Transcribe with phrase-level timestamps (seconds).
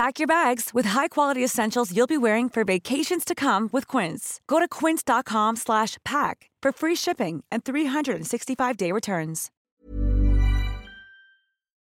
[0.00, 4.40] Pack your bags with high-quality essentials you'll be wearing for vacations to come with Quince.
[4.46, 9.50] Go to quince.com slash pack for free shipping and 365-day returns.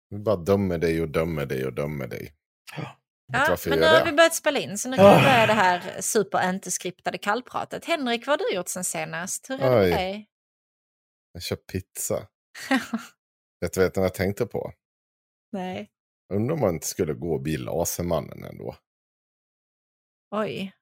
[0.09, 2.33] Vi bara dömer dig och dömer dig och dömer dig.
[2.75, 6.01] Ja, men nu har vi börjat spela in så nu kan vi börja det här
[6.01, 7.85] super inte skriptade kallpratet.
[7.85, 9.49] Henrik, vad har du gjort sen senast?
[9.49, 10.27] Hur är det med dig?
[11.33, 12.27] Jag kör pizza.
[13.61, 14.71] Vet du vad jag tänkte på?
[15.51, 15.89] Nej.
[16.29, 18.75] Undrar om man inte skulle gå och bli Lasermannen ändå.
[20.31, 20.73] Oj.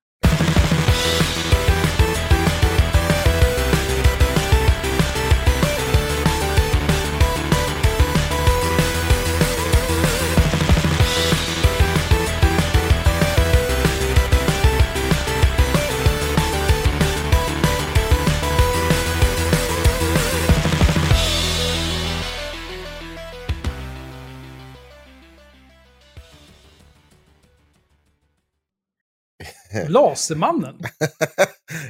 [29.90, 30.80] Lasermannen?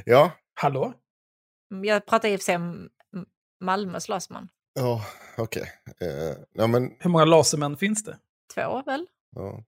[0.04, 0.94] ja, Hallå?
[1.82, 2.88] Jag pratar i och för sig om
[3.60, 4.48] Malmös Laserman.
[4.74, 5.04] ja
[5.36, 5.72] okej.
[6.00, 8.18] Eh, ja, men Hur många lasermän finns det?
[8.54, 9.06] Två väl?
[9.36, 9.64] ja.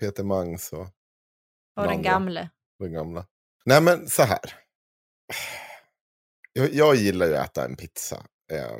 [0.00, 0.86] Peter Mangs och
[1.76, 2.50] Och Den gamle.
[2.78, 3.26] den gamla.
[3.64, 4.40] Nej, men så här.
[6.52, 8.16] Jag, jag gillar ju att äta en pizza.
[8.52, 8.76] Eh,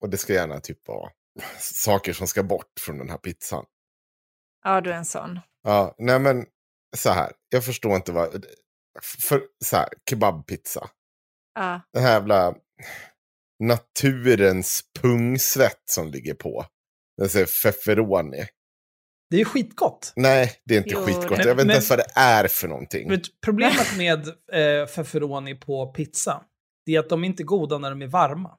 [0.00, 1.10] och det ska gärna typ vara
[1.60, 3.64] saker som ska bort från den här pizzan.
[4.64, 5.40] Ja, du är en sån.
[5.62, 6.46] Ja, nej men
[6.96, 7.32] så här.
[7.48, 8.46] Jag förstår inte vad...
[9.28, 10.90] För så här, kebabpizza.
[11.54, 11.80] Ja.
[11.92, 12.54] Den här jävla
[13.64, 16.66] naturens pungsvett som ligger på.
[17.16, 18.46] Den säger feferoni.
[19.30, 20.12] Det är ju skitgott.
[20.16, 21.44] Nej, det är inte Jo, skitgott.
[21.44, 23.22] Jag vet inte ens vad det är för någonting.
[23.44, 26.44] Problemet med eh, feferoni på pizza,
[26.86, 28.58] det är att de är inte goda när de är varma.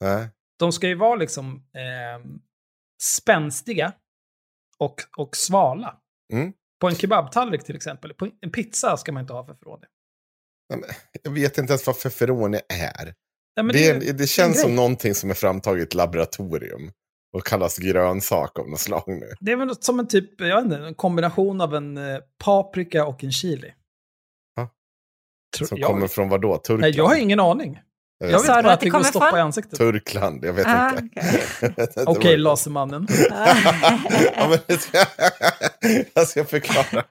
[0.00, 0.28] Nej.
[0.58, 2.30] De ska ju vara liksom eh,
[3.02, 3.92] spänstiga
[4.78, 6.00] och, och svala.
[6.32, 6.52] Mm.
[6.80, 8.14] På en kebabtallrik till exempel.
[8.14, 9.84] På en pizza ska man inte ha feferoni.
[11.22, 13.14] Jag vet inte ens vad feferoni är.
[13.62, 14.76] Nej, det, är- det är en känns som grej.
[14.76, 16.90] någonting som är framtaget i ett laboratorium.
[17.32, 19.32] Och kallas grönsak av något slag nu.
[19.40, 23.06] Det är väl som en typ, jag vet inte, en kombination av en eh, paprika
[23.06, 23.74] och en chili.
[25.56, 26.56] Tror- Som jag, kommer från vad då?
[26.56, 26.80] Turkland?
[26.80, 27.80] Nej, jag har ingen aning.
[28.20, 29.38] Jag Jag vet Sa du bara att det kommer stoppa från?
[29.38, 29.78] i ansiktet.
[29.78, 31.02] Turkland, jag vet Ah, inte.
[31.60, 31.88] okej.
[31.96, 33.06] Jag Okej, vad- Lasermannen.
[34.36, 34.58] ja, men
[36.14, 37.04] jag ska förklara.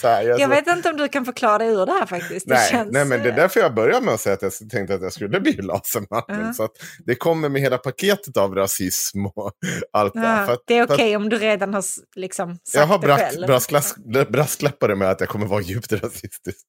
[0.00, 2.48] Så här, jag, Jag vet inte om du kan förklara dig ur det här faktiskt.
[2.48, 2.92] Det nej, känns...
[2.92, 5.02] nej, men det är eh, därför jag började med att säga att jag tänkte att
[5.02, 6.46] jag skulle bli Lasermannen.
[6.46, 6.52] Ja.
[6.52, 6.72] Så att
[7.06, 9.52] det kommer med hela paketet av rasism och
[9.92, 10.40] allt det där.
[10.40, 11.84] Ja, För att- det är att okej om du redan har
[12.16, 13.46] liksom sagt Jag har det själv.
[13.46, 16.66] brasklapp, brasklappade med att jag kommer vara djupt rasistisk.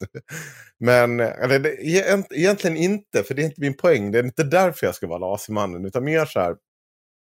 [0.80, 4.12] Men eller, det, egent- egentligen inte, för det är inte min poäng.
[4.12, 6.56] Det är inte därför jag ska vara Lasermannen, utan mer så här.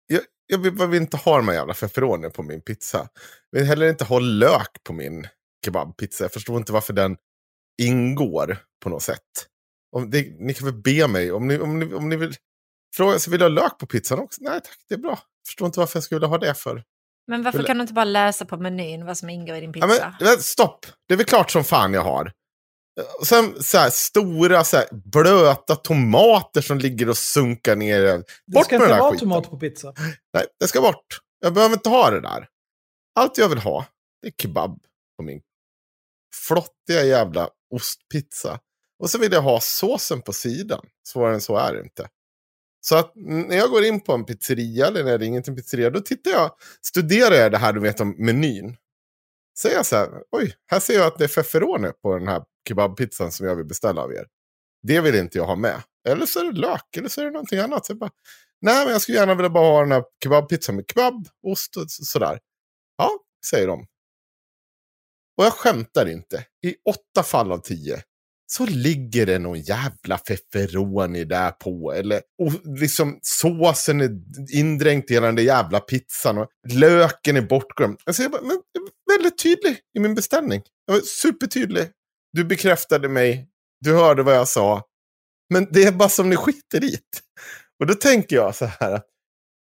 [0.06, 3.08] Jag, jag vill, jag vill inte ha de här jävla feferoni på min pizza.
[3.50, 5.26] Jag vill heller inte ha lök på min
[5.64, 6.24] kebabpizza.
[6.24, 7.16] Jag förstår inte varför den
[7.82, 9.46] ingår på något sätt.
[9.96, 12.34] Om det, ni kan väl be mig, om ni, om ni, om ni vill
[12.96, 14.42] fråga så vill jag ha lök på pizzan också?
[14.44, 15.10] Nej tack, det är bra.
[15.10, 16.82] Jag förstår inte varför jag skulle ha det för.
[17.26, 19.72] Men varför Vill- kan du inte bara läsa på menyn vad som ingår i din
[19.76, 20.14] Ja, pizza?
[20.20, 22.32] men, men, stopp, det är väl klart som fan jag har.
[23.24, 28.00] Sen så här, stora så här, blöta tomater som ligger och sunkar ner.
[28.00, 29.94] Det Bort ska med inte vara tomat på pizza.
[30.34, 31.20] Nej, det ska bort.
[31.40, 32.48] Jag behöver inte ha det där.
[33.14, 33.86] Allt jag vill ha,
[34.22, 34.82] det är kebab
[35.16, 35.40] på min
[36.34, 38.60] flottiga jävla ostpizza.
[38.98, 40.86] Och så vill jag ha såsen på sidan.
[41.08, 42.08] Svårare än så är det inte.
[42.80, 45.56] Så att när jag går in på en pizzeria eller när jag ringer till en
[45.56, 46.50] pizzeria, då tittar jag,
[46.82, 48.76] studerar jag det här du vet om menyn.
[49.58, 52.42] Säger jag så här, oj, här ser jag att det är feferone på den här
[52.70, 54.26] kebabpizzan som jag vill beställa av er.
[54.82, 55.82] Det vill inte jag ha med.
[56.08, 57.86] Eller så är det lök, eller så är det någonting annat.
[57.86, 58.10] Så jag bara,
[58.62, 61.90] Nej, men jag skulle gärna vilja bara ha den här kebabpizzan med kebab, ost och
[61.90, 62.38] sådär.
[62.96, 63.10] Ja,
[63.50, 63.86] säger de.
[65.38, 66.44] Och jag skämtar inte.
[66.66, 68.02] I åtta fall av tio
[68.46, 71.92] så ligger det någon jävla feferoni där på.
[71.92, 74.10] Eller och liksom såsen är
[74.54, 76.38] indränkt i hela den där jävla pizzan.
[76.38, 78.00] Och löken är bortglömd.
[78.04, 80.62] Alltså jag bara, men, jag var väldigt tydlig i min beställning.
[80.86, 81.88] Jag var supertydlig.
[82.32, 83.48] Du bekräftade mig.
[83.80, 84.82] Du hörde vad jag sa.
[85.50, 87.20] Men det är bara som ni skiter i det.
[87.80, 89.02] Och då tänker jag så här.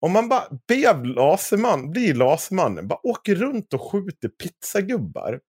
[0.02, 5.40] Om man bara blev laserman, blir lasermannen, bara åker runt och skjuter pizzagubbar.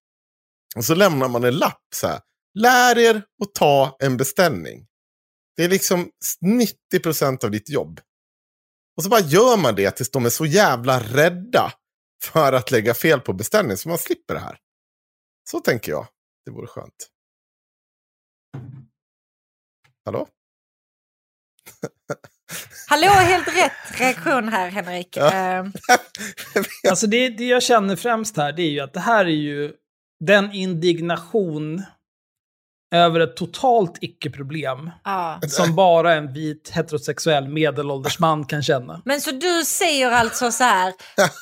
[0.75, 2.19] Och så lämnar man en lapp så här.
[2.53, 4.87] Lär er att ta en beställning.
[5.57, 6.09] Det är liksom
[6.93, 8.01] 90% av ditt jobb.
[8.97, 11.73] Och så bara gör man det tills de är så jävla rädda
[12.23, 14.57] för att lägga fel på beställningen så man slipper det här.
[15.49, 16.07] Så tänker jag.
[16.45, 17.09] Det vore skönt.
[20.05, 20.27] Hallå?
[22.87, 25.17] Hallå, helt rätt reaktion här Henrik.
[25.17, 25.31] Ja.
[25.65, 25.65] Eh,
[26.89, 29.73] Alltså det, det jag känner främst här, det är ju att det här är ju
[30.25, 31.83] den indignation
[32.91, 35.39] över ett totalt icke-problem ja.
[35.47, 39.01] som bara en vit heterosexuell medelålders man kan känna.
[39.05, 40.93] Men så du säger alltså så här,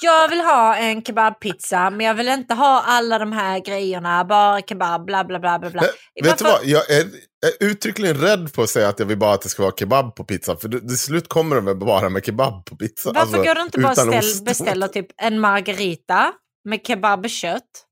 [0.02, 4.62] jag vill ha en kebabpizza men jag vill inte ha alla de här grejerna, bara
[4.62, 5.70] kebab, bla bla bla bla.
[5.70, 5.82] bla.
[6.22, 6.66] Men, vet du vad?
[6.66, 7.02] Jag är,
[7.46, 10.16] är uttryckligen rädd på att säga att jag vill bara att det ska vara kebab
[10.16, 10.58] på pizzan.
[10.58, 13.14] För till slut kommer de bara med kebab på pizzan.
[13.16, 14.46] Varför Alltså, går du inte bara ost.
[14.46, 16.34] beställer typ en margarita
[16.66, 17.86] med kebabkött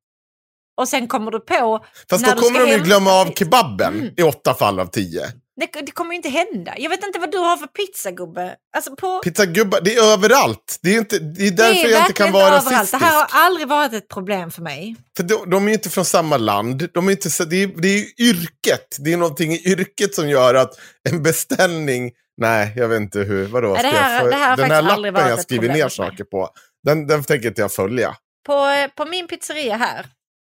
[0.77, 1.85] och sen kommer du på...
[2.09, 4.13] Fast när då du kommer ska de ju glömma av kebaben Mm.
[4.17, 5.21] i åtta fall av tio.
[5.61, 6.73] Det, det kommer ju inte hända.
[6.77, 8.55] Jag vet inte vad du har för pizzagubbe.
[8.75, 9.19] Alltså på...
[9.19, 10.79] Pizzagubbar, det är överallt.
[10.81, 12.65] Det är, inte, det är det därför är jag inte kan vara överallt.
[12.71, 12.99] rasistisk.
[13.03, 14.95] Det här har aldrig varit ett problem för mig.
[15.17, 16.89] För de, de är inte från samma land.
[16.93, 18.97] De är inte, det, är, det är yrket.
[18.99, 20.71] Det är någonting i yrket som gör att
[21.09, 22.11] en beställning...
[22.41, 23.45] Nej, jag vet inte hur.
[23.47, 23.73] Vadå?
[23.73, 26.23] Det ska jag här- få- det här den här lappen jag skriver ner för saker
[26.23, 26.49] på,
[26.83, 28.15] den, den tänker inte jag följa.
[28.45, 30.05] På, eh, på min pizzeria här,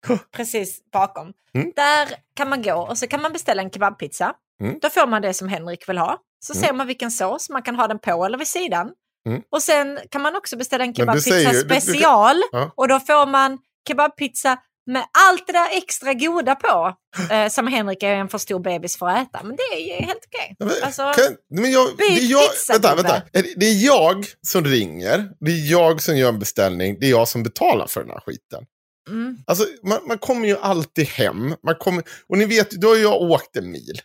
[0.37, 1.73] precis bakom, Mm.
[1.77, 4.33] där kan man gå och så kan man beställa en kebabpizza.
[4.63, 4.79] Mm.
[4.83, 6.19] Då får man det som Henrik vill ha.
[6.41, 6.65] Så Mm.
[6.65, 8.91] ser man vilken sås, man kan ha den på eller vid sidan.
[9.27, 9.43] Mm.
[9.51, 12.37] Och sen kan man också beställa en du kebabpizza ju- du- du- special.
[12.53, 12.71] Ja.
[12.77, 13.59] Och då får man
[13.89, 14.57] kebabpizza
[14.87, 16.95] med allt det där extra goda på.
[17.31, 19.41] Eh, som Henrik är en för stor bebis för att äta.
[19.43, 20.57] Men det är helt okej.
[20.59, 23.23] Men, Alltså, kan, men jag, det byt är jag, pizza, vänta, vänta.
[23.57, 27.29] Det är jag som ringer, det är jag som gör en beställning, det är jag
[27.29, 28.65] som betalar för den här skiten.
[29.11, 29.37] Mm.
[29.47, 31.55] Alltså, man, man kommer ju alltid hem.
[31.65, 34.01] Man kommer, och ni vet, då har jag åkt en mil.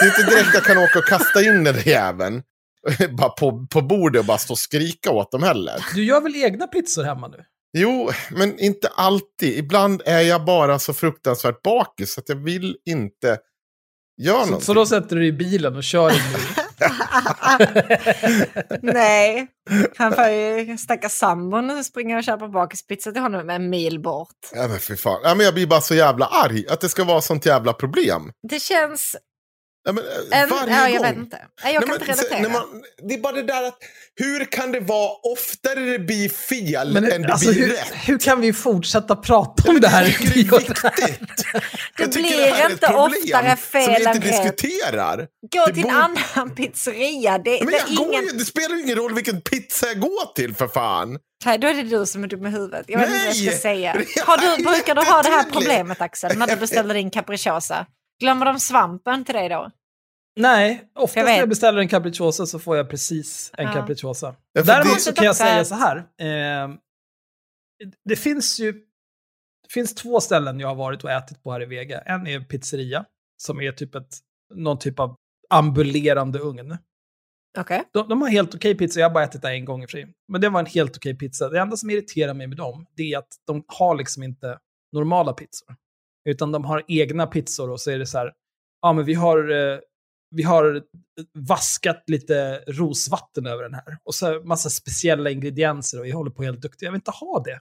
[0.00, 2.42] Det är inte direkt jag kan åka och kasta in den där jäveln
[3.18, 5.84] bara på, på bordet och bara stå och skrika åt dem heller.
[5.94, 7.44] Du gör väl egna pizzor hemma nu?
[7.78, 9.58] Jo, men inte alltid.
[9.58, 13.38] Ibland är jag bara så fruktansvärt bakis så att jag vill inte
[14.22, 14.64] göra Så, någonting.
[14.66, 16.65] så då sätter du dig i bilen och kör en mil.
[18.82, 19.46] Nej,
[19.96, 24.50] han får ju stackars sambon springa och köpa bakispizza till honom en mil bort.
[24.54, 25.20] Ja, men fy fan.
[25.24, 28.32] Ja, men jag blir bara så jävla arg att det ska vara sånt jävla problem.
[28.48, 29.16] Det känns...
[29.86, 31.06] Ja, men, eh, En, varje ja, jag gång.
[31.06, 31.38] vet inte.
[31.64, 32.52] Nej, Jag kan Nej, inte men, så- relatera.
[32.52, 33.78] man, det är bara det där att
[34.14, 37.92] hur kan det vara oftare det blir fel Men än det alltså, blir hur, rätt?
[38.08, 40.02] hur kan vi fortsätta prata om det här?
[40.04, 41.46] Jag tycker det är viktigt.
[41.98, 44.42] Det blir här är ett inte oftare fel än inte rätt.
[44.44, 45.26] diskuterar.
[45.52, 47.38] Gå det till en annan pizzeria.
[47.38, 48.24] Det, Men det, jag ingen...
[48.24, 51.18] ju, det spelar ju ingen roll vilken pizza jag går till för fan.
[51.44, 52.84] Nej, då är det du som är dum i huvudet.
[52.88, 53.92] Jag vet inte vad jag ska säga.
[54.14, 57.86] Det Har du, brukar du ha det här problemet Axel, när du beställer din capricciosa?
[58.20, 59.70] Glömmer de svampen till dig då?
[60.36, 63.72] Nej, oftast Jag när jag beställer en capricciosa så får jag precis en Ja.
[63.72, 64.36] capricciosa.
[64.52, 65.96] Ja, Däremot så kan jag säga så här.
[65.96, 66.70] Eh,
[68.04, 68.72] det finns ju
[69.62, 72.00] det finns två ställen jag har varit och ätit på här i Vega.
[72.00, 73.04] En är pizzeria,
[73.42, 74.14] som är typ ett,
[74.54, 75.14] någon typ av
[75.50, 76.78] ambulerande ugn.
[77.58, 77.82] Okej.
[77.92, 80.12] De, de har helt okej pizza, jag har bara ätit där en gång i sig.
[80.28, 81.48] Men det var en helt okej pizza.
[81.48, 84.58] Det enda som irriterar mig med dem, det är att de har liksom inte
[84.92, 85.76] normala pizzor.
[86.28, 88.32] Utan de har egna pizzor och så är det så här,
[88.82, 89.78] ja men vi har, eh,
[90.30, 90.82] vi har
[91.38, 93.98] vaskat lite rosvatten över den här.
[94.04, 96.82] Och så massa speciella ingredienser och vi håller på helt duktigt.
[96.82, 97.60] Jag vill inte ha det.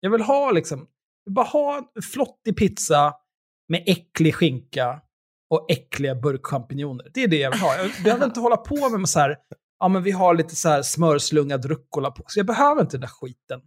[0.00, 0.86] Jag vill ha liksom,
[1.24, 3.14] vill bara ha en flottig pizza
[3.68, 5.00] med äcklig skinka
[5.50, 7.10] och äckliga burkchampinjoner.
[7.14, 7.76] Det är det jag vill ha.
[7.76, 9.36] Jag behöver inte hålla på med så här,
[9.78, 12.24] ja men vi har lite så här smörslungad rucola på.
[12.26, 13.60] Så jag behöver inte den där skiten.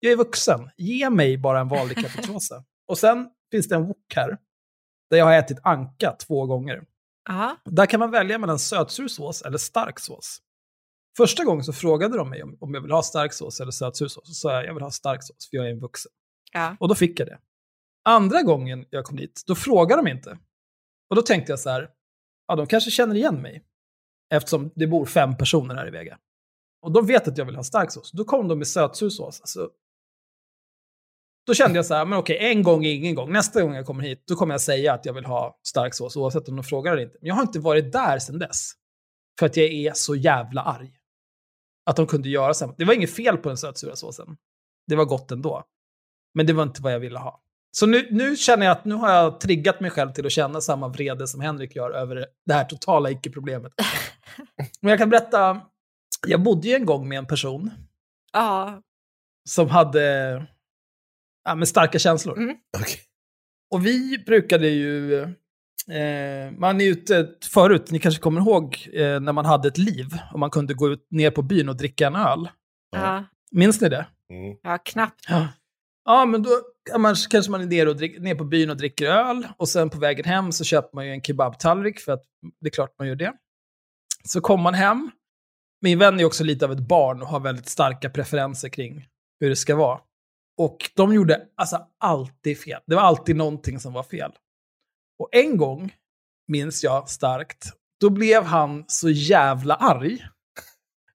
[0.00, 0.70] Jag är vuxen.
[0.76, 2.64] Ge mig bara en vanlig capricciosa.
[2.88, 4.38] och sen finns det en wok här,
[5.10, 6.84] där jag har ätit anka två gånger.
[7.28, 7.56] Ja.
[7.64, 10.42] Där kan man välja mellan sötsur sås eller stark sås.
[11.16, 14.08] Första gången så frågade de mig om, om jag vill ha stark sås eller sötsur
[14.08, 14.28] sås.
[14.28, 16.12] Så sa jag jag vill ha stark sås, för jag är en vuxen.
[16.52, 16.76] Ja.
[16.80, 17.38] Och då fick jag det.
[18.04, 20.38] Andra gången jag kom dit, då frågade de inte.
[21.10, 21.90] Och då tänkte jag så här,
[22.48, 23.64] ja de kanske känner igen mig.
[24.34, 26.18] Eftersom det bor fem personer här i Vega.
[26.82, 28.10] Och de vet att jag vill ha stark sås.
[28.12, 29.40] Då kom de med sötsur sås.
[29.40, 29.70] Alltså,
[31.46, 33.32] då kände jag så här, men okej, en gång är ingen gång.
[33.32, 36.16] Nästa gång jag kommer hit, då kommer jag säga att jag vill ha stark sås,
[36.16, 37.16] oavsett om de frågar eller inte.
[37.20, 38.72] Men jag har inte varit där sedan dess.
[39.38, 40.92] För att jag är så jävla arg.
[41.86, 42.66] Att de kunde göra så.
[42.66, 42.74] här.
[42.78, 44.36] Det var inget fel på den sötsura såsen.
[44.86, 45.64] Det var gott ändå.
[46.34, 47.42] Men det var inte vad jag ville ha.
[47.72, 50.60] Så nu, nu känner jag att nu har jag triggat mig själv till att känna
[50.60, 53.72] samma vrede som Henrik gör över det här totala icke-problemet.
[54.80, 55.60] Men jag kan berätta,
[56.26, 57.70] jag bodde ju en gång med en person
[58.32, 58.82] Ja.
[59.48, 60.46] som hade
[61.50, 62.38] ja, med starka känslor.
[62.38, 62.56] Mm.
[62.78, 63.00] Okej.
[63.70, 69.32] Och vi brukade ju, eh, man är ute förut, ni kanske kommer ihåg eh, när
[69.32, 72.16] man hade ett liv och man kunde gå ut ner på byn och dricka en
[72.16, 72.48] öl.
[72.90, 73.24] Ja.
[73.52, 74.06] Minns ni det?
[74.30, 74.56] Mm.
[74.62, 75.24] ja, knappt.
[75.28, 75.48] Ja.
[76.04, 76.50] Ja, men då
[76.98, 79.46] man, kanske man är ner, och drick, ner på byn och dricker öl.
[79.56, 82.22] Och sen på vägen hem så köper man ju en kebabtallrik, för att
[82.60, 83.32] det är klart man gör det.
[84.24, 85.10] Så kommer man hem.
[85.82, 89.06] Min vän är också lite av ett barn och har väldigt starka preferenser kring
[89.40, 90.00] hur det ska vara.
[90.60, 92.80] Och de gjorde alltså alltid fel.
[92.86, 94.32] Det var alltid någonting som var fel.
[95.18, 95.92] Och en gång,
[96.48, 97.66] minns jag starkt,
[98.00, 100.18] då blev han så jävla arg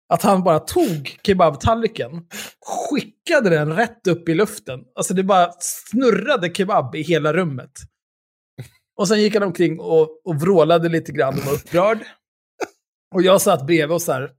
[0.08, 2.26] att han bara tog kebabtallriken,
[2.66, 4.80] skickade den rätt upp i luften.
[4.94, 7.72] Alltså det bara snurrade kebab i hela rummet.
[8.96, 11.98] Och sen gick han omkring och, och vrålade lite grann och var upprörd.
[13.14, 14.30] Och jag satt bredvid och så här,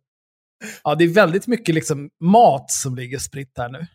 [0.84, 3.88] ja det är väldigt mycket liksom mat som ligger spritt här nu.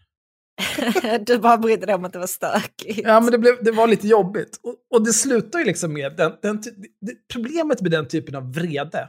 [1.26, 3.00] Du bara brydde dig om att det var stökigt.
[3.04, 4.60] Ja, men det, blev, det var lite jobbigt.
[4.62, 6.60] Och, och det slutar ju liksom med, den, den,
[7.00, 9.08] det, problemet med den typen av vrede,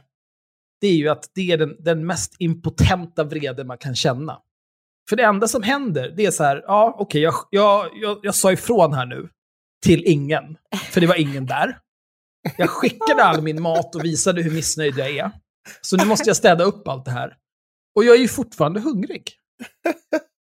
[0.80, 4.38] det är ju att det är den, den mest impotenta vrede man kan känna.
[5.08, 8.34] För det enda som händer, det är så här, ja okej, jag, jag, jag, jag
[8.34, 9.28] sa ifrån här nu
[9.86, 10.56] till ingen,
[10.90, 11.78] för det var ingen där.
[12.58, 15.30] Jag skickade all min mat och visade hur missnöjd jag är.
[15.80, 17.36] Så nu måste jag städa upp allt det här.
[17.96, 19.32] Och jag är ju fortfarande hungrig.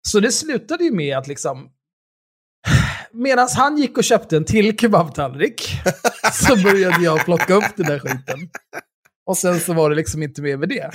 [0.08, 1.70] Så det slutade ju med att liksom,
[3.12, 5.72] medan han gick och köpte en till kebabtallrik,
[6.34, 8.50] så började jag plocka upp den där skiten.
[9.26, 10.92] Och sen så var det liksom inte mer med det.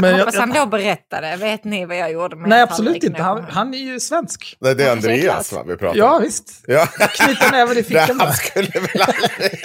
[0.00, 1.36] Men jag, Hoppas han jag, då berättade.
[1.36, 3.22] Vet ni vad jag gjorde med nej, absolut inte.
[3.22, 4.56] Han, han är ju svensk.
[4.60, 6.22] Nej, det är Ja, Andreas va, vi pratar Ja, om.
[6.22, 6.62] visst.
[6.66, 6.86] Ja.
[6.86, 8.32] Knyta näven i Det fickan han bara.
[8.32, 9.58] skulle väl aldrig...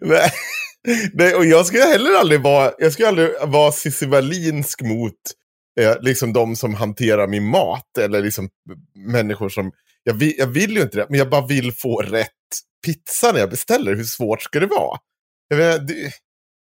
[0.00, 0.30] Nej.
[1.12, 5.14] Nej, och jag skulle heller aldrig vara, jag skulle aldrig vara Cissi Wallinsk mot
[5.80, 7.98] eh, liksom de som hanterar min mat.
[7.98, 8.48] Eller liksom
[8.94, 9.72] människor som,
[10.02, 12.28] jag vill, jag vill ju inte det, men jag bara vill få rätt
[12.86, 13.94] pizza när jag beställer.
[13.94, 14.98] Hur svårt ska det vara?
[15.48, 16.12] Jag menar, det,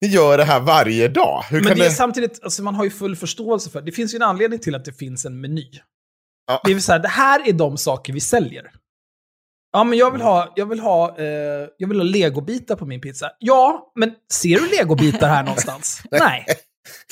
[0.00, 1.45] ni gör det här varje dag.
[1.50, 1.95] Hur Men det är det...
[1.95, 4.85] samtidigt, alltså man har ju full förståelse för, det finns ju en anledning till att
[4.85, 5.71] det finns en meny.
[6.47, 6.61] Ja.
[6.64, 8.73] Det är så här, det här är de saker vi säljer.
[9.73, 11.25] Ja, men jag vill ha, jag vill ha, eh,
[11.79, 13.31] jag vill ha legobitar på min pizza.
[13.39, 16.03] Ja, men ser du legobitar här någonstans?
[16.11, 16.47] Nej.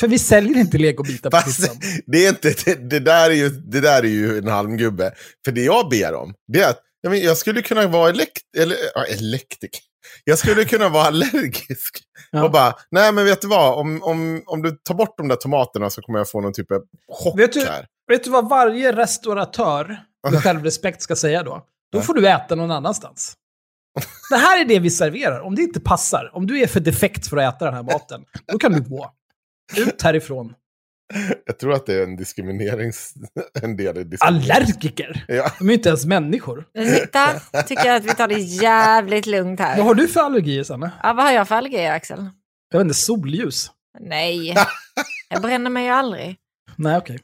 [0.00, 1.76] För vi säljer inte legobitar på Fast pizzan.
[2.06, 5.12] det, är inte, det, det, där är ju, det där är ju en halmgubbe.
[5.44, 8.42] För det jag ber om, det är att jag, men, jag skulle kunna vara elekt,
[8.58, 9.80] eller, ja, elektriker.
[10.24, 11.98] Jag skulle kunna vara allergisk.
[12.30, 12.44] Ja.
[12.44, 15.36] Och bara, nej men vet du vad, om, om, om du tar bort de där
[15.36, 17.86] tomaterna så kommer jag få någon typ av chock Vet du- här.
[18.08, 20.00] Vet du vad varje restauratör
[20.30, 21.64] med självrespekt ska säga då?
[21.92, 23.34] Då får du äta någon annanstans.
[24.30, 25.40] Det här är det vi serverar.
[25.40, 28.24] Om det inte passar, om du är för defekt för att äta den här maten,
[28.52, 29.12] då kan du gå.
[29.76, 30.54] Ut härifrån.
[31.46, 33.14] Jag tror att det är en diskriminerings...
[33.62, 34.50] En del i diskriminering.
[34.50, 35.24] Allergiker!
[35.28, 35.52] Ja.
[35.58, 36.64] De är ju inte ens människor.
[37.12, 39.82] Där tycker jag att vi tar det jävligt lugnt Vad här.
[39.82, 40.90] har du för allergier, Sanna?
[41.02, 42.30] Ja, vad har jag för allergier, Axel?
[42.70, 43.70] Jag vet inte, solljus?
[44.00, 44.54] Nej,
[45.28, 46.36] jag bränner mig ju aldrig.
[46.76, 47.20] Nej, okej.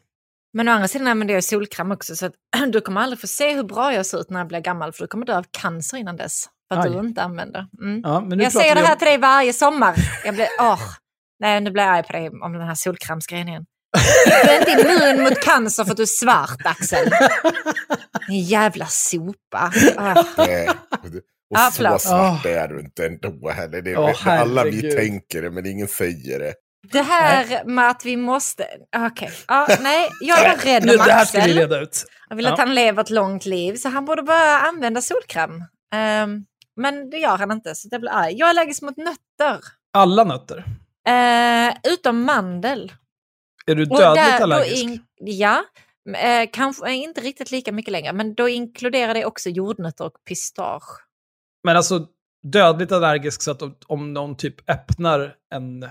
[0.54, 2.32] Men å andra sidan använder jag solkräm också, så att
[2.72, 5.04] du kommer aldrig få se hur bra jag ser ut när jag blir gammal, för
[5.04, 6.44] du kommer dö av cancer innan dess.
[6.72, 6.92] För att Aj.
[6.92, 7.66] du inte använder.
[7.82, 8.00] Mm.
[8.04, 9.94] Ja, men Jag säger det här om- till dig varje sommar.
[10.24, 10.80] Jag blir, åh,
[11.40, 13.64] nej nu blir jag arg på dig om den här solkrämsgrejen igen.
[14.26, 17.10] Du är inte immun mot cancer för att du är svart, Axel.
[18.28, 19.72] Din jävla sopa.
[20.36, 20.68] Nej.
[21.50, 23.82] Och så svart är du inte ändå heller.
[23.82, 26.54] Det är, Åh, alla vi tänker det, men ingen säger det.
[26.92, 28.66] Det här med att vi måste...
[28.96, 31.58] Okej, ja, nej, jag var rädd om det här ska vi Axel.
[31.58, 32.04] reda ut.
[32.28, 32.52] Jag vill Ja.
[32.52, 35.64] att han lever ett långt liv, så han borde börja använda solkräm.
[35.94, 36.44] Ehm,
[36.76, 38.34] men det gör han inte, så jag blir arg.
[38.36, 39.60] Jag är allergisk mot nötter.
[39.92, 40.64] Alla nötter.
[41.08, 42.92] Eh, utom mandel.
[43.66, 44.82] Är du dödligt där- allergisk?
[44.84, 45.64] in- ja,
[46.16, 50.82] eh, kanske inte riktigt lika mycket längre, men då inkluderar det också jordnötter och pistage.
[51.64, 52.06] Men alltså
[52.52, 55.88] dödligt allergisk så att om, om någon typ öppnar en,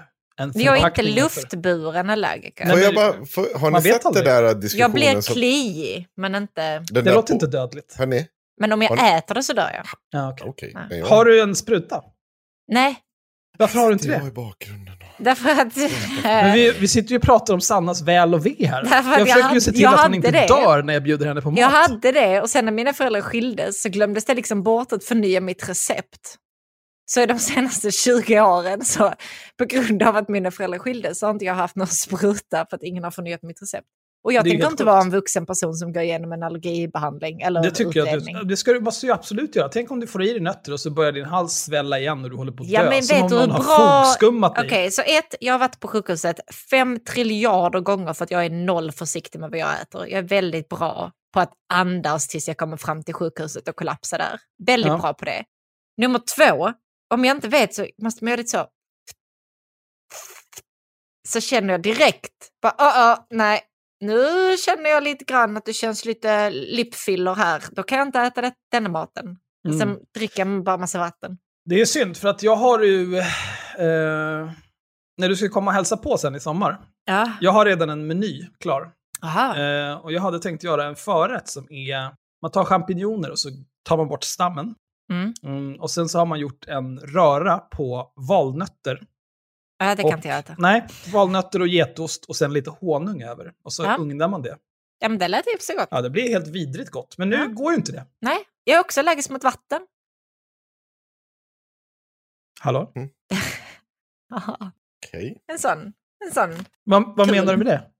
[0.53, 2.65] Jag är inte luftburen allergiker.
[2.65, 4.25] Nej, jag bara, får, har ni sett aldrig.
[4.25, 4.91] det där Jag diskussionen?
[4.91, 6.79] blir som- kliig, men inte...
[6.79, 7.95] Det där låter på- inte dödligt.
[7.97, 8.27] Hörni?
[8.59, 9.85] Men om jag Har äter det så dör jag.
[10.11, 10.47] Ja, okej.
[10.49, 10.71] Okej.
[10.89, 10.99] Nej.
[10.99, 12.01] jag- Har du en spruta?
[12.67, 12.95] Nej,
[13.57, 14.27] Varför har du inte Jag det?
[14.27, 14.93] i bakgrunden.
[15.17, 15.75] därför att...
[16.23, 18.83] Men vi, vi sitter ju och pratar om Sannas väl och ve här.
[18.83, 20.47] Därför jag jag försöker ju hade- se till jag att hon inte det.
[20.47, 21.59] dör när jag bjuder henne på mat.
[21.59, 25.03] Jag hade det och sen när mina föräldrar skildes så glömdes det liksom bort att
[25.03, 26.35] förnya mitt recept.
[27.05, 29.13] Så de senaste 20 åren, så
[29.57, 32.75] på grund av att mina föräldrar skildes, så har inte jag haft någon spruta för
[32.75, 33.87] att ingen har förnyat mitt recept.
[34.25, 37.71] Och jag tänker inte vara en vuxen person som går igenom en allergibehandling eller Det
[37.71, 38.35] tycker jag utredning.
[38.35, 39.69] du, det ska du, måste du absolut göra.
[39.69, 42.29] Tänk om du får i dig nötter och så börjar din hals svälla igen och
[42.29, 42.89] du håller på att Ja, dö.
[42.89, 44.65] men som vet om du någon hur har bra- fogskummat dig.
[44.65, 48.49] Okej, så ett, jag har varit på sjukhuset fem triljarder gånger för att jag är
[48.49, 50.01] noll försiktig med vad jag äter.
[50.07, 54.17] Jag är väldigt bra på att andas tills jag kommer fram till sjukhuset och kollapsa
[54.17, 54.39] där.
[54.65, 54.97] Väldigt Ja.
[54.97, 55.43] bra på det.
[55.97, 56.73] Nummer två,
[57.13, 58.67] om jag inte vet så måste man göra lite så.
[61.27, 63.61] Så känner jag direkt, bara, oh, oh, nej,
[63.99, 67.63] nu känner jag lite grann att det känns lite lipfiller här.
[67.71, 69.37] Då kan jag inte äta det, denna maten.
[69.67, 69.79] Mm.
[69.79, 71.37] Sen dricker jag bara massa vatten.
[71.65, 73.17] Det är synd, för att jag har ju...
[73.17, 74.51] Eh,
[75.17, 76.79] när du ska komma och hälsa på sen i sommar.
[77.05, 78.91] Ja, Jag har redan en meny klar.
[79.23, 79.57] aha.
[79.57, 82.15] Eh, och jag hade tänkt göra en förrätt som är...
[82.41, 83.49] Man tar champinjoner och så
[83.83, 84.75] tar man bort stammen.
[85.13, 85.33] Mm.
[85.43, 89.07] Mm, och sen så har man gjort en röra på valnötter.
[89.77, 90.55] Ja, det kan Och- inte jag äta.
[90.57, 93.53] Nej, valnötter och getost och sen lite honung över.
[93.63, 93.97] Och så Ja.
[93.97, 94.57] ugnar man det.
[94.99, 95.87] Ja, men det lät ju så gott.
[95.91, 97.17] Ja, det blir helt vidrigt gott.
[97.17, 97.45] Men nu Ja.
[97.45, 98.05] går ju inte det.
[98.21, 99.87] Nej, jag är också allergisk mot vatten.
[102.61, 102.93] Hallå?
[104.33, 104.71] Aha.
[105.05, 105.43] Okej.
[105.47, 105.93] En sån.
[106.25, 106.65] En sån.
[106.83, 107.35] Vad, vad Kul.
[107.35, 107.91] menar du med det?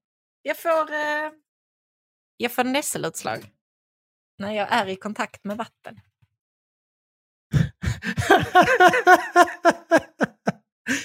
[0.41, 1.31] Jag får, eh,
[2.37, 3.51] jag får nässelutslag
[4.39, 5.99] när jag är i kontakt med vatten.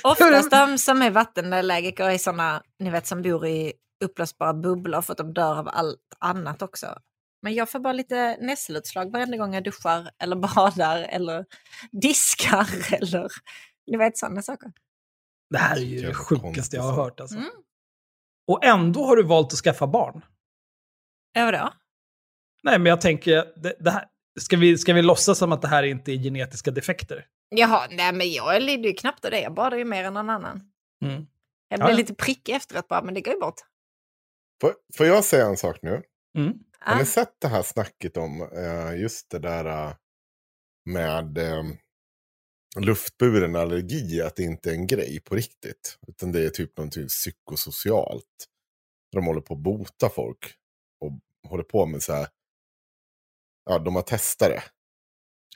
[0.05, 3.73] Oftast de som är vattenallergiker är såna, ni vet, som bor i
[4.05, 6.99] upplösbara bubblor för att de dör av allt annat också.
[7.43, 11.45] Men jag får bara lite nässelutslag varenda gång jag duschar eller badar eller
[11.93, 13.29] diskar eller
[13.87, 14.73] ni vet sådana saker.
[15.51, 17.21] Det här är ju det sjukaste jag har hört.
[17.21, 17.37] Alltså.
[17.37, 17.51] Mm.
[18.47, 20.25] Och ändå har du valt att skaffa barn.
[21.33, 21.73] Ja, vadå?
[22.63, 24.05] Nej, men jag tänker, det, det här,
[24.41, 27.27] ska, vi, ska vi låtsas som att det här inte är genetiska defekter?
[27.49, 29.41] Jaha, nej men jag lider ju knappt av det.
[29.41, 30.63] Jag badar ju mer än någon annan.
[31.05, 31.27] Mm.
[31.69, 31.97] Jag Ja, blir ja.
[31.99, 33.61] lite prickig efteråt bara, men det går ju bort.
[34.61, 36.03] Får, får jag säga en sak nu?
[36.39, 36.59] Mm.
[36.81, 39.95] Har Ah, ni sett det här snacket om eh, just det där eh,
[40.85, 41.63] med eh,
[42.81, 45.99] luftburen allergi, att det inte är en grej på riktigt.
[46.09, 48.47] Utan det är typ någonting psykosocialt.
[49.13, 50.55] De håller på att bota folk
[51.01, 51.13] och
[51.51, 52.29] håller på med så här,
[53.69, 54.63] ja de har testat det.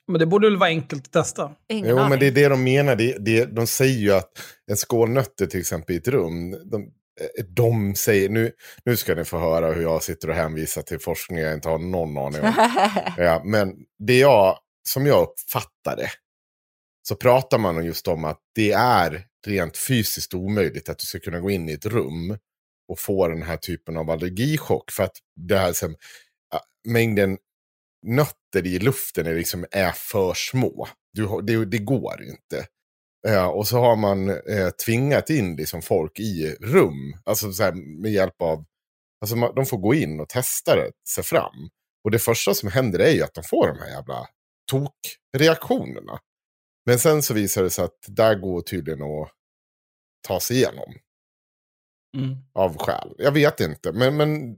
[0.06, 1.52] Men det borde väl vara enkelt att testa?
[1.68, 2.96] ingen Jo, men det är det de menar.
[2.96, 4.30] Det, det, de säger ju att
[4.70, 8.52] en skål nötter till exempel i ett rum, de, eh, de säger, nu,
[8.84, 11.78] nu ska ni få höra hur jag sitter och hänvisar till forskning jag inte har
[11.78, 12.54] någon aning om.
[13.16, 16.10] Ja, men det jag, som jag uppfattar det,
[17.08, 21.40] så pratar man just om att det är rent fysiskt omöjligt att du ska kunna
[21.40, 22.38] gå in i ett rum
[22.88, 24.90] och få den här typen av allergichock.
[24.90, 25.74] För att det här
[26.88, 27.38] mängden
[28.02, 30.88] nötter i luften är, liksom, är för små.
[31.12, 32.66] Du, det, det går inte.
[33.28, 37.72] Eh, och så har man eh, tvingat in liksom, folk i rum, alltså så här,
[38.02, 38.64] med hjälp av,
[39.20, 41.68] alltså man, de får gå in och testa det, sig fram.
[42.04, 44.26] Och det första som händer är ju att de får de här jävla
[44.70, 46.18] tokreaktionerna.
[46.86, 49.30] Men sen så visar det sig att där går tydligen att
[50.28, 50.94] ta sig igenom
[52.16, 52.36] Mm.
[52.54, 53.14] av skäl.
[53.18, 54.56] Jag vet inte, men, men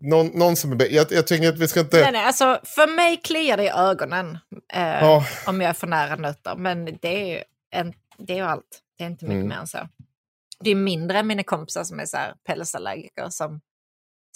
[0.00, 0.76] någon, någon som är...
[0.76, 2.00] bä- Jag, jag tänker att vi ska inte...
[2.00, 4.38] nej, nej, alltså, för mig kliar det i ögonen
[4.72, 5.26] eh, Ja.
[5.46, 6.56] om jag är för nära nötter.
[6.56, 8.80] Men det är ju, en, det är allt.
[8.98, 9.48] Det är inte mycket Mm.
[9.48, 9.88] mer än så.
[10.64, 13.60] Det är mindre än mina kompisar som är så här pälsallergiker som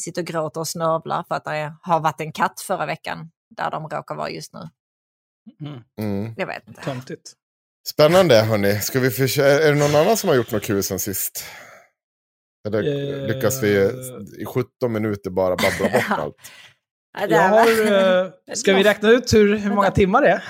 [0.01, 3.71] sitter och gråter och snörvlar för att det har varit en katt förra veckan där
[3.71, 4.69] de råkar vara just nu.
[5.67, 5.83] Mm.
[5.99, 6.35] Mm.
[6.37, 6.83] Jag vet inte.
[6.83, 7.33] Töntigt.
[7.89, 8.81] Spännande hörni.
[8.81, 11.45] Ska vi försö- är det någon annan som har gjort något kul sen sist?
[12.67, 13.27] Eller Eh.
[13.35, 13.69] lyckas vi
[14.39, 16.37] i 17 minuter bara babbla bort allt?
[17.19, 20.43] Ja, det Jag har, eh, ska vi räkna ut hur, hur många timmar det är?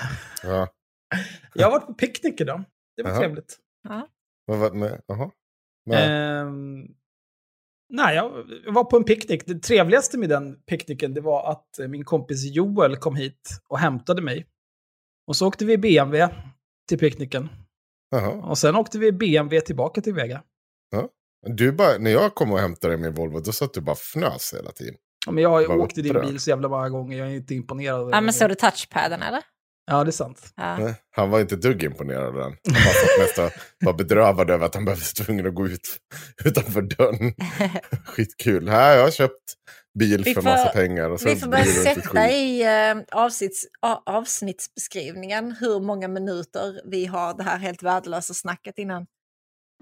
[0.43, 0.67] Ja.
[1.53, 2.63] Jag har varit på picknick idag.
[2.97, 3.19] Det var Jaha.
[3.19, 3.57] trevligt.
[4.45, 5.01] Vad var med?
[5.07, 5.31] Jaha.
[5.85, 6.09] Nej.
[6.11, 6.87] Ehm,
[7.89, 8.31] nej, jag
[8.73, 9.45] var på en picknick.
[9.47, 13.79] Det trevligaste med den picknicken det var att eh, min kompis Joel kom hit och
[13.79, 14.47] hämtade mig.
[15.27, 16.35] Och så åkte vi BMW
[16.89, 17.49] till picknicken.
[18.11, 18.29] Jaha.
[18.31, 20.43] Och sen åkte vi BMW tillbaka till Vega.
[21.45, 24.53] Du bara, när jag kom och hämtade dig med Volvo, då satt du bara fnös
[24.53, 24.95] hela tiden.
[25.25, 27.17] Ja, Men jag har ju åkt i din bil så jävla många gånger.
[27.17, 28.09] Jag är inte imponerad.
[28.11, 29.41] Ja, men såg du touchpaden eller?
[29.91, 30.53] Ja, det är sant.
[30.55, 30.77] Ja.
[30.77, 32.53] Nej, Han var inte dugg imponerad av den.
[32.75, 33.55] Han satt mest
[33.85, 35.97] var bedrövad över att han blev tvungen att gå ut
[36.45, 37.33] utanför dörren.
[38.05, 38.69] Skitkul.
[38.69, 39.43] Här, jag har köpt
[39.99, 41.09] bil Vi för får- massa pengar.
[41.09, 43.65] Och så Vi får börja sätta i eh, avsnitts,
[44.05, 49.05] avsnittsbeskrivningen hur många minuter vi har det här helt värdelösa snacket innan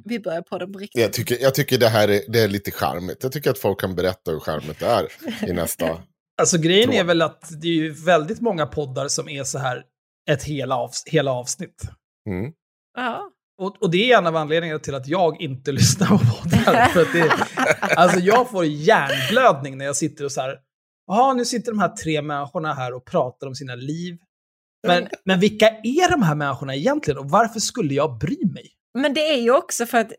[0.03, 1.01] vi börjar på det på riktigt.
[1.01, 3.23] Jag tycker, jag tycker det här är, det är lite charmigt.
[3.23, 5.07] Jag tycker att folk kan berätta hur charmigt det är
[5.49, 6.03] i nästa.
[6.37, 7.07] Alltså grejen är Tråd.
[7.07, 9.83] väl att det är ju väldigt många poddar som är så här
[10.29, 11.81] ett hela, avs hela avsnitt.
[12.29, 12.51] Mm.
[12.97, 13.29] Ja.
[13.57, 16.85] Och, och det är en av anledningarna till att jag inte lyssnar på poddar.
[16.87, 17.31] För att det,
[17.95, 20.57] alltså jag får hjärnblödning när jag sitter och så här,
[21.07, 24.17] jaha nu sitter de här tre människorna här och pratar om sina liv.
[24.87, 28.69] Men, men vilka är de här människorna egentligen och varför skulle jag bry mig?
[28.93, 30.11] Men det är ju också för att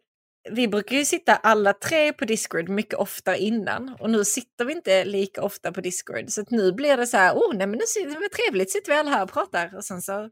[0.51, 4.73] vi brukar ju sitta alla tre på Discord mycket oftare innan och nu sitter vi
[4.73, 6.25] inte lika ofta på Discord.
[6.29, 8.99] Så nu blir det så här, oh nej men nu sitter det trevligt, sitter vi
[8.99, 10.31] alla här och pratar och sen så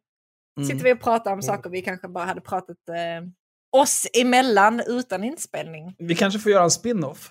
[0.66, 3.28] sitter vi och pratar om saker vi kanske bara hade pratat eh,
[3.80, 5.94] oss emellan utan inspelning.
[5.98, 7.30] Vi kanske får göra en spin-off.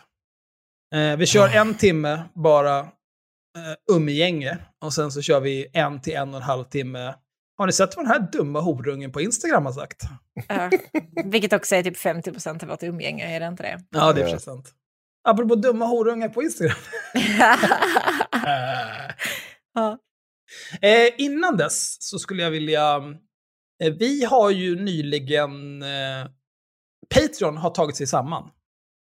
[0.95, 6.13] Eh, vi kör en timme bara eh, umgänge och sen så kör vi en till
[6.13, 7.13] en och en halv timme.
[7.62, 10.02] Har ni sett vad den här dumma horungen på Instagram har sagt?
[10.47, 10.69] Ja.
[11.26, 13.80] vilket också är typ 50 procent av vårt umgänge, är det inte det?
[13.89, 14.71] Ja, det är för sant.
[15.24, 16.78] Apropå dumma horungar på Instagram.
[19.74, 19.97] Ja.
[20.82, 22.95] Eh, innan dess så skulle jag vilja...
[23.84, 25.82] Eh, vi har ju nyligen...
[25.82, 26.28] Eh,
[27.15, 28.50] Patreon har tagit sig samman.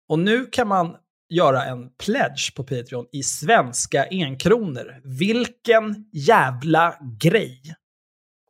[0.09, 0.97] Och nu kan man
[1.29, 5.01] göra en pledge på Patreon i svenska enkronor.
[5.05, 7.75] Vilken jävla grej!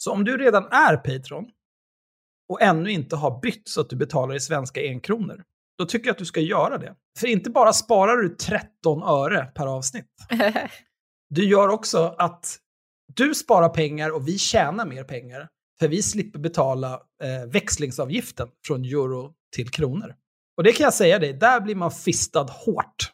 [0.05, 1.45] Så om du redan är Patreon
[2.49, 5.45] och ännu inte har bytt så att du betalar i svenska enkronor,
[5.79, 6.95] då tycker jag att du ska göra det.
[7.19, 10.07] För inte bara sparar du 13 öre per avsnitt,
[11.31, 12.59] du gör också att
[13.15, 15.49] du sparar pengar och vi tjänar mer pengar.
[15.79, 20.15] För vi slipper betala eh, växlingsavgiften från euro till kronor.
[20.57, 23.13] Och det kan jag säga dig, där blir man fistad hårt.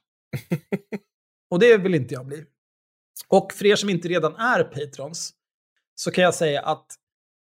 [1.50, 2.44] och det vill inte jag bli.
[3.29, 5.35] Och för er som inte redan är patrons,
[6.00, 6.86] så kan jag säga att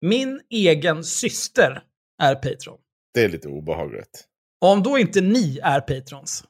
[0.06, 1.82] min egen syster
[2.22, 2.78] är patron.
[3.14, 4.24] Det är lite obehagligt.
[4.60, 6.44] Och om då inte ni är patrons,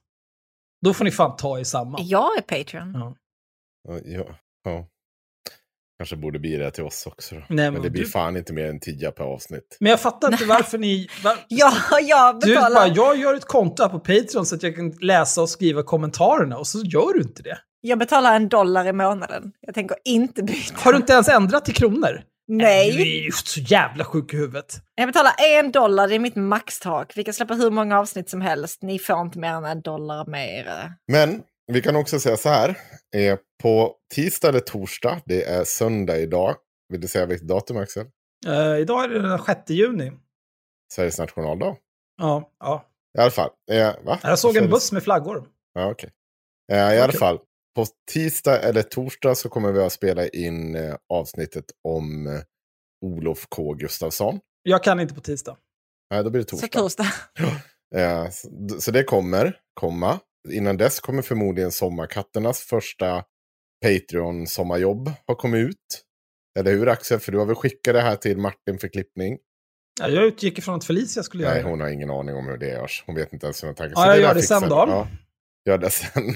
[0.84, 2.00] då får ni fan ta er samman.
[2.04, 2.92] Jag är Patreon.
[2.94, 3.16] Ja.
[4.04, 4.88] Ja, ja.
[5.98, 7.40] Kanske borde bli det till oss också då.
[7.40, 9.76] Nej, men, men det blir du- fan inte mer än 10 per avsnitt.
[9.80, 11.08] Men jag fattar inte varför ni...
[11.24, 12.74] Var, Ja, jag Du betalar.
[12.74, 15.82] bara, jag gör ett konto här på Patreon så att jag kan läsa och skriva
[15.82, 17.58] kommentarerna och så gör du inte det.
[17.80, 19.52] Jag betalar en dollar i månaden.
[19.60, 20.74] Jag tänker inte byta.
[20.76, 22.22] Har du inte ens ändrat till kronor?
[22.46, 23.00] Du Nej.
[23.20, 24.74] är ju så jävla sjuk i huvudet.
[24.94, 27.12] Jag betalar en dollar, det är mitt maxtak.
[27.16, 28.82] Vi kan släppa hur många avsnitt som helst.
[28.82, 30.92] Ni får inte mer än en dollar mer.
[31.12, 32.68] Men vi kan också säga så här.
[33.16, 36.54] Eh, på tisdag eller torsdag, det är söndag idag.
[36.88, 38.06] Vill du säga vilket datum Axel?
[38.46, 40.12] Eh, idag är det den 6 juni.
[40.92, 41.76] Sveriges nationaldag.
[42.18, 42.84] Ja, ja.
[43.18, 43.50] I alla fall.
[43.72, 44.18] Eh, va?
[44.22, 45.44] Jag såg en buss med flaggor.
[45.74, 46.10] Ja, okej.
[46.72, 47.18] Eh, I alla Okej.
[47.18, 47.38] fall.
[47.76, 52.33] På tisdag eller torsdag så kommer vi att spela in eh, avsnittet om eh,
[53.06, 54.40] Olof K Gustafsson.
[54.62, 55.56] Jag kan inte på tisdag.
[56.11, 56.68] Nej, då blir det torsdag.
[56.72, 57.06] Så torsdag.
[57.96, 58.28] Eh,
[58.80, 60.18] så, det kommer komma.
[60.50, 63.24] Innan dess kommer förmodligen Sommarkatternas första
[63.85, 66.04] Patreon-sommarjobb ha kommit ut.
[66.59, 67.18] Eller hur Axel?
[67.20, 69.38] För du har väl skickat det här till Martin för klippning?
[70.00, 71.68] Ja, Jag utgick ifrån att Felicia skulle göra Nej, det.
[71.68, 73.04] hon har ingen aning om hur det görs.
[73.06, 73.94] Hon vet inte ens hur hon tänker.
[73.96, 74.76] Ja, jag gör det sen då.
[74.76, 75.09] Ja,
[75.64, 76.35] gör det sen.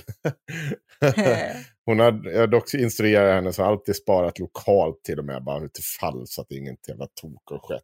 [1.87, 5.45] hon har, jag har dock instruerat henne så har alltid sparat lokalt till och med.
[5.45, 7.83] Bara utifall så att är inget jävla tok och skett.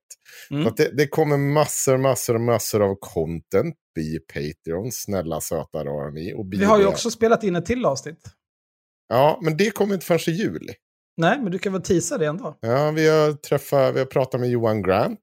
[0.50, 0.72] Mm.
[0.76, 3.76] Det, det kommer massor, massor, massor av content.
[3.94, 6.35] Bli Patreon, snälla söta rara ni.
[6.35, 8.22] Och Vi har ju också spelat in ett till avsnitt.
[9.09, 10.74] Ja, men det kommer inte förrän i juli.
[11.16, 12.59] Nej, men du kan väl tisa det ändå.
[12.61, 15.18] Ja, vi har träffat, vi har pratat med Johan Grant.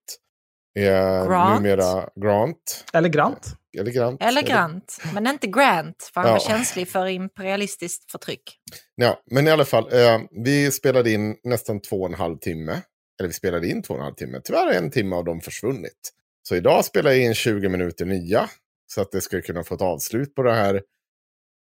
[0.79, 1.61] Eh, Grant?
[1.61, 2.85] Numera Grant.
[2.93, 3.55] Eller Grant.
[3.79, 4.21] Eller Grant.
[4.23, 6.33] Eller Grant, men inte Grant, för han Ja.
[6.33, 8.59] var känslig för imperialistiskt förtryck.
[8.95, 9.93] Ja, men i alla fall.
[9.93, 12.81] Eh, vi spelade in nästan två och en halv timme.
[13.19, 14.41] Eller vi spelade in två och en halv timme.
[14.43, 16.13] Tyvärr har en timme av dem försvunnit.
[16.43, 18.49] Så idag spelar jag in 20 minuter nya.
[18.87, 20.81] Så att det ska kunna få ett avslut på det här.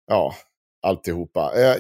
[0.07, 0.35] Ja,
[0.83, 1.53] alltihopa.
[1.57, 1.77] Eh,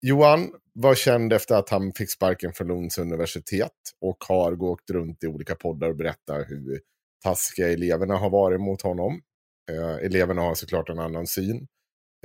[0.00, 3.72] Johan var känd efter att han fick sparken från Lunds universitet.
[4.00, 6.80] Och har gått runt i olika poddar och berättat hur
[7.24, 9.20] taskiga eleverna har varit mot honom.
[9.68, 11.66] Eh, eleverna har såklart en annan syn.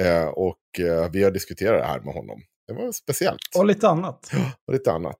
[0.01, 2.41] Eh, och eh, vi har diskuterat det här med honom.
[2.67, 3.39] Det var speciellt.
[3.58, 4.32] Och lite annat.
[4.67, 5.19] Och lite annat.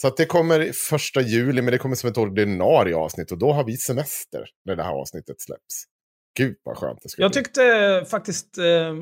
[0.00, 3.32] Så det kommer första juli, men det kommer som ett ordinarie avsnitt.
[3.32, 5.84] Och då har vi semester när det här avsnittet släpps.
[6.38, 7.42] Gud vad skönt det ska Jag bli.
[7.42, 8.58] tyckte faktiskt...
[8.58, 8.94] Eh,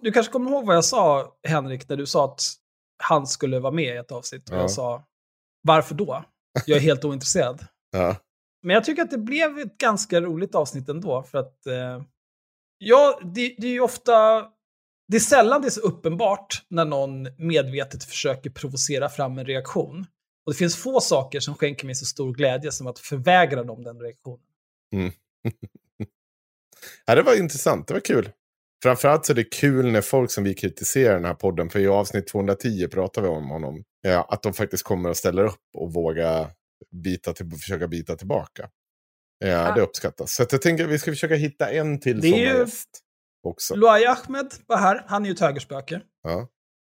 [0.00, 2.40] du kanske kommer ihåg vad jag sa, Henrik, när du sa att
[3.02, 4.48] han skulle vara med i ett avsnitt.
[4.50, 4.60] Och Ja.
[4.60, 5.04] jag sa,
[5.62, 6.24] varför då?
[6.66, 7.64] Jag är helt ointresserad.
[7.92, 8.16] Ja.
[8.62, 11.22] Men jag tycker att det blev ett ganska roligt avsnitt ändå.
[11.22, 12.02] För att, eh,
[12.78, 14.46] ja, det, det är ju ofta...
[15.10, 20.06] Det är sällan det är så uppenbart när någon medvetet försöker provocera fram en reaktion.
[20.46, 23.82] Och det finns få saker som skänker mig så stor glädje som att förvägra dem
[23.82, 24.46] den reaktionen.
[24.94, 25.12] Mm.
[27.06, 27.88] ja, det var intressant.
[27.88, 28.30] Det var kul.
[28.82, 31.88] Framförallt så är det kul när folk som vi kritiserar den här podden, för i
[31.88, 35.92] avsnitt 210 pratar vi om honom, ja, att de faktiskt kommer och ställer upp och
[35.92, 36.50] vågar
[37.04, 38.68] bita till, försöka bita tillbaka.
[39.38, 39.74] Ja, Ja.
[39.74, 40.32] Det uppskattas.
[40.34, 42.88] Så jag tänker att vi ska försöka hitta en till Det är ju- sommargäst
[43.42, 43.74] också.
[43.74, 46.00] Luai Ahmed var här, han är ju ett högerspöke.
[46.22, 46.48] Ja.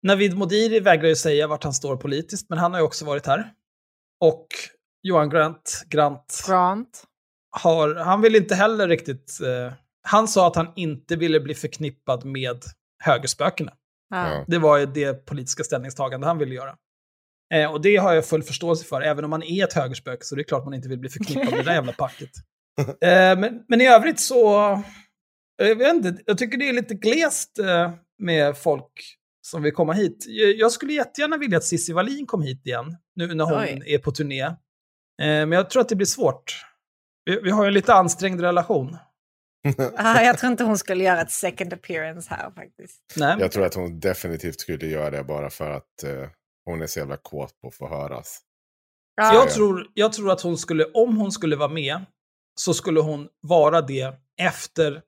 [0.07, 3.27] Navid Modiri vägrar ju säga vart han står politiskt, men han har ju också varit
[3.27, 3.53] här.
[4.21, 4.47] Och
[5.03, 7.05] Johan Grant, Grant Grant.
[7.51, 9.39] har, han vill inte heller riktigt...
[9.41, 9.73] Eh,
[10.09, 12.63] han sa att han inte ville bli förknippad med
[13.05, 13.73] högerspökena.
[14.11, 14.45] Ja.
[14.49, 16.77] Det var ju det politiska ställningstagande han ville göra.
[17.53, 20.35] Eh, och det har jag full förståelse för, även om man är ett högerspöke så
[20.35, 22.31] det är klart man inte vill bli förknippad med det där jävla packet.
[22.79, 24.73] Eh, men, men i övrigt så,
[25.63, 28.93] eh, jag vet inte, jag tycker det är lite glest eh, med folk
[29.47, 30.25] som vill komma hit.
[30.29, 33.83] Jag, jag skulle jättegärna vilja att Cissi Wallin kom hit igen, nu när hon Oj.
[33.87, 34.43] är på turné.
[34.43, 34.55] Eh,
[35.19, 36.65] men jag tror att det blir svårt.
[37.25, 38.97] Vi, vi har ju en lite ansträngd relation.
[39.97, 43.01] Ah, jag tror inte hon skulle göra ett second appearance här faktiskt.
[43.17, 46.29] Nej, Jag tror att hon definitivt skulle göra det bara för att eh,
[46.65, 48.41] hon är så jävla kåt på att få höras.
[49.15, 49.35] Ja.
[49.35, 52.05] Jag tror, jag tror att hon skulle, om hon skulle vara med,
[52.61, 55.03] så skulle hon vara det efter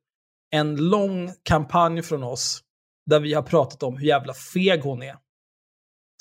[0.50, 2.64] en lång kampanj från oss,
[3.10, 5.16] där vi har pratat om hur jävla feg hon är.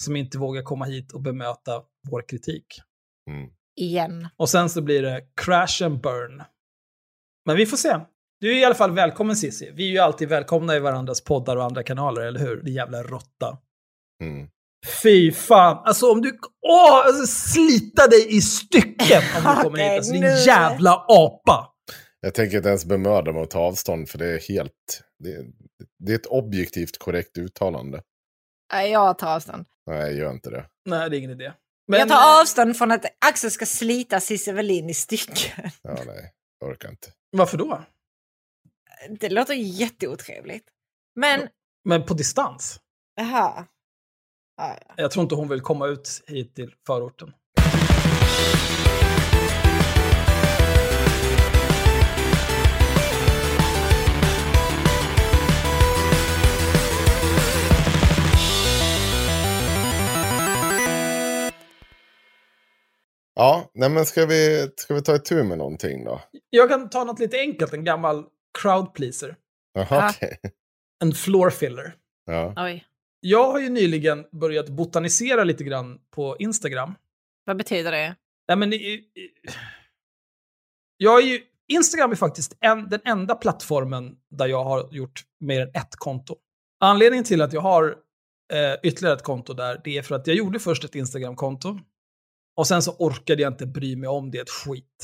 [0.03, 2.65] Som inte vågar komma hit och bemöta vår kritik.
[3.29, 3.49] Mm.
[3.75, 4.27] Igen.
[4.37, 6.43] Och sen så blir det crash and burn.
[7.45, 7.99] Men vi får se.
[8.39, 9.71] Du är i alla fall välkommen Cissi.
[9.73, 12.61] Vi är ju alltid välkomna i varandras poddar och andra kanaler, eller hur?
[12.63, 13.57] Det jävla råtta.
[14.21, 14.49] Mm.
[15.03, 15.81] Fy fan.
[15.85, 16.39] Alltså om du...
[16.67, 17.05] Åh!
[17.07, 19.91] Alltså, slita dig i stycken om du kommer hit.
[19.97, 21.69] Alltså din jävla apa.
[22.19, 25.01] Jag tänker inte ens bemöda mig att ta avstånd för det är helt...
[25.19, 25.45] Det,
[25.99, 28.01] det är ett objektivt korrekt uttalande.
[28.73, 29.65] Nej, jag tar avstånd.
[29.85, 30.65] Nej, gör inte det.
[30.85, 31.53] Nej, det är ingen idé.
[31.87, 35.69] Men, Jag tar avstånd från att Axel ska slita Cissi Wallin i stycken.
[35.81, 37.07] Ja, nej, jag orkar inte.
[37.31, 37.83] Varför då?
[39.19, 40.67] Det låter jätteotrevligt.
[41.15, 41.47] Men,
[41.85, 42.79] Men på distans?
[43.15, 43.65] jaha.
[44.57, 44.93] Ja, ja.
[44.97, 47.33] Jag tror inte hon vill komma ut hit till förorten.
[63.35, 66.21] Ja, nej men ska vi, ska vi ta itu med någonting då?
[66.49, 68.23] Jag kan ta något lite enkelt, en gammal
[68.61, 69.35] crowd pleaser.
[69.73, 70.09] Jaha, Ja.
[70.09, 70.37] okej.
[71.03, 71.95] En floor filler.
[72.25, 72.53] Ja.
[72.57, 72.85] Oj.
[73.25, 76.95] Jag har ju nyligen börjat botanisera lite grann på Instagram.
[77.45, 78.15] Vad betyder det?
[78.47, 78.73] Nej, men,
[80.97, 85.61] jag är ju, Instagram är faktiskt en, den enda plattformen där jag har gjort mer
[85.61, 86.35] än ett konto.
[86.79, 87.95] Anledningen till att jag har
[88.53, 91.79] eh, ytterligare ett konto där, det är för att jag gjorde först ett Instagram-konto.
[92.57, 95.03] Och sen så orkade jag inte bry mig om det ett skit.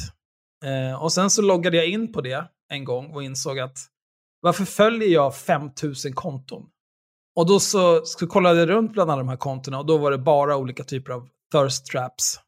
[0.65, 3.77] Eh, och sen så loggade jag in på det en gång och insåg att
[4.41, 6.69] varför följer jag 5000 konton?
[7.36, 10.12] Och då så, så kollade jag runt bland alla de här kontona och då var
[10.12, 12.39] det bara olika typer av thirst traps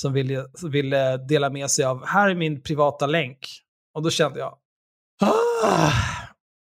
[0.00, 3.38] som ville, som ville dela med sig av, här är min privata länk.
[3.94, 4.58] Och då kände jag,
[5.22, 5.92] ah!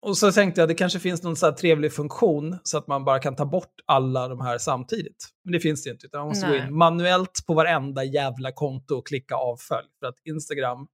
[0.02, 3.06] Och så tänkte jag, det kanske finns någon så här trevlig funktion så att man
[3.06, 5.28] bara kan ta bort alla de här samtidigt.
[5.44, 6.68] Men det finns det inte, utan man måste gå Nej.
[6.68, 9.88] in manuellt på varenda jävla konto och klicka avfölj.
[10.00, 10.88] För att Instagram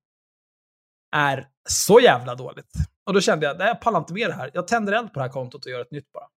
[1.15, 2.71] är så jävla dåligt.
[3.05, 4.51] Och då kände jag, nej, jag pallar inte med det här.
[4.53, 6.27] Jag tänder eld på det här kontot och gör ett nytt bara.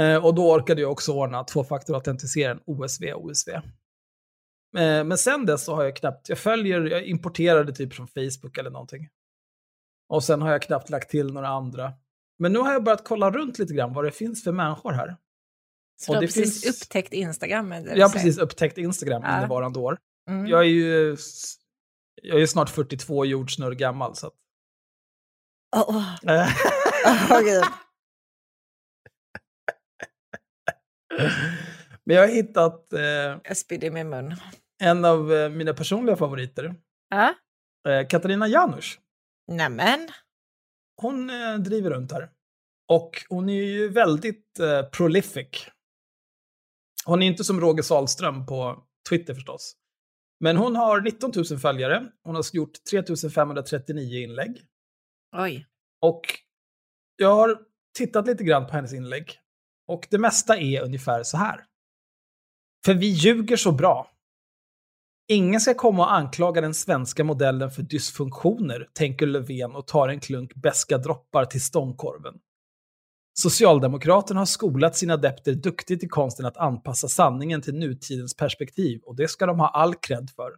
[0.00, 3.50] Eh, och då orkade jag också ordna tvåfaktorautentiseringen OSV OSV.
[3.50, 3.62] Eh,
[5.04, 8.70] men sen dess så har jag knappt, jag följer, jag importerade typ från Facebook eller
[8.70, 9.08] någonting.
[10.08, 11.92] Och sen har jag knappt lagt till några andra.
[12.38, 15.16] Men nu har jag börjat kolla runt lite grann vad det finns för människor här.
[16.00, 17.72] Så Och du har precis finns- upptäckt Instagram?
[17.72, 19.38] Jag har precis upptäckt Instagram Ja.
[19.38, 19.98] innevarande år.
[20.30, 20.46] Mm.
[20.46, 21.16] Jag är ju
[22.22, 24.16] jag är snart 42 jordsnurr gammal.
[24.16, 24.34] Så att,
[25.76, 26.14] Åh, åh.
[26.34, 26.48] Eh,
[27.30, 27.64] Åh, gud.
[32.04, 33.00] Men jag har hittat eh,
[33.44, 34.34] Jag spydde i min mun.
[34.82, 36.74] en av eh, mina personliga favoriter.
[37.10, 37.34] Ja?
[37.88, 39.00] Eh, Katarina Janouch.
[39.52, 40.08] Nämen.
[41.02, 42.30] Hon eh, driver runt här.
[42.88, 45.68] Och hon är ju väldigt eh, prolific.
[47.04, 49.76] Hon är inte som Roger Salström på Twitter förstås.
[50.40, 52.10] Men hon har 19 000 följare.
[52.22, 53.02] Hon har gjort 3
[53.34, 54.62] 539 inlägg.
[55.36, 55.66] Oj.
[56.00, 56.22] Och
[57.16, 57.58] jag har
[57.98, 59.40] tittat lite grann på hennes inlägg.
[59.88, 61.64] Och det mesta är ungefär så här.
[62.84, 64.10] För vi ljuger så bra.
[65.28, 70.20] Ingen ska komma och anklaga den svenska modellen för dysfunktioner, tänker Löfven och tar en
[70.20, 72.34] klunk beska droppar till stångkorven.
[73.38, 79.16] Socialdemokraterna har skolat sina adepter duktigt i konsten att anpassa sanningen till nutidens perspektiv och
[79.16, 80.52] det ska de ha all cred för.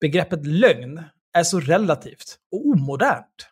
[0.00, 3.48] Begreppet lögn är så relativt och omodernt.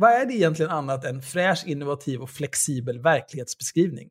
[0.00, 4.10] Vad är det egentligen annat än fräsch, innovativ och flexibel verklighetsbeskrivning?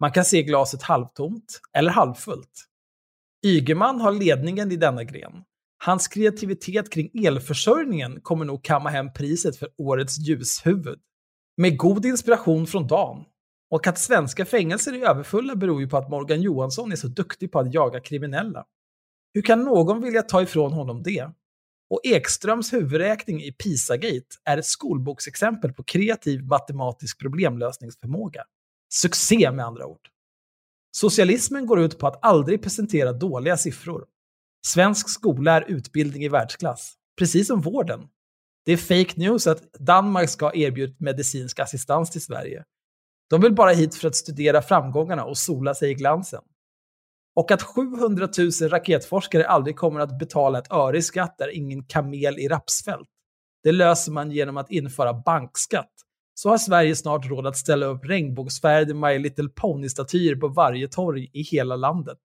[0.00, 2.64] Man kan se glaset halvtomt eller halvfullt.
[3.46, 5.32] Ygeman har ledningen i denna gren.
[5.84, 10.98] Hans kreativitet kring elförsörjningen kommer nog kamma hem priset för årets ljushuvud.
[11.56, 13.24] Med god inspiration från Dan.
[13.70, 17.52] Och att svenska fängelser är överfulla beror ju på att Morgan Johansson är så duktig
[17.52, 18.64] på att jaga kriminella.
[19.34, 21.30] Hur kan någon vilja ta ifrån honom det?
[21.90, 28.44] Och Ekströms huvudräkning i Pisagate är ett skolboksexempel på kreativ matematisk problemlösningsförmåga.
[28.92, 30.08] Succé med andra ord.
[30.96, 34.04] Socialismen går ut på att aldrig presentera dåliga siffror.
[34.66, 38.08] Svensk skola är utbildning i världsklass, precis som vården.
[38.64, 42.64] Det är fake news att Danmark ska erbjuda medicinsk assistans till Sverige.
[43.30, 46.42] De vill bara hit för att studera framgångarna och sola sig i glansen.
[47.36, 51.84] Och att 700 000 raketforskare aldrig kommer att betala ett öre i skatt är ingen
[51.84, 53.08] kamel i rapsfält.
[53.62, 55.92] Det löser man genom att införa bankskatt.
[56.34, 61.30] Så har Sverige snart råd att ställa upp regnbågsfärgade My Little Pony-statyer på varje torg
[61.32, 62.18] i hela landet.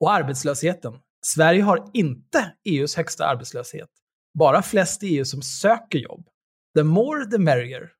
[0.00, 0.98] Och arbetslösheten.
[1.26, 3.88] Sverige har inte EUs högsta arbetslöshet.
[4.38, 6.28] Bara flest i EU som söker jobb.
[6.76, 7.95] The more the merrier.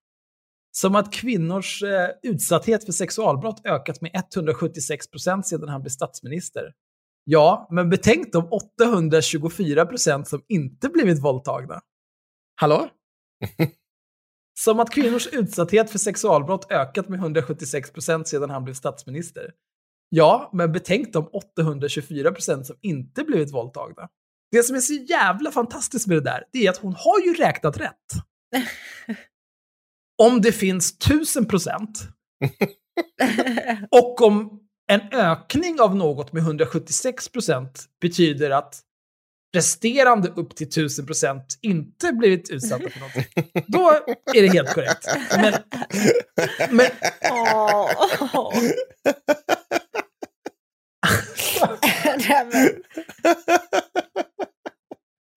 [0.78, 6.72] Som att kvinnors eh, utsatthet för sexualbrott ökat med 176 procent sedan han blev statsminister.
[7.24, 11.80] Ja, men betänk de 824 procent som inte blivit våldtagna.
[12.60, 12.88] Hallå?
[14.58, 19.52] Som att kvinnors utsatthet för sexualbrott ökat med 176 procent sedan han blev statsminister.
[20.08, 24.08] Ja, men betänk de 824 procent som inte blivit våldtagna.
[24.50, 27.34] Det som är så jävla fantastiskt med det där, det är att hon har ju
[27.34, 28.06] räknat rätt.
[30.22, 32.08] om det finns 1000 procent
[33.90, 34.60] och om
[34.92, 38.82] en ökning av något med 176 procent betyder att
[39.56, 43.24] resterande upp till 1000 procent inte blivit utsatta för någonting,
[43.66, 43.90] då
[44.34, 45.06] är det helt korrekt.
[45.36, 45.54] Men,
[46.70, 46.86] men,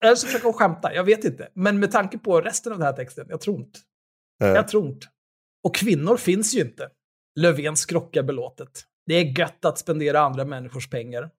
[0.00, 1.48] jag ska försöka skämta, jag vet inte.
[1.54, 3.78] Men med tanke på resten av den här texten, jag tror inte.
[4.40, 4.48] Eh.
[4.48, 5.06] Jag tror inte.
[5.64, 6.88] Och kvinnor finns ju inte.
[7.40, 8.84] Löfven skrockar belåtet.
[9.06, 11.30] Det är gött att spendera andra människors pengar.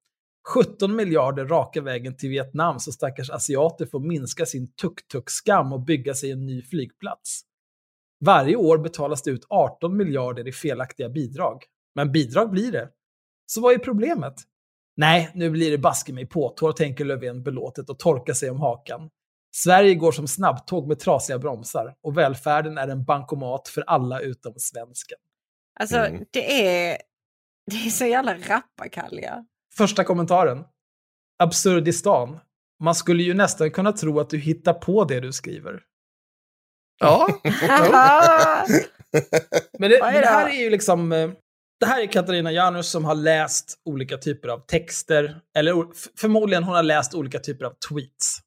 [0.56, 6.14] 17 miljarder raka vägen till Vietnam så stackars asiater får minska sin tuk-tuk-skam och bygga
[6.14, 7.42] sig en ny flygplats.
[8.26, 11.64] Varje år betalas det ut 18 miljarder i felaktiga bidrag.
[11.96, 12.90] Men bidrag blir det.
[13.46, 14.34] Så vad är problemet?
[14.98, 19.10] Nej, nu blir det baske mig påtår, tänker Löfven belåtet och torkar sig om hakan.
[19.56, 24.54] Sverige går som snabbtåg med trasiga bromsar och välfärden är en bankomat för alla utom
[24.58, 25.18] svensken.
[25.80, 26.26] Alltså, mm.
[26.32, 26.98] det, är,
[27.72, 29.46] det är så jävla rappakalja.
[29.78, 30.64] Första kommentaren.
[31.44, 32.40] Absurdistan.
[32.84, 35.84] Man skulle ju nästan kunna tro att du hittar på det du skriver.
[37.00, 37.28] Ja.
[39.80, 41.12] men, det, det här är ju liksom...
[41.12, 41.32] Eh,
[41.80, 45.86] det här är Katarina Janus som har läst olika typer av texter, eller
[46.20, 48.40] förmodligen hon har läst olika typer av tweets.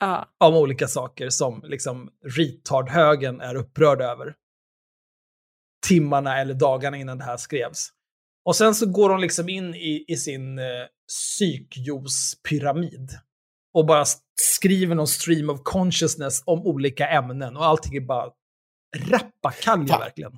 [0.00, 0.28] Ja.
[0.38, 4.34] Om olika saker som liksom retard-högen är upprörd över.
[5.86, 7.88] Timmarna eller dagarna innan det här skrevs.
[8.44, 10.64] Och sen så går hon liksom in i, i sin eh,
[11.08, 13.18] psykjuice-pyramid.
[13.74, 14.04] Och bara
[14.40, 17.56] skriver någon stream of consciousness om olika ämnen.
[17.56, 18.30] Och allting är bara
[18.96, 20.32] rappakalja verkligen.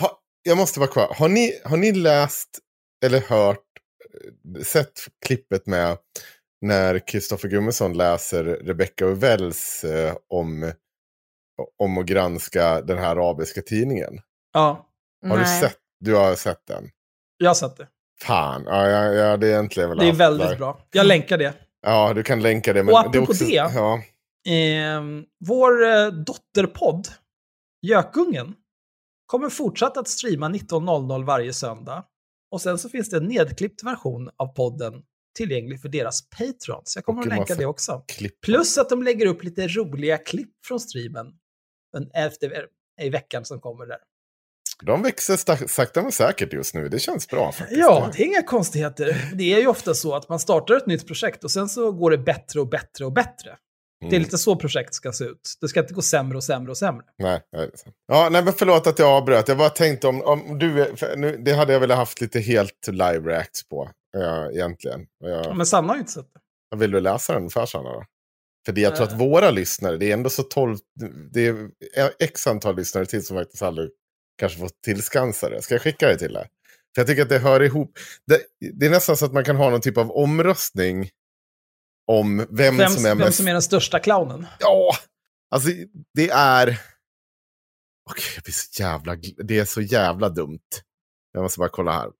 [0.00, 1.14] Ha, jag måste vara kvar.
[1.14, 2.58] Har ni, har ni läst
[3.04, 3.64] eller hört,
[4.56, 5.98] eh, sett klippet med
[6.64, 10.72] när Kristoffer Gummesson läser Rebecca Uvells eh, om,
[11.78, 14.20] om att granska den här arabiska tidningen?
[14.52, 14.88] Ja.
[15.22, 15.38] Har Nej.
[15.38, 15.78] du sett?
[16.00, 16.90] Du har sett den?
[17.38, 17.88] Jag har sett det.
[18.22, 20.56] Fan, ja, jag, jag hade egentligen velat Det är väldigt där.
[20.56, 20.80] bra.
[20.92, 21.54] Jag länkar det.
[21.82, 22.82] Ja, du kan länka det.
[22.82, 23.94] Men och apropå det, också, det ja.
[24.54, 25.02] eh,
[25.46, 27.08] vår eh, dotterpodd,
[27.82, 28.54] Gökungen,
[29.26, 32.04] kommer fortsatt att streama 19.00 varje söndag.
[32.50, 35.02] Och sen så finns det en nedklippt version av podden
[35.34, 36.92] tillgänglig för deras patrons.
[36.96, 38.04] Jag kommer att länka det också.
[38.08, 38.40] Klipp.
[38.40, 41.26] Plus att de lägger upp lite roliga klipp från streamen
[42.14, 42.66] efter,
[43.02, 43.98] i veckan som kommer där.
[44.82, 46.88] De växer sakta men säkert just nu.
[46.88, 47.80] Det känns bra faktiskt.
[47.80, 49.30] Ja, det är inga konstigheter.
[49.34, 52.10] Det är ju ofta så att man startar ett nytt projekt och sen så går
[52.10, 53.48] det bättre och bättre och bättre.
[53.50, 54.10] Mm.
[54.10, 54.22] Det är mm.
[54.22, 55.58] lite så projekt ska se ut.
[55.60, 57.04] Det ska inte gå sämre och sämre och sämre.
[57.18, 57.70] Nej, nej.
[58.06, 59.48] Ja, nej men förlåt att jag avbröt.
[59.48, 63.30] Jag bara tänkte om, om du, nu, det hade jag velat haft lite helt live
[63.30, 63.90] reacts på.
[64.14, 65.06] Ja, egentligen.
[65.18, 65.56] Jag...
[65.56, 66.28] Men Sanna har ju inte sett
[66.70, 66.76] det.
[66.76, 67.92] Vill du läsa den ungefär Sanna?
[67.92, 68.04] Då?
[68.66, 69.18] För det, jag tror att Eh.
[69.18, 70.78] våra lyssnare, det är ändå så tolv,
[71.32, 71.70] det är
[72.18, 73.90] x antal lyssnare till som faktiskt aldrig
[74.38, 75.62] kanske fått tillskansa det.
[75.62, 76.48] Ska jag skicka det till dig?
[76.94, 77.98] För jag tycker att det hör ihop.
[78.26, 78.42] Det,
[78.72, 81.10] det är nästan så att man kan ha någon typ av omröstning
[82.06, 83.36] om vem, Vem, som är vem mest...
[83.36, 84.46] som är den största clownen?
[84.60, 84.90] Ja,
[85.54, 85.68] alltså
[86.14, 86.80] det är...
[88.10, 89.16] Okej, blir så jävla...
[89.44, 90.60] Det är så jävla dumt.
[91.32, 92.10] Jag måste bara kolla här.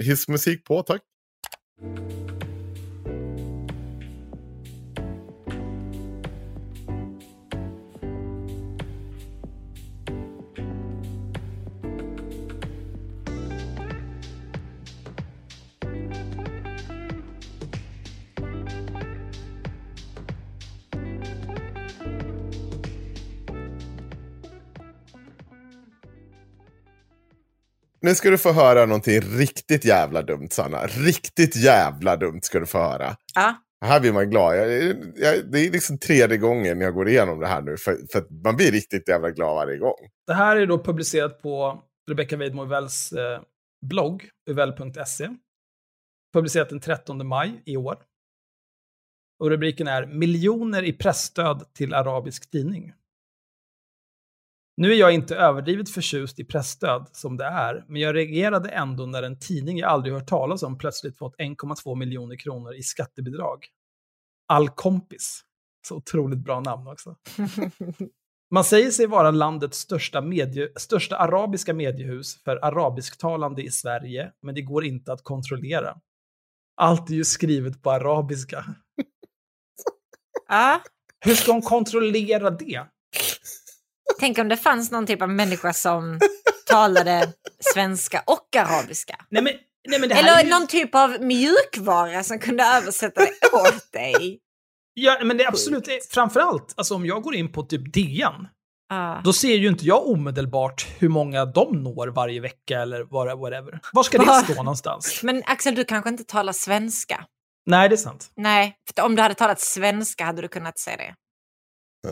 [0.00, 1.02] Hissmusik på, tack.
[28.08, 30.86] Nu ska du få höra någonting riktigt jävla dumt, Sanna.
[30.86, 33.16] Riktigt jävla dumt ska du få höra.
[33.34, 33.54] Ja.
[33.84, 34.56] Här blir man glad.
[34.56, 34.82] Jag,
[35.16, 37.76] jag, det är liksom tredje gången jag går igenom det här nu.
[37.76, 39.96] För, för att man blir riktigt jävla glad varje gång.
[40.26, 43.40] Det här är då publicerat på Rebecca Weidmo Uvells eh,
[43.86, 45.28] blogg, uvell.se.
[46.34, 47.96] Publicerat den 13 maj i år.
[49.40, 52.92] Och rubriken är “Miljoner i pressstöd till arabisk tidning”.
[54.80, 59.06] Nu är jag inte överdrivet förtjust i pressstöd som det är, men jag reagerade ändå
[59.06, 63.66] när en tidning jag aldrig hört talas om plötsligt fått 1,2 miljoner kronor i skattebidrag.
[64.48, 65.42] All kompis.
[65.88, 67.16] Så otroligt bra namn också.
[68.50, 74.54] Man säger sig vara landets största, medie, största arabiska mediehus för arabisktalande i Sverige, men
[74.54, 75.96] det går inte att kontrollera.
[76.76, 78.64] Allt är ju skrivet på arabiska.
[81.24, 82.86] Hur ska hon kontrollera det?
[84.20, 86.18] Tänk om det fanns någon typ av människa som
[86.66, 87.32] talade
[87.74, 89.16] svenska och arabiska.
[89.30, 89.52] Nej men,
[89.88, 94.38] nej, men Eller ju, någon typ av mjukvara som kunde översätta det åt dig.
[94.94, 98.48] ja, men det är absolut, framförallt, alltså om jag går in på typ DN,
[98.90, 99.20] Ja.
[99.24, 103.04] då ser ju inte jag omedelbart hur många de når varje vecka eller
[103.36, 103.80] whatever.
[103.92, 105.20] Var ska det stå någonstans?
[105.22, 107.24] Men Axel, du kanske inte talar svenska?
[107.66, 108.30] Nej, det är sant.
[108.36, 111.14] Nej, för om du hade talat svenska hade du kunnat säga det.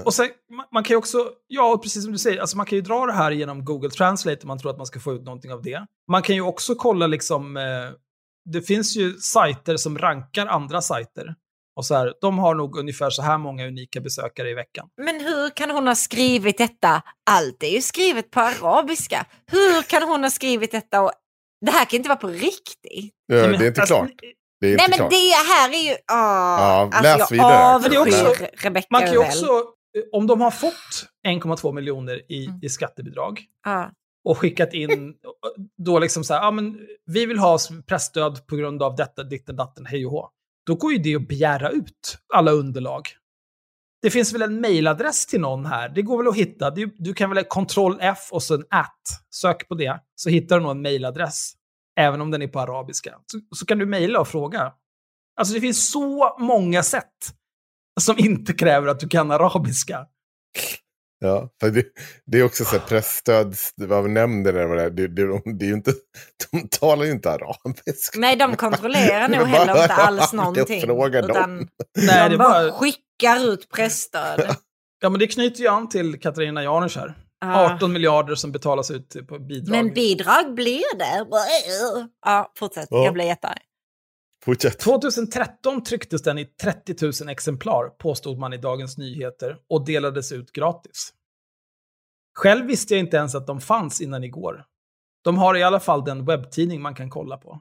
[0.05, 2.77] Och sen, man, man kan ju också, ja precis som du säger, alltså man kan
[2.77, 5.23] ju dra det här genom Google Translate om man tror att man ska få ut
[5.23, 5.87] någonting av det.
[6.11, 7.63] Man kan ju också kolla liksom, eh,
[8.53, 11.35] det finns ju sajter som rankar andra sajter.
[11.77, 14.89] Och så här, de har nog ungefär så här många unika besökare i veckan.
[15.03, 17.03] Men hur kan hon ha skrivit detta?
[17.31, 19.27] Allt är ju skrivet på arabiska.
[19.51, 21.03] Hur kan hon ha skrivit detta?
[21.03, 21.13] Och...
[21.67, 23.15] Det här kan inte vara på riktigt.
[23.27, 24.11] Ja, det är inte alltså, klart.
[24.61, 25.11] Det är inte Nej men klart.
[25.11, 25.91] det här är ju...
[25.91, 27.79] Åh, Ja, alltså läs jag vidare.
[27.81, 29.47] Men det är också- avskyr Rebecca Man kan ju också,
[30.13, 32.59] om de har fått 1,2 miljoner i, Mm.
[32.63, 33.91] i skattebidrag, Ja.
[34.25, 35.15] och skickat in,
[35.79, 39.57] då liksom så här, ja men vi vill ha pressstöd på grund av detta, ditten,
[39.57, 40.31] datten, hej och hå.
[40.67, 43.03] Då går ju det att begära ut alla underlag.
[44.03, 46.71] Det finns väl en mailadress till någon här, det går väl att hitta.
[46.71, 50.63] Du, du kan väl Ctrl F och sen at, sök på det, så hittar du
[50.63, 51.53] nog en mailadress.
[52.01, 53.15] Även om den är på arabiska.
[53.27, 54.73] Så, så kan du mejla och fråga.
[55.37, 57.13] Alltså det finns så många sätt
[58.01, 60.07] som inte kräver att du kan arabiska.
[61.19, 61.85] Ja, för det,
[62.27, 65.65] det är också så här pressstöd, vad nämnden eller vad det är, det, det, det
[65.65, 65.93] är ju inte,
[66.51, 68.19] de talar ju inte arabiska.
[68.19, 70.81] Nej, de kontrollerar nog heller inte alls jag någonting.
[70.81, 71.31] frågar dem.
[71.31, 71.69] Utan
[71.99, 74.57] Nej, de det bara var, skickar ut pressstöd.
[75.01, 77.15] ja, men det knyter ju an till Katarina Janouch här.
[77.41, 77.75] Ja.
[77.75, 79.71] 18 miljarder som betalas ut på bidrag.
[79.71, 81.27] Men bidrag blir det.
[82.27, 82.87] Ja, fortsätt.
[82.91, 83.05] Ja.
[83.05, 83.59] Jag blir jättearg.
[84.47, 84.79] Fortsätt.
[84.79, 90.53] 2013 trycktes den i 30 000 exemplar, påstod man i Dagens Nyheter, och delades ut
[90.53, 91.13] gratis.
[92.39, 94.65] Själv visste jag inte ens att de fanns innan igår.
[95.25, 97.61] De har i alla fall den webbtidning man kan kolla på.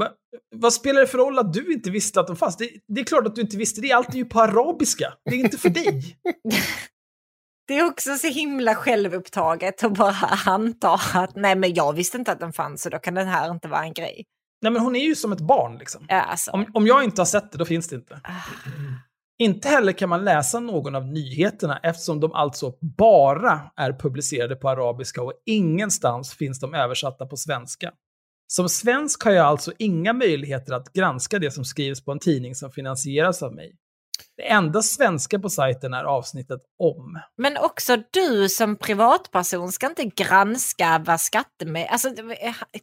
[0.00, 0.08] Va,
[0.56, 2.56] vad spelar det för roll att du inte visste att de fanns?
[2.56, 3.92] Det, det är klart att du inte visste det.
[3.92, 5.14] Allt är ju på arabiska.
[5.24, 6.18] Det är inte för dig.
[7.66, 12.32] Det är också så himla självupptaget att bara anta att nej men jag visste inte
[12.32, 14.24] att den fanns så då kan den här inte vara en grej.
[14.64, 16.06] Nej, men hon är ju som ett barn liksom.
[16.08, 16.50] Alltså.
[16.50, 18.20] Om, om jag inte har sett det, då finns det inte.
[18.24, 18.30] Ah.
[19.38, 24.68] Inte heller kan man läsa någon av nyheterna eftersom de alltså bara är publicerade på
[24.68, 27.92] arabiska och ingenstans finns de översatta på svenska.
[28.46, 32.54] Som svensk har jag alltså inga möjligheter att granska det som skrivs på en tidning
[32.54, 33.76] som finansieras av mig.
[34.36, 37.20] Det enda svenska på sajten är avsnittet om.
[37.36, 41.88] Men också du som privatperson ska inte granska vad skattemedel...
[41.90, 42.22] Alltså, de,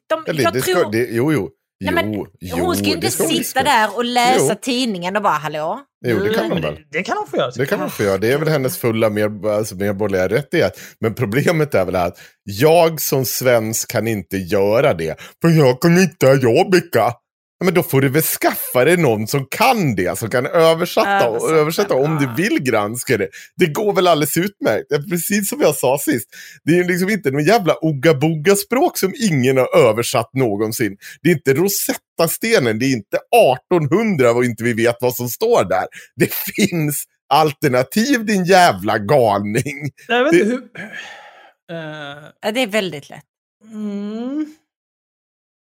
[0.09, 0.79] de, Eller, jag det tror...
[0.79, 1.49] ska, det, jo, jo.
[1.81, 4.55] Nej, men jo, jo, hon ska ju inte ska hon sitta där och läsa Jo.
[4.61, 5.79] tidningen och bara hallå?
[6.05, 6.75] Jo, det nu- kan hon väl.
[6.75, 7.51] det, det kan hon få göra.
[7.55, 8.17] Det kan man få göra.
[8.17, 10.79] Det är väl hennes fulla med, alltså medborgerliga rättighet.
[10.99, 15.19] Men problemet är väl att jag som svensk kan inte göra det.
[15.41, 16.99] För jag kan inte arabiska.
[16.99, 17.20] Ja,
[17.65, 21.35] men då får du väl skaffa dig någon som kan det, som kan översätta, och
[21.35, 23.27] Översätta, översätta om du vill granska det.
[23.55, 24.85] Det går väl alldeles utmärkt.
[24.89, 26.29] Det är Precis som jag sa sist.
[26.63, 30.97] Det är ju liksom inte någon jävla oga-boga-språk som ingen har översatt någonsin.
[31.21, 33.17] Det är inte Rosetta-stenen, det är inte
[33.71, 35.85] 1800 och inte vi vet vad som står där.
[36.15, 37.03] Det finns
[37.33, 39.89] alternativ din jävla galning.
[40.07, 40.61] Jag vet Det- inte hur...
[42.41, 43.23] Ja, Det är väldigt lätt.
[43.73, 44.55] mm.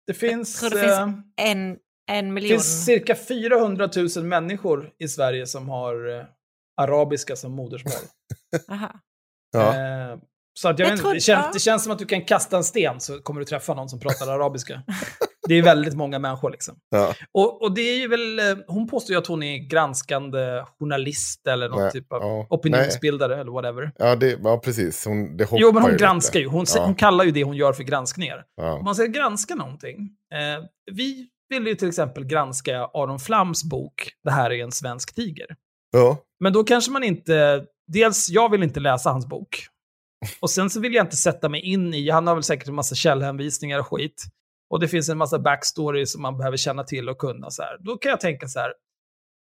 [0.08, 0.60] Det finns...
[0.60, 1.76] tror det finns eh, En,
[2.10, 2.50] en Det miljon.
[2.50, 6.24] finns cirka 400 000 människor i Sverige som har eh,
[6.80, 7.92] arabiska som modersmål.
[8.68, 9.00] Aha.
[9.52, 9.74] Ja.
[10.12, 10.18] Eh,
[10.60, 11.50] så att jag Jag vet, inte, tror- det, känns, ja.
[11.52, 14.00] det känns som att du kan kasta en sten så kommer du träffa någon som
[14.00, 14.82] pratar arabiska.
[15.48, 16.74] Det är väldigt många människor liksom.
[16.90, 17.14] Ja.
[17.32, 21.46] Och, och det är ju väl, eh, hon påstår ju att hon är granskande journalist
[21.46, 23.92] eller någon Nej, typ av ja, opinionsbildare eller whatever.
[23.98, 25.04] Ja, det, ja, precis.
[25.04, 26.50] Hon, det Jo, men hon ju granskar lite.
[26.50, 26.56] ju.
[26.56, 26.84] Hon, Ja.
[26.84, 28.36] hon kallar ju det hon gör för granskningar.
[28.36, 28.82] Om Ja.
[28.82, 29.98] man ska granska någonting.
[30.34, 35.14] Eh, vi vill ju till exempel granska Aron Flams bok Det här är en svensk
[35.14, 35.46] tiger.
[35.92, 36.18] Ja.
[36.40, 37.64] Men då kanske man inte...
[37.92, 39.66] Dels, jag vill inte läsa hans bok.
[40.40, 42.10] Och sen så vill jag inte sätta mig in i...
[42.10, 44.24] Han har väl säkert en massa källhänvisningar och skit.
[44.70, 47.50] Och det finns en massa backstory som man behöver känna till och kunna.
[47.50, 47.76] Så här.
[47.80, 48.72] Då kan jag tänka så här.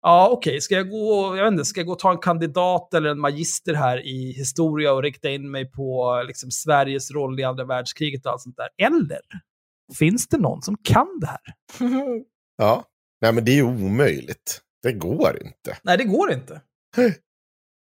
[0.01, 2.93] Ja, okej, ska jag gå, jag vet inte, ska jag gå och ta en kandidat
[2.93, 7.43] eller en magister här i historia och rikta in mig på liksom, Sveriges roll i
[7.43, 8.69] andra världskriget och allt sånt där?
[8.85, 9.21] Eller
[9.97, 11.39] finns det någon som kan det här?
[12.57, 12.83] ja.
[13.21, 14.61] Nej, men det är ju omöjligt.
[14.83, 15.77] Det går inte.
[15.83, 16.61] Nej, det går inte.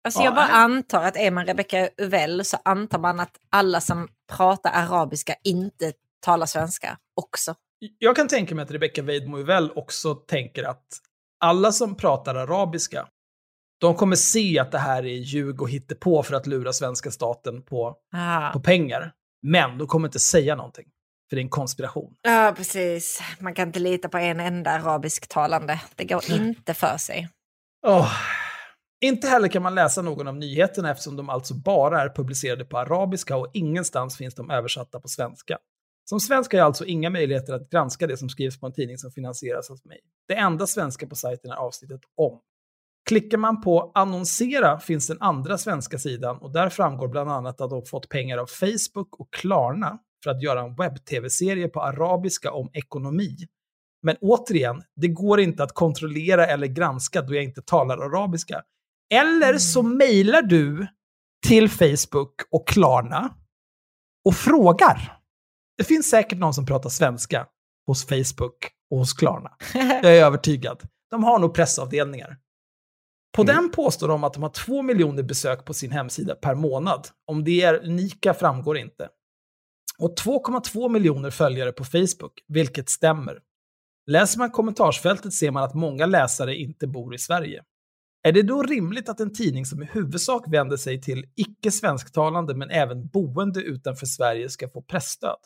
[0.04, 3.82] Alltså Ja, jag bara antar att är man Rebecca Uvell så antar man att alla
[3.82, 5.94] som pratar arabiska inte
[6.26, 7.56] talar svenska också.
[8.00, 10.86] Jag kan tänka mig att Rebecca Weidmo väl också tänker att
[11.44, 13.08] alla som pratar arabiska,
[13.80, 17.62] de kommer se att det här är ljug och hittepå för att lura svenska staten
[17.64, 18.52] på, Ah.
[18.52, 19.12] på pengar.
[19.48, 20.86] Men de kommer inte säga någonting,
[21.30, 22.14] för det är en konspiration.
[22.22, 23.22] Ja, precis.
[23.40, 25.82] Man kan inte lita på en enda arabisktalande.
[25.96, 27.30] Det går inte för sig.
[27.88, 28.12] Åh.
[29.04, 32.78] Inte heller kan man läsa någon av nyheterna eftersom de alltså bara är publicerade på
[32.78, 35.58] arabiska och ingenstans finns de översatta på svenska.
[36.10, 38.98] Som svensk har jag alltså inga möjligheter att granska det som skrivs på en tidning
[38.98, 40.00] som finansieras av mig.
[40.28, 42.40] Det enda svenska på sajten är avsnittet om.
[43.10, 47.70] Klickar man på annonsera finns den andra svenska sidan och där framgår bland annat att
[47.70, 52.70] de fått pengar av Facebook och Klarna för att göra en webb-tv-serie på arabiska om
[52.74, 53.38] ekonomi.
[54.04, 58.62] Men återigen, det går inte att kontrollera eller granska då jag inte talar arabiska.
[59.14, 60.88] Eller så mejlar du
[61.48, 63.36] till Facebook och Klarna
[64.26, 65.20] och frågar.
[65.78, 67.48] Det finns säkert någon som pratar svenska
[67.88, 69.52] hos Facebook och hos Klarna.
[69.74, 70.84] Jag är övertygad.
[71.10, 72.38] De har nog pressavdelningar.
[73.36, 77.08] På den påstår de att de har två miljoner besök på sin hemsida per månad.
[77.28, 79.10] Om det är unika framgår inte.
[79.98, 83.40] Och 2,2 miljoner följare på Facebook, vilket stämmer.
[84.08, 87.64] Läser man kommentarsfältet ser man att många läsare inte bor i Sverige.
[88.24, 92.56] Är det då rimligt att en tidning som i huvudsak vänder sig till icke svensktalande
[92.56, 95.38] men även boende utanför Sverige ska få pressstöd?